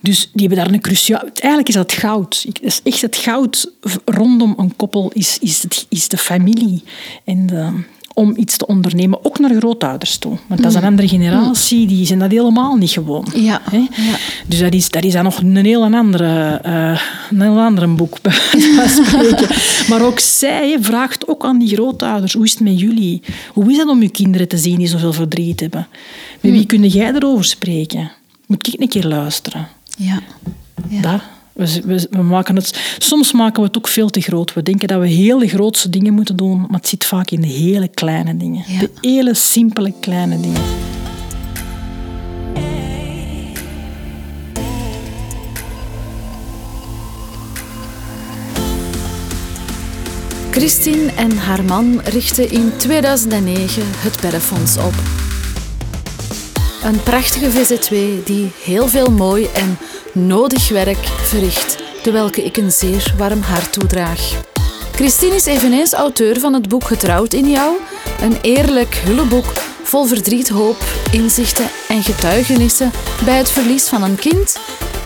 Dus 0.00 0.30
die 0.32 0.46
hebben 0.46 0.64
daar 0.64 0.74
een 0.74 0.80
cruciaal... 0.80 1.20
Eigenlijk 1.20 1.68
is 1.68 1.74
dat 1.74 1.92
goud. 1.92 2.46
is 2.60 2.80
echt 2.84 3.00
het 3.00 3.16
goud 3.16 3.72
rondom 4.04 4.54
een 4.56 4.76
koppel 4.76 5.10
is, 5.14 5.38
is, 5.38 5.62
het, 5.62 5.86
is 5.88 6.08
de 6.08 6.18
familie. 6.18 6.82
En 7.24 7.46
de, 7.46 7.70
om 8.14 8.32
iets 8.36 8.56
te 8.56 8.66
ondernemen, 8.66 9.24
ook 9.24 9.38
naar 9.38 9.54
grootouders 9.54 10.16
toe. 10.18 10.38
Want 10.46 10.62
dat 10.62 10.70
is 10.70 10.76
een 10.76 10.82
mm. 10.82 10.88
andere 10.88 11.08
generatie, 11.08 11.86
die 11.86 12.06
zijn 12.06 12.18
dat 12.18 12.30
helemaal 12.30 12.76
niet 12.76 12.90
gewoon. 12.90 13.26
Ja. 13.34 13.62
ja. 13.70 14.16
Dus 14.46 14.58
dat 14.58 14.72
is, 14.72 14.88
dat 14.88 15.04
is 15.04 15.12
dan 15.12 15.24
nog 15.24 15.38
een 15.38 15.56
heel 15.56 15.82
andere, 15.82 16.60
uh, 16.66 17.00
een 17.30 17.40
heel 17.40 17.60
ander 17.60 17.94
boek, 17.94 18.18
maar 19.88 20.02
ook 20.02 20.18
zij 20.18 20.76
vraagt 20.80 21.28
ook 21.28 21.44
aan 21.44 21.58
die 21.58 21.68
grootouders, 21.68 22.32
hoe 22.32 22.44
is 22.44 22.50
het 22.50 22.60
met 22.60 22.80
jullie? 22.80 23.22
Hoe 23.52 23.70
is 23.70 23.76
het 23.76 23.88
om 23.88 24.02
je 24.02 24.10
kinderen 24.10 24.48
te 24.48 24.58
zien 24.58 24.78
die 24.78 24.88
zoveel 24.88 25.12
verdriet 25.12 25.60
hebben? 25.60 25.86
Met 26.40 26.52
wie 26.52 26.60
mm. 26.60 26.66
kun 26.66 26.86
jij 26.86 27.12
erover 27.12 27.44
spreken? 27.44 28.10
Moet 28.46 28.66
ik 28.66 28.80
een 28.80 28.88
keer 28.88 29.06
luisteren? 29.06 29.68
Ja. 29.96 30.20
ja. 30.88 31.22
We, 31.54 31.80
we, 31.84 32.06
we, 32.10 32.22
maken 32.22 32.56
het, 32.56 32.96
soms 32.98 33.32
maken 33.32 33.60
we 33.60 33.66
het 33.66 33.76
ook 33.76 33.88
veel 33.88 34.10
te 34.10 34.20
groot. 34.20 34.54
We 34.54 34.62
denken 34.62 34.88
dat 34.88 35.00
we 35.00 35.08
hele 35.08 35.48
grootste 35.48 35.90
dingen 35.90 36.14
moeten 36.14 36.36
doen, 36.36 36.60
maar 36.60 36.80
het 36.80 36.88
zit 36.88 37.04
vaak 37.04 37.30
in 37.30 37.40
de 37.40 37.46
hele 37.46 37.88
kleine 37.88 38.36
dingen. 38.36 38.64
De 38.78 38.90
hele 39.00 39.34
simpele 39.34 39.92
kleine 40.00 40.40
dingen. 40.40 40.60
Christine 50.50 51.12
en 51.12 51.36
haar 51.36 51.64
man 51.64 52.00
richtten 52.00 52.50
in 52.50 52.72
2009 52.76 53.82
het 53.86 54.20
Beddenfonds 54.20 54.76
op. 54.76 55.23
Een 56.84 57.02
prachtige 57.02 57.50
VZ2 57.50 58.24
die 58.24 58.52
heel 58.62 58.88
veel 58.88 59.10
mooi 59.10 59.48
en 59.54 59.78
nodig 60.12 60.68
werk 60.68 61.06
verricht, 61.06 61.78
de 62.02 62.10
welke 62.10 62.44
ik 62.44 62.56
een 62.56 62.72
zeer 62.72 63.14
warm 63.16 63.40
hart 63.40 63.72
toedraag. 63.72 64.20
Christine 64.94 65.34
is 65.34 65.46
eveneens 65.46 65.92
auteur 65.92 66.40
van 66.40 66.52
het 66.52 66.68
boek 66.68 66.84
Getrouwd 66.84 67.32
in 67.32 67.50
jou, 67.50 67.76
een 68.20 68.36
eerlijk 68.42 68.94
hulleboek 68.94 69.52
vol 69.82 70.04
verdriet, 70.04 70.48
hoop, 70.48 70.84
inzichten 71.12 71.68
en 71.88 72.02
getuigenissen 72.02 72.90
bij 73.24 73.36
het 73.36 73.50
verlies 73.50 73.88
van 73.88 74.02
een 74.02 74.16
kind 74.16 74.58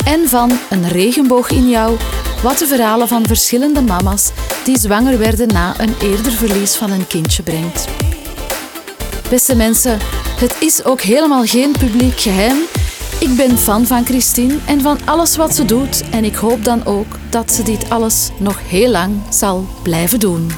en 0.05 0.29
van 0.29 0.59
een 0.71 0.89
regenboog 0.89 1.51
in 1.51 1.69
jou, 1.69 1.97
wat 2.43 2.59
de 2.59 2.67
verhalen 2.67 3.09
van 3.09 3.27
verschillende 3.27 3.83
mama's 3.83 4.31
die 4.65 4.79
zwanger 4.79 5.19
werden 5.19 5.49
na 5.49 5.81
een 5.81 5.95
eerder 6.03 6.33
verlies 6.33 6.77
van 6.77 6.91
een 6.91 7.07
kindje 7.07 7.43
brengt. 7.43 7.87
Beste 9.31 9.57
mensen, 9.57 9.99
het 10.39 10.57
is 10.61 10.85
ook 10.85 11.01
helemaal 11.01 11.45
geen 11.45 11.73
publiek 11.79 12.21
geheim. 12.21 12.57
Ik 13.21 13.37
ben 13.37 13.59
fan 13.59 13.87
van 13.87 14.05
Christine 14.05 14.59
en 14.67 14.81
van 14.81 14.99
alles 15.05 15.37
wat 15.37 15.55
ze 15.55 15.65
doet 15.65 16.05
en 16.11 16.25
ik 16.25 16.35
hoop 16.35 16.65
dan 16.65 16.85
ook 16.85 17.19
dat 17.31 17.53
ze 17.53 17.63
dit 17.63 17.91
alles 17.91 18.31
nog 18.39 18.61
heel 18.69 18.91
lang 18.91 19.15
zal 19.31 19.67
blijven 19.83 20.21
doen. 20.21 20.51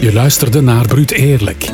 Je 0.00 0.10
luisterde 0.12 0.60
naar 0.60 0.86
Bruut 0.86 1.10
Eerlijk. 1.10 1.70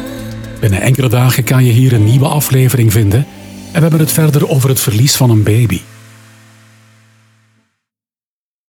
Binnen 0.60 0.80
enkele 0.80 1.08
dagen 1.08 1.44
kan 1.44 1.64
je 1.64 1.72
hier 1.72 1.92
een 1.92 2.04
nieuwe 2.04 2.28
aflevering 2.28 2.92
vinden 2.92 3.26
en 3.66 3.72
we 3.72 3.80
hebben 3.80 4.00
het 4.00 4.12
verder 4.12 4.48
over 4.48 4.68
het 4.68 4.80
verlies 4.80 5.16
van 5.16 5.30
een 5.30 5.42
baby. 5.42 5.80